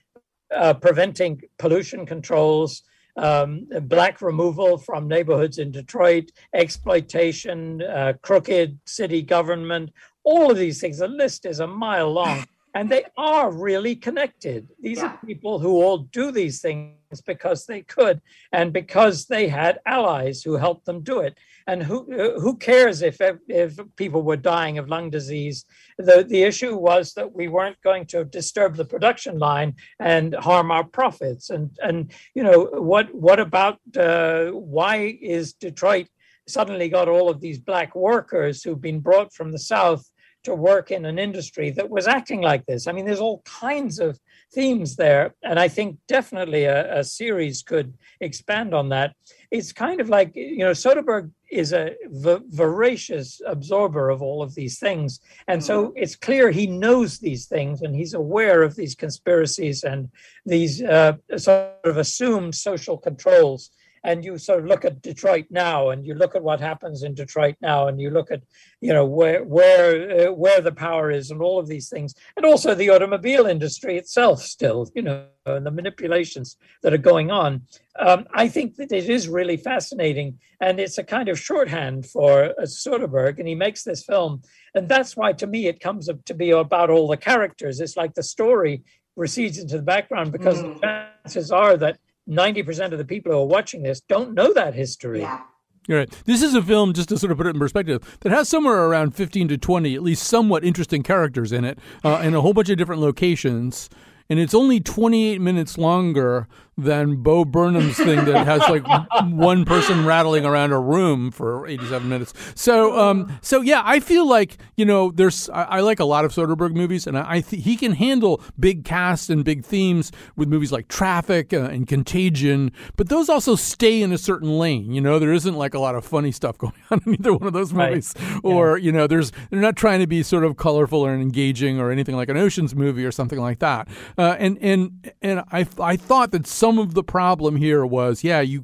uh, 0.55 0.73
preventing 0.73 1.41
pollution 1.57 2.05
controls 2.05 2.83
um, 3.15 3.67
black 3.83 4.21
removal 4.21 4.77
from 4.77 5.07
neighborhoods 5.07 5.59
in 5.59 5.71
Detroit, 5.71 6.31
exploitation, 6.53 7.81
uh, 7.83 8.13
crooked 8.21 8.79
city 8.85 9.21
government, 9.21 9.91
all 10.23 10.49
of 10.51 10.57
these 10.57 10.79
things. 10.79 10.97
The 10.97 11.07
list 11.07 11.45
is 11.45 11.59
a 11.59 11.67
mile 11.67 12.11
long. 12.11 12.45
And 12.73 12.89
they 12.89 13.05
are 13.17 13.51
really 13.51 13.95
connected. 13.95 14.67
These 14.79 14.97
yeah. 14.97 15.13
are 15.13 15.19
people 15.25 15.59
who 15.59 15.81
all 15.81 15.99
do 15.99 16.31
these 16.31 16.59
things 16.59 17.21
because 17.21 17.65
they 17.65 17.81
could 17.81 18.21
and 18.51 18.73
because 18.73 19.25
they 19.25 19.47
had 19.47 19.79
allies 19.85 20.41
who 20.41 20.53
helped 20.55 20.85
them 20.85 21.01
do 21.01 21.19
it. 21.19 21.37
And 21.67 21.81
who 21.83 22.05
who 22.39 22.57
cares 22.57 23.01
if 23.01 23.21
if 23.47 23.79
people 23.95 24.23
were 24.23 24.35
dying 24.35 24.77
of 24.77 24.89
lung 24.89 25.09
disease? 25.09 25.65
The 25.97 26.25
the 26.27 26.43
issue 26.43 26.75
was 26.75 27.13
that 27.13 27.31
we 27.33 27.47
weren't 27.47 27.81
going 27.83 28.05
to 28.07 28.25
disturb 28.25 28.75
the 28.75 28.85
production 28.85 29.37
line 29.39 29.75
and 29.99 30.33
harm 30.33 30.71
our 30.71 30.83
profits. 30.83 31.51
And 31.51 31.69
and 31.81 32.11
you 32.33 32.43
know 32.43 32.65
what 32.73 33.13
what 33.13 33.39
about 33.39 33.79
uh, 33.95 34.47
why 34.47 35.17
is 35.21 35.53
Detroit 35.53 36.07
suddenly 36.47 36.89
got 36.89 37.07
all 37.07 37.29
of 37.29 37.39
these 37.39 37.59
black 37.59 37.95
workers 37.95 38.63
who've 38.63 38.81
been 38.81 38.99
brought 38.99 39.33
from 39.33 39.51
the 39.51 39.59
south 39.59 40.05
to 40.43 40.55
work 40.55 40.91
in 40.91 41.05
an 41.05 41.17
industry 41.19 41.71
that 41.71 41.89
was 41.89 42.07
acting 42.07 42.41
like 42.41 42.65
this. 42.65 42.87
I 42.87 42.91
mean, 42.91 43.05
there's 43.05 43.19
all 43.19 43.41
kinds 43.45 43.99
of 43.99 44.19
themes 44.53 44.95
there. 44.95 45.33
And 45.43 45.59
I 45.59 45.67
think 45.67 45.97
definitely 46.07 46.65
a, 46.65 46.99
a 46.99 47.03
series 47.03 47.63
could 47.63 47.93
expand 48.19 48.73
on 48.73 48.89
that. 48.89 49.15
It's 49.51 49.71
kind 49.71 50.01
of 50.01 50.09
like, 50.09 50.35
you 50.35 50.59
know, 50.59 50.71
Soderbergh 50.71 51.31
is 51.51 51.73
a 51.73 51.95
v- 52.05 52.41
voracious 52.49 53.41
absorber 53.45 54.09
of 54.09 54.21
all 54.21 54.41
of 54.41 54.55
these 54.55 54.79
things. 54.79 55.19
And 55.47 55.63
so 55.63 55.87
mm-hmm. 55.87 55.97
it's 55.97 56.15
clear 56.15 56.49
he 56.49 56.67
knows 56.67 57.19
these 57.19 57.45
things 57.45 57.81
and 57.81 57.95
he's 57.95 58.13
aware 58.13 58.63
of 58.63 58.75
these 58.75 58.95
conspiracies 58.95 59.83
and 59.83 60.09
these 60.45 60.81
uh, 60.81 61.13
sort 61.37 61.73
of 61.83 61.97
assumed 61.97 62.55
social 62.55 62.97
controls 62.97 63.71
and 64.03 64.25
you 64.25 64.37
sort 64.37 64.59
of 64.59 64.65
look 64.65 64.83
at 64.83 65.01
Detroit 65.01 65.45
now, 65.49 65.89
and 65.89 66.05
you 66.05 66.13
look 66.13 66.35
at 66.35 66.43
what 66.43 66.59
happens 66.59 67.03
in 67.03 67.13
Detroit 67.13 67.55
now, 67.61 67.87
and 67.87 67.99
you 68.01 68.09
look 68.09 68.31
at 68.31 68.43
you 68.81 68.93
know 68.93 69.05
where 69.05 69.43
where 69.43 70.29
uh, 70.29 70.31
where 70.31 70.61
the 70.61 70.71
power 70.71 71.09
is, 71.09 71.31
and 71.31 71.41
all 71.41 71.59
of 71.59 71.67
these 71.67 71.89
things, 71.89 72.13
and 72.35 72.45
also 72.45 72.75
the 72.75 72.89
automobile 72.89 73.45
industry 73.45 73.97
itself, 73.97 74.41
still, 74.41 74.89
you 74.93 75.01
know, 75.01 75.25
and 75.45 75.65
the 75.65 75.71
manipulations 75.71 76.57
that 76.81 76.93
are 76.93 76.97
going 76.97 77.31
on. 77.31 77.61
Um, 77.99 78.25
I 78.33 78.47
think 78.47 78.75
that 78.75 78.91
it 78.91 79.09
is 79.09 79.27
really 79.27 79.57
fascinating, 79.57 80.39
and 80.59 80.79
it's 80.79 80.97
a 80.97 81.03
kind 81.03 81.29
of 81.29 81.39
shorthand 81.39 82.05
for 82.05 82.45
uh, 82.45 82.63
Soderbergh, 82.63 83.39
and 83.39 83.47
he 83.47 83.55
makes 83.55 83.83
this 83.83 84.03
film, 84.03 84.41
and 84.75 84.89
that's 84.89 85.15
why 85.15 85.33
to 85.33 85.47
me 85.47 85.67
it 85.67 85.79
comes 85.79 86.09
up 86.09 86.23
to 86.25 86.33
be 86.33 86.51
about 86.51 86.89
all 86.89 87.07
the 87.07 87.17
characters. 87.17 87.79
It's 87.79 87.97
like 87.97 88.15
the 88.15 88.23
story 88.23 88.83
recedes 89.15 89.59
into 89.59 89.77
the 89.77 89.83
background 89.83 90.31
because 90.31 90.61
mm. 90.61 90.73
the 90.75 91.07
chances 91.23 91.51
are 91.51 91.77
that 91.77 91.99
90% 92.29 92.91
of 92.91 92.97
the 92.97 93.05
people 93.05 93.31
who 93.31 93.39
are 93.39 93.45
watching 93.45 93.83
this 93.83 94.01
don't 94.01 94.33
know 94.33 94.53
that 94.53 94.73
history. 94.73 95.21
Yeah. 95.21 95.41
Right. 95.89 96.09
This 96.25 96.41
is 96.41 96.55
a 96.55 96.61
film, 96.61 96.93
just 96.93 97.09
to 97.09 97.17
sort 97.17 97.31
of 97.31 97.37
put 97.37 97.47
it 97.47 97.55
in 97.55 97.59
perspective, 97.59 98.17
that 98.21 98.31
has 98.31 98.47
somewhere 98.47 98.85
around 98.85 99.15
15 99.15 99.49
to 99.49 99.57
20, 99.57 99.95
at 99.95 100.01
least 100.01 100.23
somewhat 100.23 100.63
interesting 100.63 101.03
characters 101.03 101.51
in 101.51 101.65
it, 101.65 101.77
uh, 102.05 102.21
in 102.23 102.33
a 102.33 102.41
whole 102.41 102.53
bunch 102.53 102.69
of 102.69 102.77
different 102.77 103.01
locations. 103.01 103.89
And 104.29 104.39
it's 104.39 104.53
only 104.53 104.79
28 104.79 105.41
minutes 105.41 105.77
longer 105.77 106.47
than 106.77 107.17
Bo 107.17 107.45
Burnham's 107.45 107.97
thing 107.97 108.25
that 108.25 108.45
has 108.45 108.61
like 108.69 108.83
one 109.25 109.65
person 109.65 110.05
rattling 110.05 110.45
around 110.45 110.71
a 110.71 110.79
room 110.79 111.31
for 111.31 111.67
87 111.67 112.07
minutes. 112.09 112.33
So, 112.55 112.97
um, 112.99 113.37
so 113.41 113.61
yeah, 113.61 113.81
I 113.85 113.99
feel 113.99 114.27
like 114.27 114.57
you 114.75 114.85
know, 114.85 115.11
there's 115.11 115.49
I, 115.49 115.63
I 115.63 115.79
like 115.81 115.99
a 115.99 116.05
lot 116.05 116.25
of 116.25 116.31
Soderbergh 116.31 116.73
movies, 116.73 117.07
and 117.07 117.17
I, 117.17 117.35
I 117.35 117.41
th- 117.41 117.63
he 117.63 117.75
can 117.75 117.93
handle 117.93 118.41
big 118.59 118.85
casts 118.85 119.29
and 119.29 119.43
big 119.43 119.63
themes 119.63 120.11
with 120.35 120.47
movies 120.49 120.71
like 120.71 120.87
Traffic 120.87 121.53
uh, 121.53 121.63
and 121.63 121.87
Contagion, 121.87 122.71
but 122.95 123.09
those 123.09 123.29
also 123.29 123.55
stay 123.55 124.01
in 124.01 124.11
a 124.11 124.17
certain 124.17 124.57
lane. 124.57 124.91
You 124.91 125.01
know, 125.01 125.19
there 125.19 125.33
isn't 125.33 125.55
like 125.55 125.73
a 125.73 125.79
lot 125.79 125.95
of 125.95 126.05
funny 126.05 126.31
stuff 126.31 126.57
going 126.63 126.73
on 126.89 127.01
in 127.05 127.13
either 127.13 127.33
one 127.33 127.47
of 127.47 127.53
those 127.53 127.73
movies, 127.73 128.13
right. 128.17 128.41
or 128.43 128.77
yeah. 128.77 128.85
you 128.85 128.91
know, 128.91 129.07
there's 129.07 129.31
they're 129.49 129.61
not 129.61 129.75
trying 129.75 129.99
to 129.99 130.07
be 130.07 130.23
sort 130.23 130.43
of 130.43 130.57
colorful 130.57 131.05
or 131.05 131.13
engaging 131.13 131.79
or 131.79 131.91
anything 131.91 132.15
like 132.15 132.29
an 132.29 132.37
Ocean's 132.37 132.75
movie 132.75 133.05
or 133.05 133.11
something 133.11 133.39
like 133.39 133.59
that. 133.59 133.87
Uh, 134.17 134.35
and 134.39 134.57
and 134.59 135.11
and 135.21 135.43
I 135.51 135.67
I 135.79 135.97
thought 135.97 136.31
that 136.31 136.47
some 136.63 136.79
of 136.79 136.93
the 136.93 137.03
problem 137.03 137.57
here 137.57 137.85
was, 137.85 138.23
yeah, 138.23 138.39
you 138.39 138.63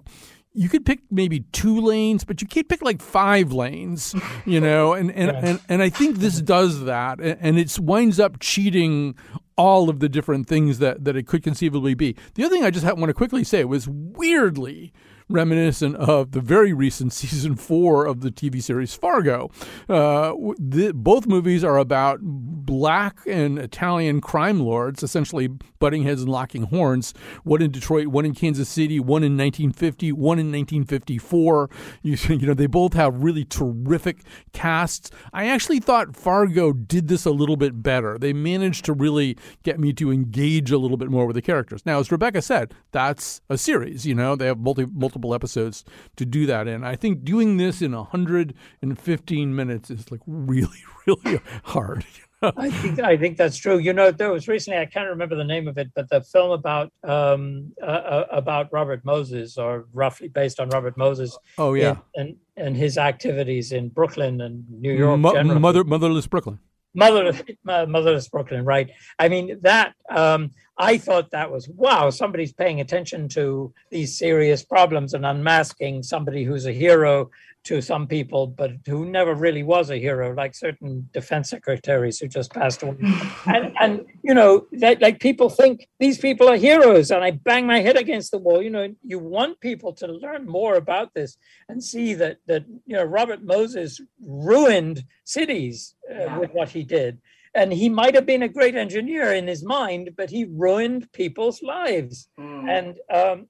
you 0.53 0.69
could 0.69 0.85
pick 0.85 1.01
maybe 1.11 1.41
two 1.51 1.81
lanes, 1.81 2.23
but 2.23 2.41
you 2.41 2.47
can't 2.47 2.69
pick 2.69 2.81
like 2.81 3.01
five 3.01 3.51
lanes, 3.51 4.15
you 4.45 4.61
know. 4.67 4.93
And 4.93 5.11
and, 5.11 5.31
yes. 5.31 5.43
and, 5.43 5.59
and 5.67 5.81
I 5.81 5.89
think 5.89 6.19
this 6.19 6.39
does 6.39 6.85
that, 6.85 7.19
and 7.19 7.59
it 7.59 7.77
winds 7.77 8.17
up 8.17 8.39
cheating 8.39 9.15
all 9.57 9.89
of 9.89 9.99
the 9.99 10.07
different 10.07 10.47
things 10.47 10.79
that 10.79 11.03
that 11.03 11.17
it 11.17 11.27
could 11.27 11.43
conceivably 11.43 11.93
be. 11.93 12.15
The 12.35 12.45
other 12.45 12.55
thing 12.55 12.63
I 12.63 12.71
just 12.71 12.85
want 12.85 13.09
to 13.09 13.13
quickly 13.13 13.43
say 13.43 13.65
was 13.65 13.85
weirdly 13.89 14.93
reminiscent 15.29 15.95
of 15.95 16.31
the 16.31 16.41
very 16.41 16.73
recent 16.73 17.13
season 17.19 17.55
four 17.55 18.05
of 18.05 18.21
the 18.21 18.31
TV 18.31 18.61
series 18.61 18.93
Fargo. 18.93 19.49
Uh, 19.87 20.33
the, 20.57 20.91
both 20.93 21.27
movies 21.27 21.63
are 21.63 21.77
about 21.77 22.19
black 22.21 23.19
and 23.25 23.57
Italian 23.59 24.21
crime 24.21 24.59
lords, 24.59 25.03
essentially 25.03 25.49
butting 25.79 26.03
heads 26.03 26.21
and 26.21 26.29
locking 26.29 26.63
horns. 26.63 27.13
One 27.43 27.61
in 27.61 27.71
Detroit, 27.71 28.07
one 28.07 28.25
in 28.25 28.33
Kansas 28.33 28.69
City, 28.69 28.99
one 28.99 29.23
in 29.23 29.37
1950, 29.37 30.11
one 30.11 30.39
in 30.39 30.51
1954. 30.51 31.69
You, 32.01 32.17
you 32.29 32.47
know, 32.47 32.53
they 32.53 32.67
both 32.67 32.93
have 32.93 33.23
really 33.23 33.45
terrific 33.45 34.23
casts. 34.53 35.11
I 35.33 35.47
actually 35.47 35.79
thought 35.79 36.15
Fargo 36.15 36.73
did 36.73 37.07
this 37.07 37.25
a 37.25 37.31
little 37.31 37.57
bit 37.57 37.81
better. 37.81 38.17
They 38.17 38.33
managed 38.33 38.85
to 38.85 38.93
really 38.93 39.37
get 39.63 39.79
me 39.79 39.93
to 39.93 40.11
engage 40.11 40.71
a 40.71 40.77
little 40.77 40.97
bit 40.97 41.09
more 41.09 41.25
with 41.25 41.35
the 41.35 41.41
characters. 41.41 41.85
Now, 41.85 41.99
as 41.99 42.11
Rebecca 42.11 42.41
said, 42.41 42.73
that's 42.91 43.41
a 43.49 43.57
series. 43.57 44.05
You 44.05 44.15
know, 44.15 44.35
they 44.35 44.47
have 44.47 44.59
multi, 44.59 44.85
multiple 44.85 45.18
multiple 45.19 45.33
episodes 45.33 45.83
to 46.15 46.25
do 46.25 46.45
that 46.45 46.67
in. 46.67 46.83
I 46.83 46.95
think 46.95 47.23
doing 47.23 47.57
this 47.57 47.81
in 47.81 47.91
115 47.91 49.55
minutes 49.55 49.89
is 49.91 50.11
like 50.11 50.21
really, 50.25 50.83
really 51.07 51.41
hard. 51.63 52.05
I 52.41 52.69
think 52.69 53.01
I 53.01 53.17
think 53.17 53.35
that's 53.35 53.57
true. 53.57 53.79
You 53.79 53.91
know, 53.91 54.11
there 54.11 54.31
was 54.31 54.47
recently 54.47 54.79
I 54.79 54.85
can't 54.85 55.09
remember 55.09 55.35
the 55.35 55.43
name 55.43 55.67
of 55.67 55.77
it, 55.77 55.91
but 55.93 56.09
the 56.09 56.21
film 56.21 56.51
about 56.51 56.89
um, 57.03 57.73
uh, 57.81 57.85
uh 57.85 58.25
about 58.31 58.71
Robert 58.71 59.03
Moses, 59.03 59.57
or 59.57 59.87
roughly 59.91 60.29
based 60.29 60.61
on 60.61 60.69
Robert 60.69 60.95
Moses. 60.95 61.37
Oh 61.57 61.73
yeah, 61.73 61.97
and 62.15 62.37
and 62.55 62.77
his 62.77 62.97
activities 62.97 63.73
in 63.73 63.89
Brooklyn 63.89 64.39
and 64.39 64.63
New 64.69 64.93
York. 64.93 65.19
Mo- 65.19 65.59
mother, 65.59 65.83
motherless 65.83 66.27
Brooklyn. 66.27 66.59
Motherless, 66.95 67.43
motherless 67.65 68.29
Brooklyn, 68.29 68.63
right? 68.63 68.89
I 69.19 69.27
mean 69.27 69.59
that 69.63 69.95
um, 70.09 70.51
I 70.79 70.97
thought 70.97 71.31
that 71.31 71.51
was 71.51 71.67
wow, 71.67 72.09
somebody's 72.09 72.53
paying 72.53 72.79
attention 72.79 73.27
to 73.29 73.73
these 73.91 74.17
serious 74.17 74.63
problems 74.63 75.13
and 75.13 75.25
unmasking 75.25 76.03
somebody 76.03 76.45
who's 76.45 76.65
a 76.65 76.71
hero 76.71 77.29
to 77.65 77.81
some 77.81 78.07
people, 78.07 78.47
but 78.47 78.71
who 78.87 79.05
never 79.05 79.35
really 79.35 79.63
was 79.63 79.89
a 79.89 79.97
hero, 79.97 80.33
like 80.33 80.55
certain 80.55 81.09
defense 81.11 81.49
secretaries 81.49 82.17
who 82.17 82.29
just 82.29 82.53
passed 82.53 82.81
away. 82.81 82.95
and, 83.45 83.75
and 83.81 84.05
you 84.23 84.33
know, 84.33 84.65
that, 84.71 85.01
like 85.01 85.19
people 85.19 85.49
think 85.49 85.89
these 85.99 86.17
people 86.17 86.47
are 86.47 86.55
heroes, 86.55 87.11
and 87.11 87.25
I 87.25 87.31
bang 87.31 87.67
my 87.67 87.81
head 87.81 87.97
against 87.97 88.31
the 88.31 88.37
wall. 88.37 88.61
You 88.61 88.69
know, 88.69 88.95
you 89.03 89.19
want 89.19 89.59
people 89.59 89.91
to 89.95 90.07
learn 90.07 90.47
more 90.47 90.75
about 90.75 91.13
this 91.13 91.35
and 91.67 91.83
see 91.83 92.13
that 92.13 92.37
that 92.47 92.63
you 92.85 92.95
know 92.95 93.03
Robert 93.03 93.43
Moses 93.43 93.99
ruined 94.25 95.03
cities 95.25 95.95
uh, 96.09 96.39
with 96.39 96.51
what 96.51 96.69
he 96.69 96.83
did 96.83 97.19
and 97.55 97.73
he 97.73 97.89
might 97.89 98.15
have 98.15 98.25
been 98.25 98.43
a 98.43 98.47
great 98.47 98.75
engineer 98.75 99.33
in 99.33 99.47
his 99.47 99.63
mind, 99.63 100.11
but 100.15 100.29
he 100.29 100.45
ruined 100.45 101.11
people's 101.13 101.61
lives. 101.63 102.29
Mm. 102.39 102.69
And 102.69 102.97
um, 103.13 103.47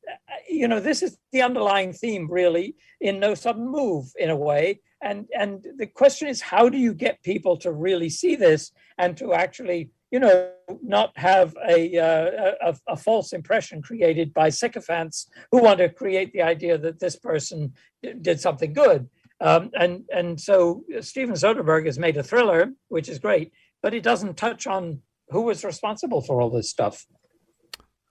you 0.49 0.67
know, 0.67 0.79
this 0.79 1.01
is 1.03 1.17
the 1.31 1.41
underlying 1.41 1.93
theme, 1.93 2.29
really, 2.29 2.75
in 3.01 3.19
No 3.19 3.33
Sudden 3.35 3.67
Move, 3.67 4.05
in 4.17 4.29
a 4.29 4.35
way. 4.35 4.81
And 5.01 5.27
and 5.37 5.65
the 5.77 5.87
question 5.87 6.27
is, 6.27 6.41
how 6.41 6.69
do 6.69 6.77
you 6.77 6.93
get 6.93 7.23
people 7.23 7.57
to 7.57 7.71
really 7.71 8.09
see 8.09 8.35
this 8.35 8.71
and 8.97 9.15
to 9.17 9.33
actually, 9.33 9.91
you 10.11 10.19
know, 10.19 10.51
not 10.83 11.17
have 11.17 11.55
a 11.67 11.97
uh, 11.97 12.51
a, 12.61 12.93
a 12.93 12.97
false 12.97 13.31
impression 13.33 13.81
created 13.81 14.33
by 14.33 14.49
sycophants 14.49 15.29
who 15.51 15.61
want 15.61 15.79
to 15.79 15.89
create 15.89 16.33
the 16.33 16.41
idea 16.41 16.77
that 16.77 16.99
this 16.99 17.15
person 17.15 17.73
did 18.21 18.39
something 18.41 18.73
good. 18.73 19.09
Um, 19.41 19.71
and 19.73 20.03
and 20.13 20.39
so 20.39 20.83
Steven 20.99 21.35
Soderbergh 21.35 21.85
has 21.85 21.97
made 21.97 22.17
a 22.17 22.23
thriller, 22.23 22.73
which 22.89 23.07
is 23.07 23.19
great, 23.19 23.53
but 23.81 23.93
he 23.93 23.99
doesn't 23.99 24.37
touch 24.37 24.67
on 24.67 25.01
who 25.29 25.41
was 25.43 25.63
responsible 25.63 26.21
for 26.21 26.41
all 26.41 26.49
this 26.49 26.69
stuff. 26.69 27.05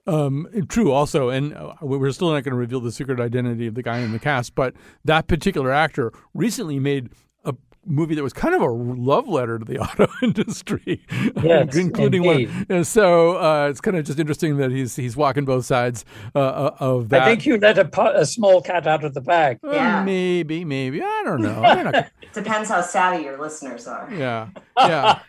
Um, 0.06 0.46
true, 0.70 0.90
also, 0.90 1.28
and 1.28 1.52
uh, 1.54 1.74
we're 1.82 2.10
still 2.12 2.28
not 2.32 2.42
going 2.42 2.52
to 2.52 2.58
reveal 2.58 2.80
the 2.80 2.92
secret 2.92 3.20
identity 3.20 3.66
of 3.66 3.74
the 3.74 3.82
guy 3.82 3.98
in 3.98 4.12
the 4.12 4.18
cast, 4.18 4.54
but 4.54 4.74
that 5.04 5.26
particular 5.26 5.70
actor 5.70 6.12
recently 6.32 6.78
made 6.78 7.10
a 7.44 7.54
movie 7.84 8.14
that 8.14 8.22
was 8.22 8.32
kind 8.32 8.54
of 8.54 8.62
a 8.62 8.66
love 8.70 9.28
letter 9.28 9.58
to 9.58 9.66
the 9.66 9.78
auto 9.82 10.06
industry, 10.22 11.04
Yes, 11.42 11.76
including 11.76 12.24
indeed. 12.24 12.48
one. 12.48 12.66
and 12.70 12.86
So 12.86 13.36
uh, 13.36 13.68
it's 13.68 13.82
kind 13.82 13.98
of 13.98 14.06
just 14.06 14.18
interesting 14.18 14.56
that 14.56 14.70
he's 14.70 14.96
he's 14.96 15.14
walking 15.14 15.44
both 15.44 15.66
sides 15.66 16.06
uh, 16.34 16.38
uh, 16.38 16.76
of 16.80 17.10
that. 17.10 17.22
I 17.22 17.24
think 17.26 17.44
you 17.44 17.58
let 17.58 17.76
a, 17.78 17.84
pu- 17.84 18.00
a 18.14 18.24
small 18.24 18.62
cat 18.62 18.86
out 18.86 19.04
of 19.04 19.12
the 19.12 19.20
bag. 19.20 19.58
Uh, 19.62 19.72
Yeah. 19.72 20.04
maybe, 20.04 20.64
maybe 20.64 21.02
I 21.02 21.22
don't 21.26 21.42
know. 21.42 21.60
Not 21.60 22.06
Depends 22.32 22.70
how 22.70 22.80
savvy 22.80 23.24
your 23.24 23.38
listeners 23.38 23.86
are. 23.86 24.08
Yeah. 24.10 24.48
Yeah. 24.78 25.18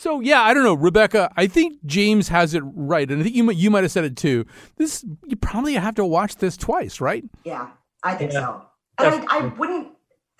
so 0.00 0.20
yeah, 0.20 0.40
I 0.40 0.54
don't 0.54 0.64
know, 0.64 0.74
Rebecca. 0.74 1.30
I 1.36 1.46
think 1.46 1.84
James 1.84 2.28
has 2.28 2.54
it 2.54 2.62
right, 2.64 3.10
and 3.10 3.20
I 3.20 3.22
think 3.24 3.36
you 3.36 3.44
might 3.44 3.56
you 3.56 3.70
might 3.70 3.82
have 3.84 3.92
said 3.92 4.04
it 4.04 4.16
too. 4.16 4.46
This 4.76 5.04
you 5.26 5.36
probably 5.36 5.74
have 5.74 5.94
to 5.96 6.04
watch 6.06 6.36
this 6.36 6.56
twice, 6.56 7.00
right? 7.02 7.22
Yeah, 7.44 7.68
I 8.02 8.14
think 8.14 8.32
Yeah. 8.32 8.40
so. 8.40 8.66
And 8.98 9.24
I, 9.28 9.38
I 9.38 9.44
wouldn't 9.58 9.88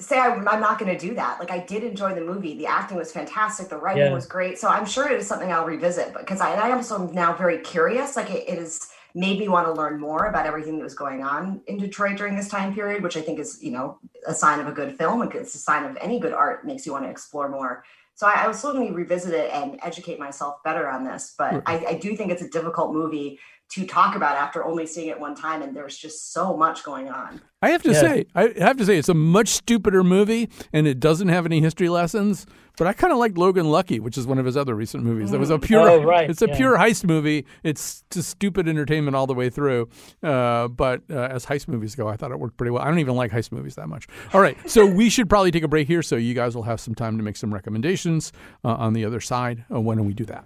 say 0.01 0.19
I, 0.19 0.29
I'm 0.35 0.61
not 0.61 0.79
going 0.79 0.97
to 0.97 0.99
do 1.09 1.15
that. 1.15 1.39
Like 1.41 1.51
I 1.51 1.59
did 1.59 1.85
enjoy 1.85 2.15
the 2.15 2.23
movie. 2.23 2.57
The 2.57 2.67
acting 2.67 2.97
was 2.97 3.13
fantastic. 3.13 3.69
The 3.69 3.77
writing 3.77 4.05
Yeah. 4.05 4.15
was 4.15 4.25
great. 4.27 4.59
So 4.59 4.69
I'm 4.69 4.87
sure 4.87 5.07
it 5.11 5.19
is 5.21 5.27
something 5.27 5.53
I'll 5.53 5.67
revisit 5.67 6.15
because 6.19 6.41
I, 6.41 6.53
and 6.53 6.61
I 6.61 6.73
also 6.73 7.07
am 7.09 7.15
now 7.15 7.35
very 7.35 7.59
curious. 7.59 8.17
Like 8.17 8.31
it, 8.31 8.49
it 8.49 8.59
has 8.59 8.89
made 9.15 9.39
me 9.39 9.49
want 9.49 9.67
to 9.67 9.73
learn 9.75 10.01
more 10.01 10.27
about 10.27 10.47
everything 10.47 10.79
that 10.79 10.85
was 10.85 10.95
going 10.95 11.23
on 11.23 11.61
in 11.67 11.77
Detroit 11.77 12.17
during 12.17 12.35
this 12.35 12.49
time 12.49 12.73
period, 12.73 13.03
which 13.03 13.17
I 13.17 13.21
think 13.21 13.39
is, 13.39 13.63
you 13.63 13.73
know, 13.73 13.99
a 14.27 14.33
sign 14.33 14.59
of 14.61 14.69
a 14.69 14.73
good 14.73 14.97
film. 14.97 15.21
and 15.21 15.35
It's 15.35 15.55
a 15.55 15.59
sign 15.59 15.85
of 15.85 15.99
any 16.01 16.19
good 16.19 16.33
art 16.33 16.65
makes 16.67 16.87
you 16.87 16.93
want 16.93 17.05
to 17.05 17.11
explore 17.11 17.49
more. 17.51 17.85
So 18.21 18.27
I, 18.27 18.45
I 18.45 18.47
will 18.49 18.53
certainly 18.53 18.91
revisit 18.91 19.33
it 19.33 19.51
and 19.51 19.79
educate 19.83 20.19
myself 20.19 20.63
better 20.63 20.87
on 20.87 21.05
this. 21.05 21.35
But 21.39 21.63
I, 21.65 21.87
I 21.89 21.95
do 21.95 22.15
think 22.15 22.31
it's 22.31 22.43
a 22.43 22.51
difficult 22.51 22.93
movie 22.93 23.39
to 23.73 23.87
talk 23.87 24.17
about 24.17 24.37
after 24.37 24.65
only 24.65 24.87
seeing 24.87 25.09
it 25.09 25.19
one 25.21 25.35
time. 25.35 25.63
And 25.63 25.77
there's 25.77 25.97
just 25.97 26.33
so 26.33 26.57
much 26.57 26.83
going 26.83 27.09
on. 27.09 27.41
I 27.63 27.71
have 27.71 27.83
to 27.85 27.93
Yeah. 27.93 28.01
say, 28.01 28.27
I 28.35 28.53
have 28.59 28.77
to 28.79 28.87
say, 28.87 28.97
it's 28.97 29.09
a 29.11 29.15
much 29.15 29.49
stupider 29.49 30.03
movie, 30.03 30.49
and 30.73 30.87
it 30.87 30.99
doesn't 30.99 31.29
have 31.29 31.45
any 31.47 31.61
history 31.61 31.89
lessons. 31.89 32.47
But 32.79 32.87
I 32.87 32.95
kind 32.95 33.13
of 33.13 33.19
liked 33.19 33.37
Logan 33.37 33.71
Lucky, 33.71 34.01
which 34.01 34.17
is 34.17 34.27
one 34.27 34.39
of 34.39 34.47
his 34.47 34.57
other 34.57 34.75
recent 34.75 35.05
movies. 35.05 35.31
That 35.33 35.39
was 35.39 35.51
a 35.51 35.59
pure, 35.59 35.89
Oh, 35.91 36.03
right, 36.03 36.31
it's 36.31 36.41
a 36.41 36.49
yeah. 36.49 36.57
pure 36.57 36.79
heist 36.79 37.05
movie. 37.05 37.45
It's 37.63 38.03
just 38.11 38.31
stupid 38.31 38.67
entertainment 38.67 39.15
all 39.15 39.27
the 39.27 39.35
way 39.35 39.51
through. 39.51 39.91
Uh, 40.23 40.69
but 40.69 41.03
uh, 41.11 41.15
as 41.31 41.45
heist 41.45 41.69
movies 41.69 41.95
go, 41.95 42.09
I 42.09 42.17
thought 42.17 42.31
it 42.31 42.39
worked 42.41 42.57
pretty 42.57 42.71
well. 42.71 42.83
I 42.83 42.87
don't 42.89 42.99
even 43.01 43.17
like 43.17 43.31
heist 43.33 43.53
movies 43.53 43.75
that 43.75 43.89
much. 43.89 44.07
All 44.33 44.41
right, 44.41 44.57
so 44.71 44.87
we 44.87 45.11
should 45.11 45.29
probably 45.29 45.51
take 45.51 45.63
a 45.65 45.69
break 45.69 45.87
here, 45.89 46.03
so 46.03 46.17
you 46.17 46.33
guys 46.33 46.57
will 46.57 46.63
have 46.63 46.81
some 46.81 46.95
time 46.95 47.19
to 47.19 47.23
make 47.23 47.37
some 47.37 47.53
recommendations 47.53 48.33
uh, 48.65 48.69
on 48.69 48.95
the 48.95 49.05
other 49.05 49.21
side. 49.21 49.65
Uh, 49.73 49.81
when 49.81 49.99
do 49.99 50.05
we 50.05 50.15
do 50.15 50.25
that? 50.25 50.45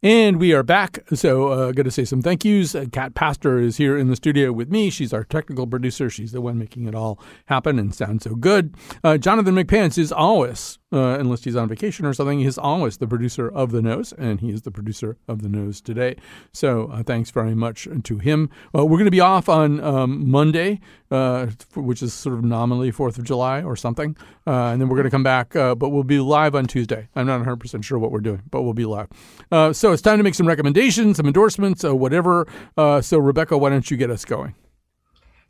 And 0.00 0.38
we 0.38 0.52
are 0.52 0.62
back. 0.62 1.00
So, 1.12 1.48
uh, 1.48 1.72
going 1.72 1.84
to 1.84 1.90
say 1.90 2.04
some 2.04 2.22
thank 2.22 2.44
yous. 2.44 2.72
Uh, 2.72 2.84
Kat 2.92 3.14
Pastor 3.14 3.58
is 3.58 3.78
here 3.78 3.98
in 3.98 4.06
the 4.06 4.14
studio 4.14 4.52
with 4.52 4.70
me. 4.70 4.90
She's 4.90 5.12
our 5.12 5.24
technical 5.24 5.66
producer. 5.66 6.08
She's 6.08 6.30
the 6.30 6.40
one 6.40 6.56
making 6.56 6.86
it 6.86 6.94
all 6.94 7.18
happen 7.46 7.80
and 7.80 7.92
sound 7.92 8.22
so 8.22 8.36
good. 8.36 8.76
Uh, 9.02 9.18
Jonathan 9.18 9.56
McPants 9.56 9.98
is 9.98 10.12
always, 10.12 10.78
uh, 10.92 11.18
unless 11.18 11.44
he's 11.44 11.56
on 11.56 11.68
vacation 11.68 12.06
or 12.06 12.14
something, 12.14 12.40
he's 12.40 12.56
always 12.56 12.96
the 12.96 13.06
producer 13.06 13.48
of 13.48 13.72
The 13.72 13.82
Nose, 13.82 14.12
and 14.12 14.40
he 14.40 14.50
is 14.50 14.62
the 14.62 14.70
producer 14.70 15.18
of 15.28 15.42
The 15.42 15.48
Nose 15.48 15.80
today. 15.80 16.16
So, 16.52 16.90
uh, 16.90 17.02
thanks 17.02 17.30
very 17.30 17.54
much 17.54 17.86
to 18.04 18.18
him. 18.18 18.48
Uh, 18.74 18.86
we're 18.86 18.96
going 18.96 19.04
to 19.04 19.10
be 19.10 19.20
off 19.20 19.48
on 19.48 19.80
um, 19.80 20.30
Monday, 20.30 20.80
uh, 21.10 21.48
which 21.74 22.02
is 22.02 22.14
sort 22.14 22.36
of 22.36 22.44
nominally 22.44 22.90
4th 22.90 23.18
of 23.18 23.24
July 23.24 23.62
or 23.62 23.76
something. 23.76 24.16
Uh, 24.46 24.68
and 24.72 24.80
then 24.80 24.88
we're 24.88 24.96
going 24.96 25.04
to 25.04 25.10
come 25.10 25.22
back, 25.22 25.52
but 25.52 25.90
we'll 25.90 26.04
be 26.04 26.20
live 26.20 26.54
on 26.54 26.66
Tuesday. 26.66 27.08
I'm 27.14 27.26
not 27.26 27.42
100% 27.42 27.84
sure 27.84 27.98
what 27.98 28.10
we're 28.10 28.20
doing, 28.20 28.42
but 28.50 28.62
we'll 28.62 28.72
be 28.72 28.86
live. 28.86 29.08
So 29.76 29.92
it's 29.92 30.02
time 30.02 30.18
to 30.18 30.24
make 30.24 30.34
some 30.34 30.48
recommendations, 30.48 31.18
some 31.18 31.26
endorsements, 31.26 31.84
whatever. 31.84 32.46
So, 32.76 33.18
Rebecca, 33.18 33.58
why 33.58 33.68
don't 33.68 33.90
you 33.90 33.96
get 33.96 34.10
us 34.10 34.24
going? 34.24 34.54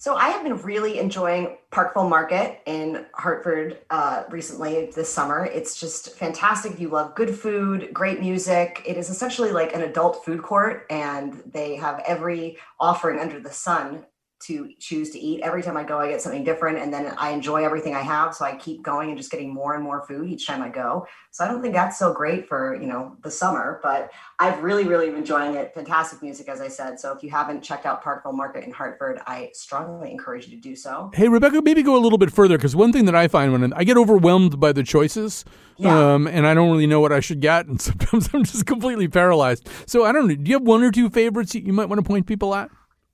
So 0.00 0.14
I 0.14 0.28
have 0.28 0.44
been 0.44 0.62
really 0.62 1.00
enjoying 1.00 1.58
Parkville 1.72 2.08
Market 2.08 2.60
in 2.66 3.06
Hartford 3.14 3.78
uh, 3.90 4.22
recently 4.30 4.92
this 4.94 5.12
summer. 5.12 5.44
It's 5.46 5.80
just 5.80 6.14
fantastic. 6.14 6.78
You 6.78 6.88
love 6.88 7.16
good 7.16 7.34
food, 7.34 7.92
great 7.92 8.20
music, 8.20 8.80
it 8.86 8.96
is 8.96 9.10
essentially 9.10 9.50
like 9.50 9.74
an 9.74 9.82
adult 9.82 10.24
food 10.24 10.40
court, 10.40 10.86
and 10.88 11.42
they 11.52 11.74
have 11.74 12.00
every 12.06 12.58
offering 12.78 13.18
under 13.18 13.40
the 13.40 13.50
sun 13.50 14.06
to 14.40 14.70
choose 14.78 15.10
to 15.10 15.18
eat. 15.18 15.40
Every 15.40 15.62
time 15.62 15.76
I 15.76 15.82
go, 15.84 15.98
I 15.98 16.08
get 16.08 16.20
something 16.20 16.44
different, 16.44 16.78
and 16.78 16.92
then 16.92 17.12
I 17.18 17.30
enjoy 17.30 17.64
everything 17.64 17.94
I 17.94 18.00
have. 18.02 18.34
So 18.34 18.44
I 18.44 18.56
keep 18.56 18.82
going 18.82 19.08
and 19.08 19.18
just 19.18 19.30
getting 19.30 19.52
more 19.52 19.74
and 19.74 19.82
more 19.82 20.06
food 20.06 20.28
each 20.28 20.46
time 20.46 20.62
I 20.62 20.68
go. 20.68 21.06
So 21.30 21.44
I 21.44 21.48
don't 21.48 21.60
think 21.60 21.74
that's 21.74 21.98
so 21.98 22.12
great 22.12 22.48
for 22.48 22.74
you 22.80 22.86
know 22.86 23.16
the 23.22 23.30
summer, 23.30 23.80
but 23.82 24.10
I've 24.38 24.62
really, 24.62 24.84
really 24.84 25.06
been 25.10 25.18
enjoying 25.18 25.54
it. 25.54 25.74
Fantastic 25.74 26.22
music, 26.22 26.48
as 26.48 26.60
I 26.60 26.68
said. 26.68 27.00
So 27.00 27.12
if 27.12 27.22
you 27.22 27.30
haven't 27.30 27.62
checked 27.62 27.86
out 27.86 28.02
Parkville 28.02 28.32
Market 28.32 28.64
in 28.64 28.70
Hartford, 28.72 29.20
I 29.26 29.50
strongly 29.54 30.10
encourage 30.10 30.46
you 30.46 30.56
to 30.56 30.60
do 30.60 30.76
so. 30.76 31.10
Hey, 31.14 31.28
Rebecca, 31.28 31.60
maybe 31.62 31.82
go 31.82 31.96
a 31.96 31.98
little 31.98 32.18
bit 32.18 32.32
further 32.32 32.56
because 32.56 32.76
one 32.76 32.92
thing 32.92 33.04
that 33.06 33.14
I 33.16 33.28
find 33.28 33.52
when 33.52 33.72
I 33.72 33.84
get 33.84 33.96
overwhelmed 33.96 34.60
by 34.60 34.72
the 34.72 34.82
choices, 34.84 35.44
Yeah. 35.76 36.14
um, 36.14 36.26
and 36.28 36.46
I 36.46 36.54
don't 36.54 36.70
really 36.70 36.86
know 36.86 37.00
what 37.00 37.12
I 37.12 37.20
should 37.20 37.40
get, 37.40 37.66
and 37.66 37.80
sometimes 37.88 38.30
I'm 38.32 38.44
just 38.44 38.66
completely 38.66 39.08
paralyzed. 39.08 39.68
So 39.86 40.04
I 40.04 40.12
don't 40.12 40.28
know. 40.28 40.34
Do 40.36 40.48
you 40.48 40.56
have 40.56 40.62
one 40.66 40.82
or 40.82 40.90
two 40.92 41.10
favorites 41.10 41.52
that 41.54 41.64
you 41.64 41.72
might 41.72 41.86
want 41.88 41.98
to 41.98 42.06
point 42.06 42.26
people 42.26 42.54
at? 42.54 42.70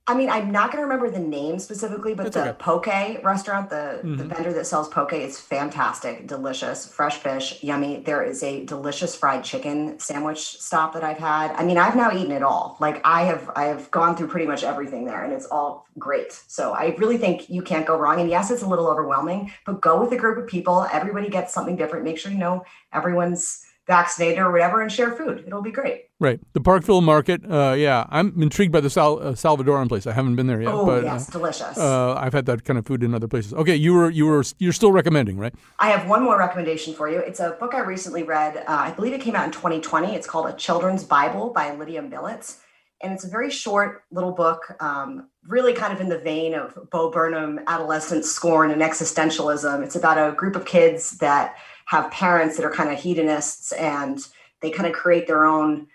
I 0.07 0.13
mean, 0.13 0.29
I'm 0.29 0.51
not 0.51 0.71
going 0.71 0.83
to 0.83 0.87
remember 0.87 1.09
the 1.09 1.17
name 1.17 1.57
specifically, 1.57 2.13
but 2.13 2.31
That's 2.31 2.35
the 2.35 2.49
okay. 2.51 3.17
poke 3.17 3.23
restaurant, 3.23 3.71
the, 3.71 4.01
the 4.03 4.07
Mhm. 4.23 4.27
vendor 4.27 4.53
that 4.53 4.67
sells 4.67 4.87
poke, 4.87 5.13
is 5.13 5.39
fantastic, 5.39 6.27
delicious, 6.27 6.85
fresh 6.87 7.17
fish, 7.17 7.63
yummy. 7.63 8.03
There 8.05 8.21
is 8.21 8.43
a 8.43 8.63
delicious 8.65 9.15
fried 9.15 9.43
chicken 9.43 9.97
sandwich 9.97 10.61
stop 10.61 10.93
that 10.93 11.03
I've 11.03 11.17
had. 11.17 11.53
I 11.55 11.63
mean, 11.63 11.79
I've 11.79 11.95
now 11.95 12.11
eaten 12.11 12.31
it 12.31 12.43
all. 12.43 12.77
Like 12.79 13.01
I 13.03 13.23
have, 13.23 13.49
I 13.55 13.63
have 13.63 13.89
gone 13.89 14.15
through 14.15 14.27
pretty 14.27 14.45
much 14.45 14.63
everything 14.63 15.05
there, 15.05 15.23
and 15.23 15.33
it's 15.33 15.47
all 15.47 15.87
great. 15.97 16.33
So 16.47 16.73
I 16.73 16.95
really 16.99 17.17
think 17.17 17.49
you 17.49 17.63
can't 17.63 17.87
go 17.87 17.97
wrong. 17.97 18.19
And 18.19 18.29
yes, 18.29 18.51
it's 18.51 18.61
a 18.61 18.67
little 18.67 18.87
overwhelming, 18.87 19.51
but 19.65 19.81
go 19.81 19.99
with 19.99 20.11
a 20.11 20.17
group 20.17 20.37
of 20.37 20.45
people. 20.45 20.85
Everybody 20.93 21.29
gets 21.29 21.51
something 21.51 21.75
different. 21.75 22.05
Make 22.05 22.19
sure 22.19 22.31
you 22.31 22.37
know 22.37 22.63
everyone's 22.93 23.64
vaccinated 23.87 24.39
or 24.39 24.51
whatever, 24.51 24.81
and 24.81 24.91
share 24.91 25.11
food. 25.11 25.43
It'll 25.45 25.61
be 25.61 25.71
great. 25.71 26.05
Right, 26.19 26.39
the 26.53 26.61
Parkville 26.61 27.01
Market. 27.01 27.41
Uh, 27.49 27.73
yeah, 27.77 28.05
I'm 28.09 28.41
intrigued 28.41 28.71
by 28.71 28.79
the 28.79 28.89
Sal- 28.89 29.19
uh, 29.19 29.31
Salvadoran 29.33 29.87
place. 29.89 30.07
I 30.07 30.13
haven't 30.13 30.35
been 30.35 30.47
there 30.47 30.61
yet, 30.61 30.73
Oh, 30.73 30.85
but 30.85 31.03
yes, 31.03 31.27
uh, 31.29 31.31
delicious. 31.31 31.77
Uh, 31.77 32.13
I've 32.15 32.33
had 32.33 32.45
that 32.47 32.63
kind 32.63 32.79
of 32.79 32.85
food 32.85 33.03
in 33.03 33.13
other 33.13 33.27
places. 33.27 33.53
Okay, 33.53 33.75
you 33.75 33.93
were 33.93 34.09
you 34.09 34.25
were 34.25 34.43
you're 34.57 34.73
still 34.73 34.91
recommending, 34.91 35.37
right? 35.37 35.53
I 35.79 35.89
have 35.89 36.07
one 36.07 36.23
more 36.23 36.37
recommendation 36.39 36.93
for 36.93 37.09
you. 37.09 37.19
It's 37.19 37.39
a 37.39 37.51
book 37.59 37.75
I 37.75 37.79
recently 37.81 38.23
read. 38.23 38.57
Uh, 38.57 38.63
I 38.67 38.91
believe 38.91 39.13
it 39.13 39.21
came 39.21 39.35
out 39.35 39.45
in 39.45 39.51
2020. 39.51 40.15
It's 40.15 40.27
called 40.27 40.47
A 40.47 40.53
Children's 40.53 41.03
Bible 41.03 41.51
by 41.51 41.71
Lydia 41.75 42.01
Millets. 42.01 42.61
And 43.03 43.11
it's 43.11 43.25
a 43.25 43.29
very 43.29 43.51
short 43.51 44.03
little 44.09 44.31
book, 44.31 44.61
um, 44.79 45.27
really 45.45 45.73
kind 45.73 45.91
of 45.93 45.99
in 45.99 46.07
the 46.07 46.17
vein 46.17 46.55
of 46.55 46.77
Bo 46.91 47.11
Burnham, 47.11 47.59
adolescent 47.67 48.23
scorn, 48.23 48.71
and 48.71 48.81
existentialism. 48.81 49.83
It's 49.83 49.97
about 49.97 50.17
a 50.17 50.33
group 50.33 50.55
of 50.55 50.65
kids 50.65 51.17
that 51.17 51.55
have 51.85 52.11
parents 52.11 52.57
that 52.57 52.65
are 52.65 52.71
kind 52.71 52.91
of 52.91 52.99
hedonists 52.99 53.71
and 53.73 54.19
they 54.61 54.71
kind 54.71 54.87
of 54.87 54.93
create 54.93 55.27
their 55.27 55.45
own 55.45 55.87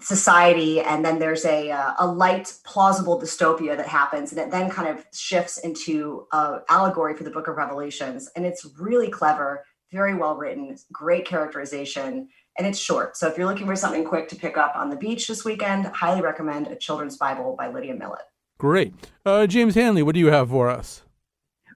society 0.00 0.80
and 0.80 1.04
then 1.04 1.18
there's 1.18 1.44
a 1.44 1.70
uh, 1.70 1.92
a 1.98 2.06
light 2.06 2.54
plausible 2.64 3.20
dystopia 3.20 3.76
that 3.76 3.88
happens 3.88 4.30
and 4.30 4.40
it 4.40 4.50
then 4.50 4.70
kind 4.70 4.88
of 4.88 5.04
shifts 5.12 5.58
into 5.58 6.26
a 6.32 6.58
allegory 6.68 7.16
for 7.16 7.24
the 7.24 7.30
book 7.30 7.48
of 7.48 7.56
revelations 7.56 8.30
and 8.36 8.46
it's 8.46 8.66
really 8.78 9.10
clever 9.10 9.64
very 9.90 10.14
well 10.14 10.36
written, 10.36 10.76
great 10.92 11.26
characterization, 11.26 12.28
and 12.58 12.66
it's 12.66 12.78
short. 12.78 13.16
So 13.16 13.28
if 13.28 13.38
you're 13.38 13.46
looking 13.46 13.66
for 13.66 13.76
something 13.76 14.04
quick 14.04 14.28
to 14.28 14.36
pick 14.36 14.56
up 14.56 14.74
on 14.76 14.90
the 14.90 14.96
beach 14.96 15.26
this 15.26 15.44
weekend, 15.44 15.86
highly 15.86 16.20
recommend 16.20 16.66
A 16.66 16.76
Children's 16.76 17.16
Bible 17.16 17.54
by 17.58 17.68
Lydia 17.68 17.94
Millett. 17.94 18.22
Great. 18.58 18.92
Uh, 19.24 19.46
James 19.46 19.74
Hanley, 19.74 20.02
what 20.02 20.14
do 20.14 20.20
you 20.20 20.28
have 20.28 20.50
for 20.50 20.68
us? 20.68 21.02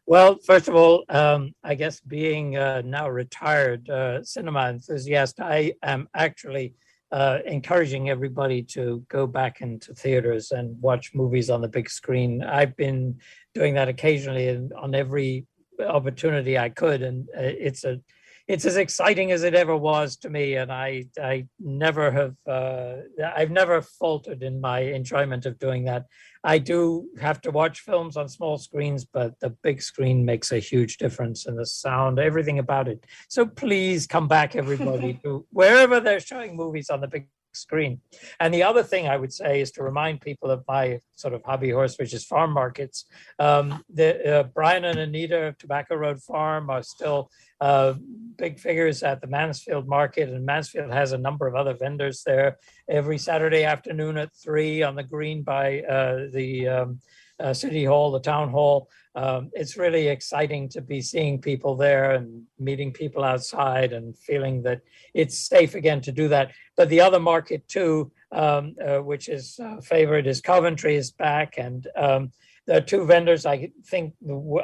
Well, 0.07 0.39
first 0.45 0.69
of 0.69 0.75
all, 0.75 1.05
um, 1.09 1.53
I 1.63 1.75
guess 1.75 2.01
being 2.01 2.57
uh, 2.57 2.83
now 2.85 3.09
retired 3.09 3.89
uh, 3.89 4.25
cinema 4.25 4.69
enthusiast, 4.69 5.41
I 5.41 5.75
am 5.83 6.09
actually 6.15 6.75
uh, 7.13 7.39
encouraging 7.47 8.11
everybody 8.11 8.63
to 8.63 9.05
go 9.09 9.27
back 9.27 9.61
into 9.61 9.95
theaters 9.95 10.51
and 10.51 10.81
watch 10.81 11.15
movies 11.15 11.51
on 11.51 11.61
the 11.61 11.69
big 11.69 11.89
screen. 11.89 12.43
I've 12.43 12.77
been 12.77 13.21
doing 13.55 13.75
that 13.75 13.89
occasionally 13.89 14.49
and 14.49 14.73
on 14.73 14.95
every 14.95 15.47
opportunity 15.81 16.59
I 16.59 16.71
could, 16.71 17.03
and 17.03 17.29
uh, 17.37 17.43
it's 17.43 17.85
a 17.85 18.01
it's 18.49 18.65
as 18.65 18.77
exciting 18.77 19.31
as 19.31 19.45
it 19.45 19.55
ever 19.55 19.77
was 19.77 20.17
to 20.19 20.31
me, 20.31 20.55
and 20.55 20.73
I 20.73 21.05
I 21.23 21.47
never 21.61 22.11
have 22.11 22.35
uh, 22.47 23.03
I've 23.37 23.51
never 23.51 23.83
faltered 23.83 24.43
in 24.43 24.61
my 24.61 24.81
enjoyment 24.81 25.47
of 25.47 25.59
doing 25.59 25.85
that. 25.85 26.07
I 26.45 26.59
do 26.59 27.09
have 27.21 27.41
to 27.43 27.51
watch 27.51 27.81
films 27.81 28.17
on 28.17 28.29
small 28.29 28.59
screens, 28.59 29.05
but 29.05 29.39
the 29.41 29.51
big 29.51 29.81
screen 29.81 30.25
makes 30.25 30.51
a 30.51 30.59
huge 30.59 30.97
difference 30.97 31.47
in 31.47 31.57
the 31.57 31.67
sound, 31.67 32.19
everything 32.19 32.59
about 32.59 32.89
it. 32.89 33.05
So 33.29 33.47
please 33.47 34.07
come 34.07 34.27
back, 34.27 34.57
everybody, 34.57 35.15
to 35.25 35.47
wherever 35.51 36.01
they're 36.01 36.21
showing 36.21 36.57
movies 36.57 36.91
on 36.91 37.01
the 37.01 37.09
big 37.09 37.29
screen. 37.53 38.01
And 38.41 38.53
the 38.53 38.63
other 38.63 38.83
thing 38.83 39.09
I 39.09 39.17
would 39.17 39.33
say 39.33 39.61
is 39.61 39.71
to 39.73 39.83
remind 39.83 40.21
people 40.21 40.51
of 40.51 40.65
my 40.69 41.01
sort 41.15 41.35
of 41.35 41.43
hobby 41.45 41.71
horse, 41.71 41.97
which 41.99 42.15
is 42.15 42.25
farm 42.25 42.53
markets. 42.53 43.07
Um, 43.39 43.85
the 43.93 44.41
uh, 44.41 44.43
Brian 44.55 44.85
and 44.85 44.99
Anita 44.99 45.49
of 45.49 45.59
Tobacco 45.59 45.95
Road 45.95 46.23
Farm 46.23 46.71
are 46.71 46.83
still 46.83 47.31
uh, 47.61 47.95
big 48.37 48.59
figures 48.59 49.03
at 49.03 49.21
the 49.21 49.27
Mansfield 49.27 49.87
Market, 49.87 50.29
and 50.29 50.45
Mansfield 50.45 50.91
has 50.91 51.13
a 51.13 51.19
number 51.19 51.47
of 51.47 51.55
other 51.55 51.75
vendors 51.75 52.23
there 52.25 52.59
every 52.89 53.19
Saturday 53.19 53.65
afternoon 53.65 54.19
at 54.19 54.35
three 54.35 54.83
on 54.83 54.97
the 54.97 55.03
green 55.03 55.43
by 55.43 55.81
uh, 55.83 56.27
the 56.33 56.69
um, 56.69 57.01
uh, 57.43 57.53
City 57.53 57.85
Hall, 57.85 58.11
the 58.13 58.21
Town 58.21 58.49
Hall. 58.51 58.89
Um, 59.15 59.51
it's 59.53 59.77
really 59.77 60.09
exciting 60.09 60.69
to 60.71 60.81
be 60.81 61.03
seeing 61.03 61.41
people 61.41 61.77
there 61.77 62.13
and 62.13 62.45
meeting 62.59 62.93
people 62.93 63.23
outside 63.25 63.93
and 63.93 64.17
feeling 64.17 64.63
that 64.63 64.81
it's 65.13 65.37
safe 65.37 65.75
again 65.75 66.01
to 66.03 66.13
do 66.13 66.29
that. 66.29 66.53
But 66.77 66.89
the 66.89 67.01
other 67.01 67.21
market 67.21 67.69
too, 67.69 68.11
um, 68.31 68.75
uh, 68.87 68.99
which 68.99 69.29
is 69.29 69.59
uh, 69.63 69.81
favored, 69.83 70.27
is 70.27 70.41
Coventry 70.41 70.97
is 70.97 71.11
back, 71.11 71.59
and 71.59 71.87
um, 71.97 72.33
the 72.67 72.81
two 72.81 73.05
vendors 73.05 73.45
I 73.45 73.71
think 73.87 74.15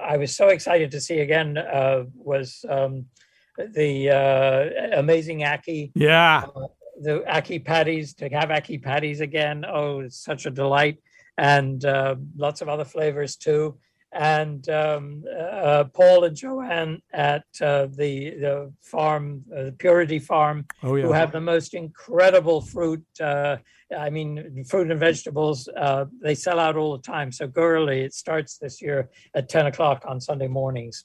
I 0.03 0.17
was 0.17 0.35
so 0.35 0.49
excited 0.49 0.91
to 0.93 1.01
see 1.01 1.19
again 1.21 1.59
uh, 1.59 2.05
was 2.15 2.65
um, 2.69 3.07
the 3.75 4.11
uh, 4.11 4.99
amazing 4.99 5.45
Aki 5.45 5.93
Yeah. 5.95 6.45
the 7.03 7.25
Aki 7.37 7.59
patties 7.61 8.15
to 8.15 8.29
have 8.29 8.51
Aki 8.51 8.79
patties 8.79 9.21
again. 9.21 9.65
Oh, 9.69 10.01
it's 10.01 10.25
such 10.25 10.47
a 10.47 10.51
delight, 10.51 10.99
and 11.39 11.85
uh, 11.85 12.17
lots 12.37 12.61
of 12.61 12.69
other 12.69 12.85
flavors 12.85 13.37
too. 13.37 13.79
And 14.13 14.67
um, 14.71 15.23
uh, 15.39 15.85
Paul 15.93 16.25
and 16.25 16.35
Joanne 16.35 17.03
at 17.13 17.45
uh, 17.61 17.87
the 18.01 18.31
the 18.45 18.73
farm, 18.83 19.45
uh, 19.55 19.65
the 19.65 19.73
Purity 19.73 20.19
Farm, 20.19 20.67
Oh, 20.83 20.97
yeah. 20.97 21.05
who 21.05 21.13
have 21.13 21.31
the 21.31 21.41
most 21.43 21.75
incredible 21.75 22.61
fruit. 22.63 23.05
Uh, 23.21 23.59
I 23.97 24.09
mean, 24.11 24.65
fruit 24.65 24.91
and 24.91 24.99
vegetables. 25.01 25.69
Uh, 25.69 26.07
they 26.23 26.35
sell 26.35 26.59
out 26.59 26.77
all 26.77 26.97
the 26.97 27.03
time. 27.03 27.31
So 27.33 27.51
early. 27.57 28.01
It 28.01 28.15
starts 28.15 28.57
this 28.59 28.81
year 28.81 29.11
at 29.35 29.49
ten 29.51 29.67
o'clock 29.67 30.05
on 30.07 30.21
Sunday 30.21 30.49
mornings. 30.49 31.05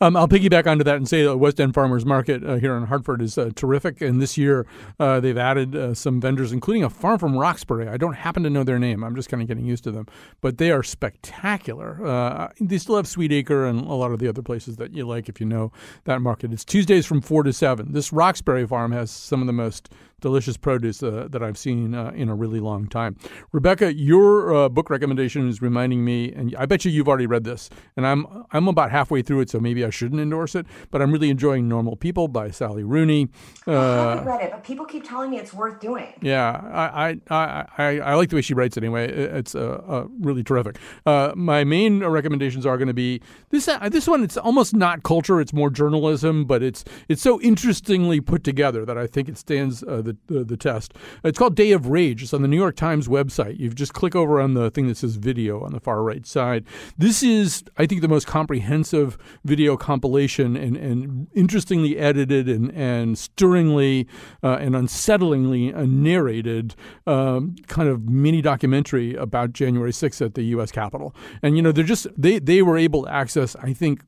Um, 0.00 0.16
I'll 0.16 0.28
piggyback 0.28 0.66
onto 0.66 0.84
that 0.84 0.96
and 0.96 1.08
say 1.08 1.22
the 1.22 1.36
West 1.36 1.60
End 1.60 1.74
Farmers 1.74 2.04
Market 2.04 2.44
uh, 2.44 2.56
here 2.56 2.76
in 2.76 2.86
Hartford 2.86 3.22
is 3.22 3.38
uh, 3.38 3.50
terrific. 3.54 4.00
And 4.00 4.20
this 4.20 4.36
year 4.36 4.66
uh, 4.98 5.20
they've 5.20 5.38
added 5.38 5.74
uh, 5.74 5.94
some 5.94 6.20
vendors, 6.20 6.52
including 6.52 6.84
a 6.84 6.90
farm 6.90 7.18
from 7.18 7.36
Roxbury. 7.36 7.88
I 7.88 7.96
don't 7.96 8.14
happen 8.14 8.42
to 8.42 8.50
know 8.50 8.64
their 8.64 8.78
name. 8.78 9.04
I'm 9.04 9.14
just 9.14 9.28
kind 9.28 9.42
of 9.42 9.48
getting 9.48 9.64
used 9.64 9.84
to 9.84 9.90
them. 9.90 10.06
But 10.40 10.58
they 10.58 10.70
are 10.70 10.82
spectacular. 10.82 12.04
Uh, 12.04 12.48
they 12.60 12.78
still 12.78 12.96
have 12.96 13.06
Sweet 13.06 13.32
Acre 13.32 13.66
and 13.66 13.80
a 13.80 13.94
lot 13.94 14.12
of 14.12 14.18
the 14.18 14.28
other 14.28 14.42
places 14.42 14.76
that 14.76 14.92
you 14.92 15.06
like 15.06 15.28
if 15.28 15.40
you 15.40 15.46
know 15.46 15.72
that 16.04 16.20
market. 16.20 16.52
It's 16.52 16.64
Tuesdays 16.64 17.06
from 17.06 17.20
4 17.20 17.44
to 17.44 17.52
7. 17.52 17.92
This 17.92 18.12
Roxbury 18.12 18.66
farm 18.66 18.92
has 18.92 19.10
some 19.10 19.40
of 19.40 19.46
the 19.46 19.52
most 19.52 19.88
delicious 20.22 20.56
produce 20.56 21.02
uh, 21.02 21.28
that 21.30 21.42
I've 21.42 21.58
seen 21.58 21.94
uh, 21.94 22.12
in 22.14 22.30
a 22.30 22.34
really 22.34 22.60
long 22.60 22.86
time. 22.88 23.16
Rebecca, 23.52 23.92
your 23.94 24.54
uh, 24.54 24.68
book 24.70 24.88
recommendation 24.88 25.46
is 25.48 25.60
reminding 25.60 26.02
me, 26.02 26.32
and 26.32 26.56
I 26.56 26.64
bet 26.64 26.86
you 26.86 26.90
you've 26.90 27.08
already 27.08 27.26
read 27.26 27.44
this, 27.44 27.68
and 27.96 28.06
I'm 28.06 28.26
I'm 28.52 28.68
about 28.68 28.90
halfway 28.90 29.20
through 29.20 29.40
it, 29.40 29.50
so 29.50 29.60
maybe 29.60 29.84
I 29.84 29.90
shouldn't 29.90 30.20
endorse 30.20 30.54
it. 30.54 30.64
But 30.90 31.02
I'm 31.02 31.12
really 31.12 31.28
enjoying 31.28 31.68
Normal 31.68 31.96
People 31.96 32.28
by 32.28 32.50
Sally 32.50 32.84
Rooney. 32.84 33.28
I 33.66 33.70
Uh, 33.72 34.08
haven't 34.16 34.24
read 34.26 34.40
it, 34.42 34.50
but 34.52 34.64
people 34.64 34.86
keep 34.86 35.04
telling 35.06 35.30
me 35.30 35.38
it's 35.38 35.52
worth 35.52 35.80
doing. 35.80 36.12
yeah, 36.22 36.60
I, 36.72 37.08
I, 37.08 37.34
I, 37.36 37.66
I, 37.78 37.98
I 38.00 38.14
like 38.14 38.30
the 38.30 38.36
way 38.36 38.42
she 38.42 38.54
writes 38.54 38.76
anyway. 38.78 39.10
It's 39.12 39.54
uh, 39.54 39.82
uh, 39.86 40.06
really 40.20 40.42
terrific. 40.44 40.78
Uh, 41.04 41.32
my 41.34 41.64
main 41.64 42.04
recommendations 42.04 42.64
are 42.64 42.76
going 42.78 42.88
to 42.88 42.94
be 42.94 43.20
this. 43.50 43.66
Uh, 43.68 43.88
this 43.88 44.06
one, 44.06 44.22
it's 44.22 44.36
almost 44.36 44.74
not 44.74 45.02
culture; 45.02 45.40
it's 45.40 45.52
more 45.52 45.68
journalism, 45.70 46.44
but 46.44 46.62
it's 46.62 46.84
it's 47.08 47.22
so 47.22 47.40
interestingly 47.40 48.20
put 48.20 48.44
together 48.44 48.84
that 48.86 48.96
I 48.96 49.06
think 49.08 49.28
it 49.28 49.36
stands 49.36 49.82
uh, 49.82 50.02
the, 50.28 50.44
the 50.44 50.52
the 50.52 50.56
test. 50.56 50.94
It's 51.24 51.38
called 51.38 51.56
Day 51.56 51.72
of 51.72 51.86
Rage. 51.86 52.22
It's 52.22 52.34
on 52.34 52.42
the 52.42 52.48
New 52.48 52.56
York 52.56 52.76
Times 52.76 53.08
website. 53.08 53.58
You 53.58 53.70
just 53.70 53.94
click 53.94 54.14
over 54.14 54.40
on 54.40 54.54
the 54.54 54.70
thing 54.70 54.86
that 54.88 54.98
says 54.98 55.16
video 55.16 55.62
on 55.62 55.72
the 55.72 55.80
far 55.80 56.02
right 56.02 56.26
side. 56.26 56.64
This 56.98 57.22
is, 57.22 57.64
I 57.78 57.86
think, 57.86 58.02
the 58.02 58.08
most 58.08 58.26
comprehensive 58.26 59.16
video 59.44 59.76
compilation 59.76 60.56
and, 60.56 60.76
and 60.76 61.28
interestingly 61.34 61.98
edited 61.98 62.48
and 62.48 62.70
and 62.72 63.16
stirringly 63.16 64.06
uh, 64.42 64.58
and 64.60 64.74
unsettlingly 64.74 65.74
narrated 65.88 66.74
um, 67.06 67.56
kind 67.66 67.88
of 67.88 68.08
mini 68.08 68.42
documentary 68.42 69.14
about 69.14 69.52
January 69.52 69.92
6th 69.92 70.24
at 70.24 70.34
the 70.34 70.42
U.S. 70.56 70.70
Capitol. 70.70 71.14
And 71.42 71.56
you 71.56 71.62
know, 71.62 71.72
they're 71.72 71.84
just 71.84 72.06
they 72.16 72.38
they 72.38 72.60
were 72.60 72.76
able 72.76 73.04
to 73.04 73.10
access, 73.10 73.56
I 73.56 73.72
think, 73.72 74.02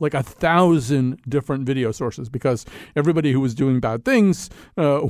like 0.00 0.14
a 0.14 0.22
thousand 0.22 1.20
different 1.28 1.64
video 1.64 1.92
sources 1.92 2.28
because 2.28 2.66
everybody 2.96 3.32
who 3.32 3.40
was 3.40 3.54
doing 3.54 3.78
bad 3.78 4.04
things 4.04 4.50
uh, 4.76 5.06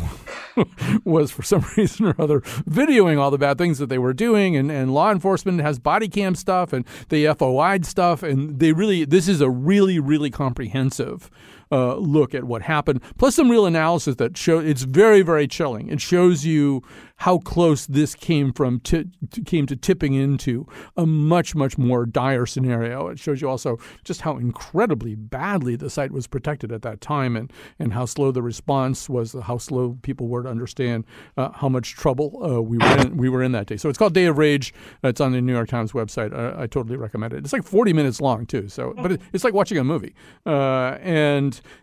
was 1.05 1.31
for 1.31 1.43
some 1.43 1.65
reason 1.77 2.07
or 2.07 2.15
other 2.19 2.41
videoing 2.41 3.19
all 3.19 3.31
the 3.31 3.39
bad 3.39 3.59
things 3.59 3.79
that 3.79 3.89
they 3.89 3.99
were 3.99 4.13
doing, 4.13 4.57
and, 4.57 4.71
and 4.71 4.93
law 4.93 5.11
enforcement 5.11 5.61
has 5.61 5.79
body 5.79 6.09
cam 6.09 6.35
stuff 6.35 6.73
and 6.73 6.85
they 7.09 7.23
FOI'd 7.35 7.85
stuff, 7.87 8.23
and 8.23 8.59
they 8.59 8.73
really 8.73 9.05
this 9.05 9.29
is 9.29 9.41
a 9.41 9.51
really 9.51 9.99
really 9.99 10.31
comprehensive 10.31 11.31
uh, 11.71 11.97
look 11.97 12.35
at 12.35 12.45
what 12.45 12.63
happened, 12.63 13.01
plus 13.19 13.37
some 13.37 13.51
real 13.51 13.67
analysis 13.67 14.17
that 14.17 14.37
show 14.37 14.59
it's 14.59 14.83
very 14.83 15.23
very 15.23 15.47
chilling. 15.47 15.89
It 15.89 16.01
shows 16.01 16.45
you 16.45 16.83
how 17.21 17.39
close 17.39 17.87
this 17.87 18.15
came 18.15 18.53
from 18.53 18.81
ti 18.81 19.07
came 19.47 19.67
to 19.67 19.77
tipping 19.77 20.15
into 20.15 20.67
a 20.97 21.07
much 21.07 21.55
much 21.55 21.79
more 21.79 22.05
dire 22.07 22.47
scenario. 22.47 23.09
It 23.09 23.19
shows 23.19 23.41
you 23.41 23.49
also 23.49 23.79
just 24.05 24.21
how 24.21 24.37
incredibly 24.37 25.15
badly 25.15 25.77
the 25.77 25.89
site 25.89 26.13
was 26.13 26.27
protected 26.27 26.73
at 26.73 26.83
that 26.83 27.01
time, 27.01 27.37
and 27.37 27.53
and 27.79 27.93
how 27.93 28.05
slow 28.05 28.31
the 28.31 28.43
response 28.43 29.09
was, 29.09 29.35
how 29.45 29.59
slow 29.59 29.99
people 30.03 30.29
were 30.29 30.43
to 30.43 30.49
understand 30.49 31.05
uh, 31.37 31.51
how 31.53 31.69
much 31.69 31.95
trouble 31.95 32.43
uh, 32.43 32.61
we 32.61 32.79
were 32.79 32.99
in, 32.99 33.17
we 33.17 33.29
were 33.29 33.43
in 33.43 33.53
that 33.53 33.67
day. 33.67 33.77
So 33.77 33.89
it's 33.89 33.99
called 33.99 34.15
Day 34.15 34.27
of 34.27 34.39
Rage. 34.39 34.75
It's 35.03 35.21
on 35.21 35.33
the 35.33 35.41
New 35.41 35.53
York 35.53 35.69
Times 35.69 35.93
website. 35.93 36.35
I, 36.35 36.65
I 36.65 36.67
totally 36.67 36.97
recommend 36.97 37.33
it. 37.33 37.39
It's 37.39 37.53
like 37.53 37.65
40 37.65 37.93
minutes 37.93 38.21
long 38.21 38.47
too. 38.47 38.69
So, 38.69 38.95
but 38.97 39.13
it, 39.13 39.21
it's 39.33 39.45
like 39.45 39.55
watching 39.55 39.79
a 39.79 39.85
movie. 39.85 40.15
Uh, 40.45 40.99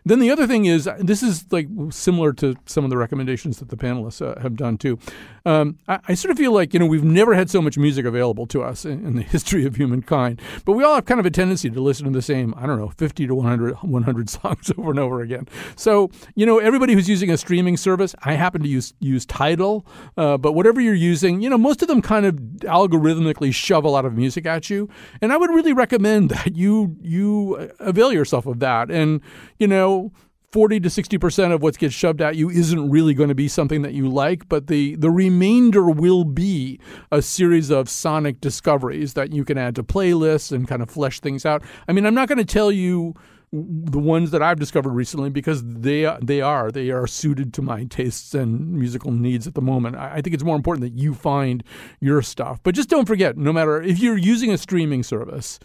then 0.06 0.20
the 0.20 0.32
other 0.32 0.48
thing 0.48 0.66
is, 0.66 0.90
this 1.00 1.24
is 1.24 1.52
like 1.52 1.68
similar 1.90 2.34
to 2.34 2.56
some 2.66 2.84
of 2.84 2.90
the 2.90 2.98
recommendations 2.98 3.60
that 3.60 3.70
the 3.70 3.78
panelists 3.78 4.26
uh, 4.26 4.40
have 4.42 4.56
done 4.56 4.78
too. 4.78 5.00
Um, 5.46 5.78
I, 5.88 6.00
I 6.10 6.14
sort 6.14 6.32
of 6.32 6.38
feel 6.38 6.52
like 6.52 6.74
you 6.74 6.80
know 6.80 6.86
we've 6.86 7.04
never 7.04 7.34
had 7.34 7.50
so 7.50 7.62
much 7.62 7.78
music 7.78 8.06
available 8.06 8.46
to 8.48 8.64
us 8.64 8.86
in, 8.86 9.06
in 9.06 9.16
the 9.16 9.22
history 9.34 9.66
of 9.66 9.76
humankind, 9.76 10.42
but 10.66 10.74
we 10.74 10.84
all 10.84 10.96
have 10.96 11.06
kind 11.06 11.20
of 11.20 11.26
a 11.26 11.32
tendency 11.32 11.70
to 11.70 11.82
listen 11.82 12.06
to 12.06 12.12
the 12.12 12.22
same 12.22 12.54
I 12.58 12.66
don't 12.66 12.80
know 12.80 12.90
50 12.98 13.28
to 13.28 13.36
100 13.36 13.76
100 13.76 14.30
songs 14.30 14.72
over 14.78 14.92
and 14.92 15.00
over 15.00 15.22
again. 15.22 15.48
So 15.76 16.10
you 16.36 16.46
know 16.46 16.60
everybody 16.60 16.94
who's 16.94 17.10
using 17.10 17.30
a 17.30 17.38
streaming 17.38 17.78
service, 17.78 18.16
I 18.24 18.34
happen 18.34 18.62
to 18.64 18.70
use 18.70 18.94
use 19.00 19.26
Tidal, 19.26 19.86
uh, 20.18 20.38
but 20.38 20.54
whatever 20.54 20.80
you're 20.80 20.94
using, 20.94 21.42
you 21.42 21.50
know 21.50 21.58
most 21.58 21.82
of 21.82 21.88
them 21.88 22.02
kind 22.02 22.26
of 22.26 22.36
algorithmically 22.36 23.54
shove 23.54 23.84
a 23.84 23.90
lot 23.90 24.06
of 24.06 24.14
music 24.14 24.46
at 24.46 24.70
you, 24.70 24.90
and 25.22 25.34
I 25.34 25.38
would 25.38 25.50
really 25.50 25.74
recommend 25.74 26.30
that 26.30 26.56
you 26.56 26.96
you 27.02 27.70
avail 27.80 28.14
yourself 28.14 28.46
of 28.46 28.60
that, 28.60 28.90
and 28.90 29.22
you 29.60 29.63
know 29.68 30.12
40 30.54 30.82
to 30.82 30.90
60% 30.90 31.52
of 31.52 31.64
what 31.64 31.80
gets 31.80 31.96
shoved 31.96 32.22
at 32.22 32.36
you 32.36 32.48
isn't 32.48 32.92
really 32.92 33.16
going 33.16 33.30
to 33.30 33.36
be 33.36 33.48
something 33.48 33.82
that 33.82 33.94
you 33.94 34.08
like, 34.08 34.48
but 34.48 34.68
the, 34.68 34.96
the 34.98 35.10
remainder 35.10 35.90
will 35.90 36.24
be 36.24 36.80
a 37.12 37.24
series 37.24 37.72
of 37.72 37.90
sonic 37.90 38.40
discoveries 38.40 39.14
that 39.14 39.34
you 39.34 39.44
can 39.44 39.58
add 39.58 39.74
to 39.76 39.84
playlists 39.84 40.52
and 40.52 40.68
kind 40.68 40.84
of 40.84 40.92
flesh 40.92 41.20
things 41.22 41.44
out. 41.44 41.64
I 41.88 41.92
mean, 41.92 42.06
I'm 42.06 42.14
not 42.14 42.28
going 42.28 42.38
to 42.38 42.46
tell 42.46 42.72
you 42.72 43.16
the 43.52 44.00
ones 44.00 44.30
that 44.30 44.44
I've 44.44 44.60
discovered 44.60 44.92
recently 44.92 45.30
because 45.30 45.64
they 45.64 46.12
they 46.22 46.42
are 46.42 46.72
they 46.72 46.90
are 46.90 47.06
suited 47.06 47.54
to 47.56 47.62
my 47.62 47.86
tastes 47.86 48.34
and 48.34 48.74
musical 48.74 49.12
needs 49.12 49.46
at 49.46 49.54
the 49.54 49.62
moment. 49.62 49.96
I 49.96 50.22
think 50.22 50.34
it's 50.34 50.44
more 50.44 50.56
important 50.56 50.82
that 50.84 51.00
you 51.00 51.14
find 51.14 51.64
your 52.00 52.24
stuff. 52.24 52.60
But 52.64 52.74
just 52.74 52.90
don't 52.90 53.06
forget, 53.06 53.38
no 53.38 53.54
matter 53.54 53.80
if 53.82 54.00
you're 54.00 54.18
using 54.18 54.52
a 54.52 54.58
streaming 54.58 55.04
service, 55.04 55.60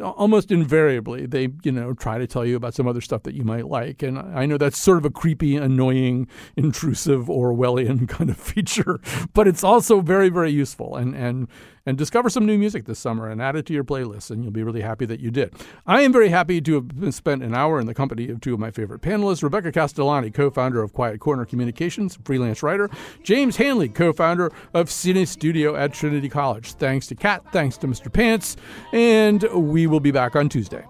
almost 0.00 0.50
invariably 0.50 1.26
they 1.26 1.48
you 1.62 1.72
know 1.72 1.92
try 1.94 2.18
to 2.18 2.26
tell 2.26 2.44
you 2.44 2.56
about 2.56 2.74
some 2.74 2.88
other 2.88 3.00
stuff 3.00 3.22
that 3.24 3.34
you 3.34 3.44
might 3.44 3.66
like. 3.66 4.02
And 4.02 4.18
i 4.18 4.46
know 4.46 4.58
that's 4.58 4.78
sort 4.78 4.98
of 4.98 5.04
a 5.04 5.10
creepy 5.10 5.56
annoying 5.56 6.28
intrusive 6.56 7.26
orwellian 7.26 8.08
kind 8.16 8.30
of 8.30 8.36
feature 8.36 9.00
but 9.34 9.46
it's 9.46 9.64
also 9.64 10.00
very 10.00 10.28
very 10.28 10.50
useful. 10.50 10.96
And 10.96 11.14
and 11.14 11.48
and 11.90 11.98
discover 11.98 12.30
some 12.30 12.46
new 12.46 12.56
music 12.56 12.84
this 12.84 13.00
summer 13.00 13.28
and 13.28 13.42
add 13.42 13.56
it 13.56 13.66
to 13.66 13.72
your 13.74 13.82
playlist 13.82 14.30
and 14.30 14.44
you'll 14.44 14.52
be 14.52 14.62
really 14.62 14.80
happy 14.80 15.04
that 15.04 15.18
you 15.18 15.28
did. 15.28 15.52
I 15.88 16.02
am 16.02 16.12
very 16.12 16.28
happy 16.28 16.60
to 16.60 16.74
have 16.74 17.14
spent 17.14 17.42
an 17.42 17.52
hour 17.52 17.80
in 17.80 17.86
the 17.86 17.94
company 17.94 18.30
of 18.30 18.40
two 18.40 18.54
of 18.54 18.60
my 18.60 18.70
favorite 18.70 19.02
panelists 19.02 19.42
rebecca 19.42 19.72
castellani 19.72 20.30
co-founder 20.30 20.80
of 20.80 20.92
quiet 20.92 21.18
corner 21.18 21.44
communications 21.44 22.16
freelance 22.24 22.62
writer 22.62 22.88
james 23.24 23.56
hanley 23.56 23.88
co-founder 23.88 24.52
of 24.72 24.88
cine 24.88 25.26
studio 25.26 25.74
at 25.74 25.92
trinity 25.92 26.28
college. 26.28 26.74
Thanks 26.74 27.08
to 27.08 27.16
kat 27.16 27.42
thanks 27.52 27.76
to 27.78 27.88
mr 27.88 28.10
pants 28.12 28.56
and 28.92 29.42
we 29.52 29.88
will 29.88 30.00
be 30.00 30.12
back 30.12 30.36
on 30.36 30.48
tuesday. 30.48 30.86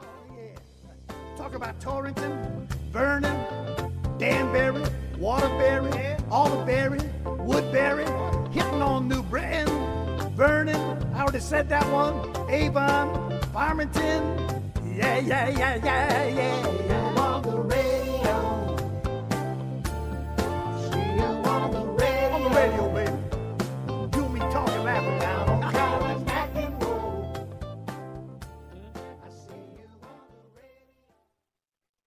Talk 1.37 1.55
about 1.55 1.81
Torrington, 1.81 2.69
Vernon, 2.91 3.35
Danbury, 4.19 4.85
Waterbury, 5.17 6.17
Alderberry, 6.31 7.01
Woodbury, 7.25 8.05
hitting 8.53 8.83
on 8.83 9.09
New 9.09 9.23
Britain, 9.23 9.67
Vernon, 10.41 10.97
I 11.15 11.21
already 11.21 11.39
said 11.39 11.69
that 11.69 11.85
one, 11.93 12.17
Avon, 12.51 13.39
Farmington, 13.53 14.23
yeah, 14.87 15.19
yeah, 15.19 15.51
yeah, 15.51 15.75
yeah, 15.85 16.29
yeah, 16.29 16.87
yeah. 16.89 17.20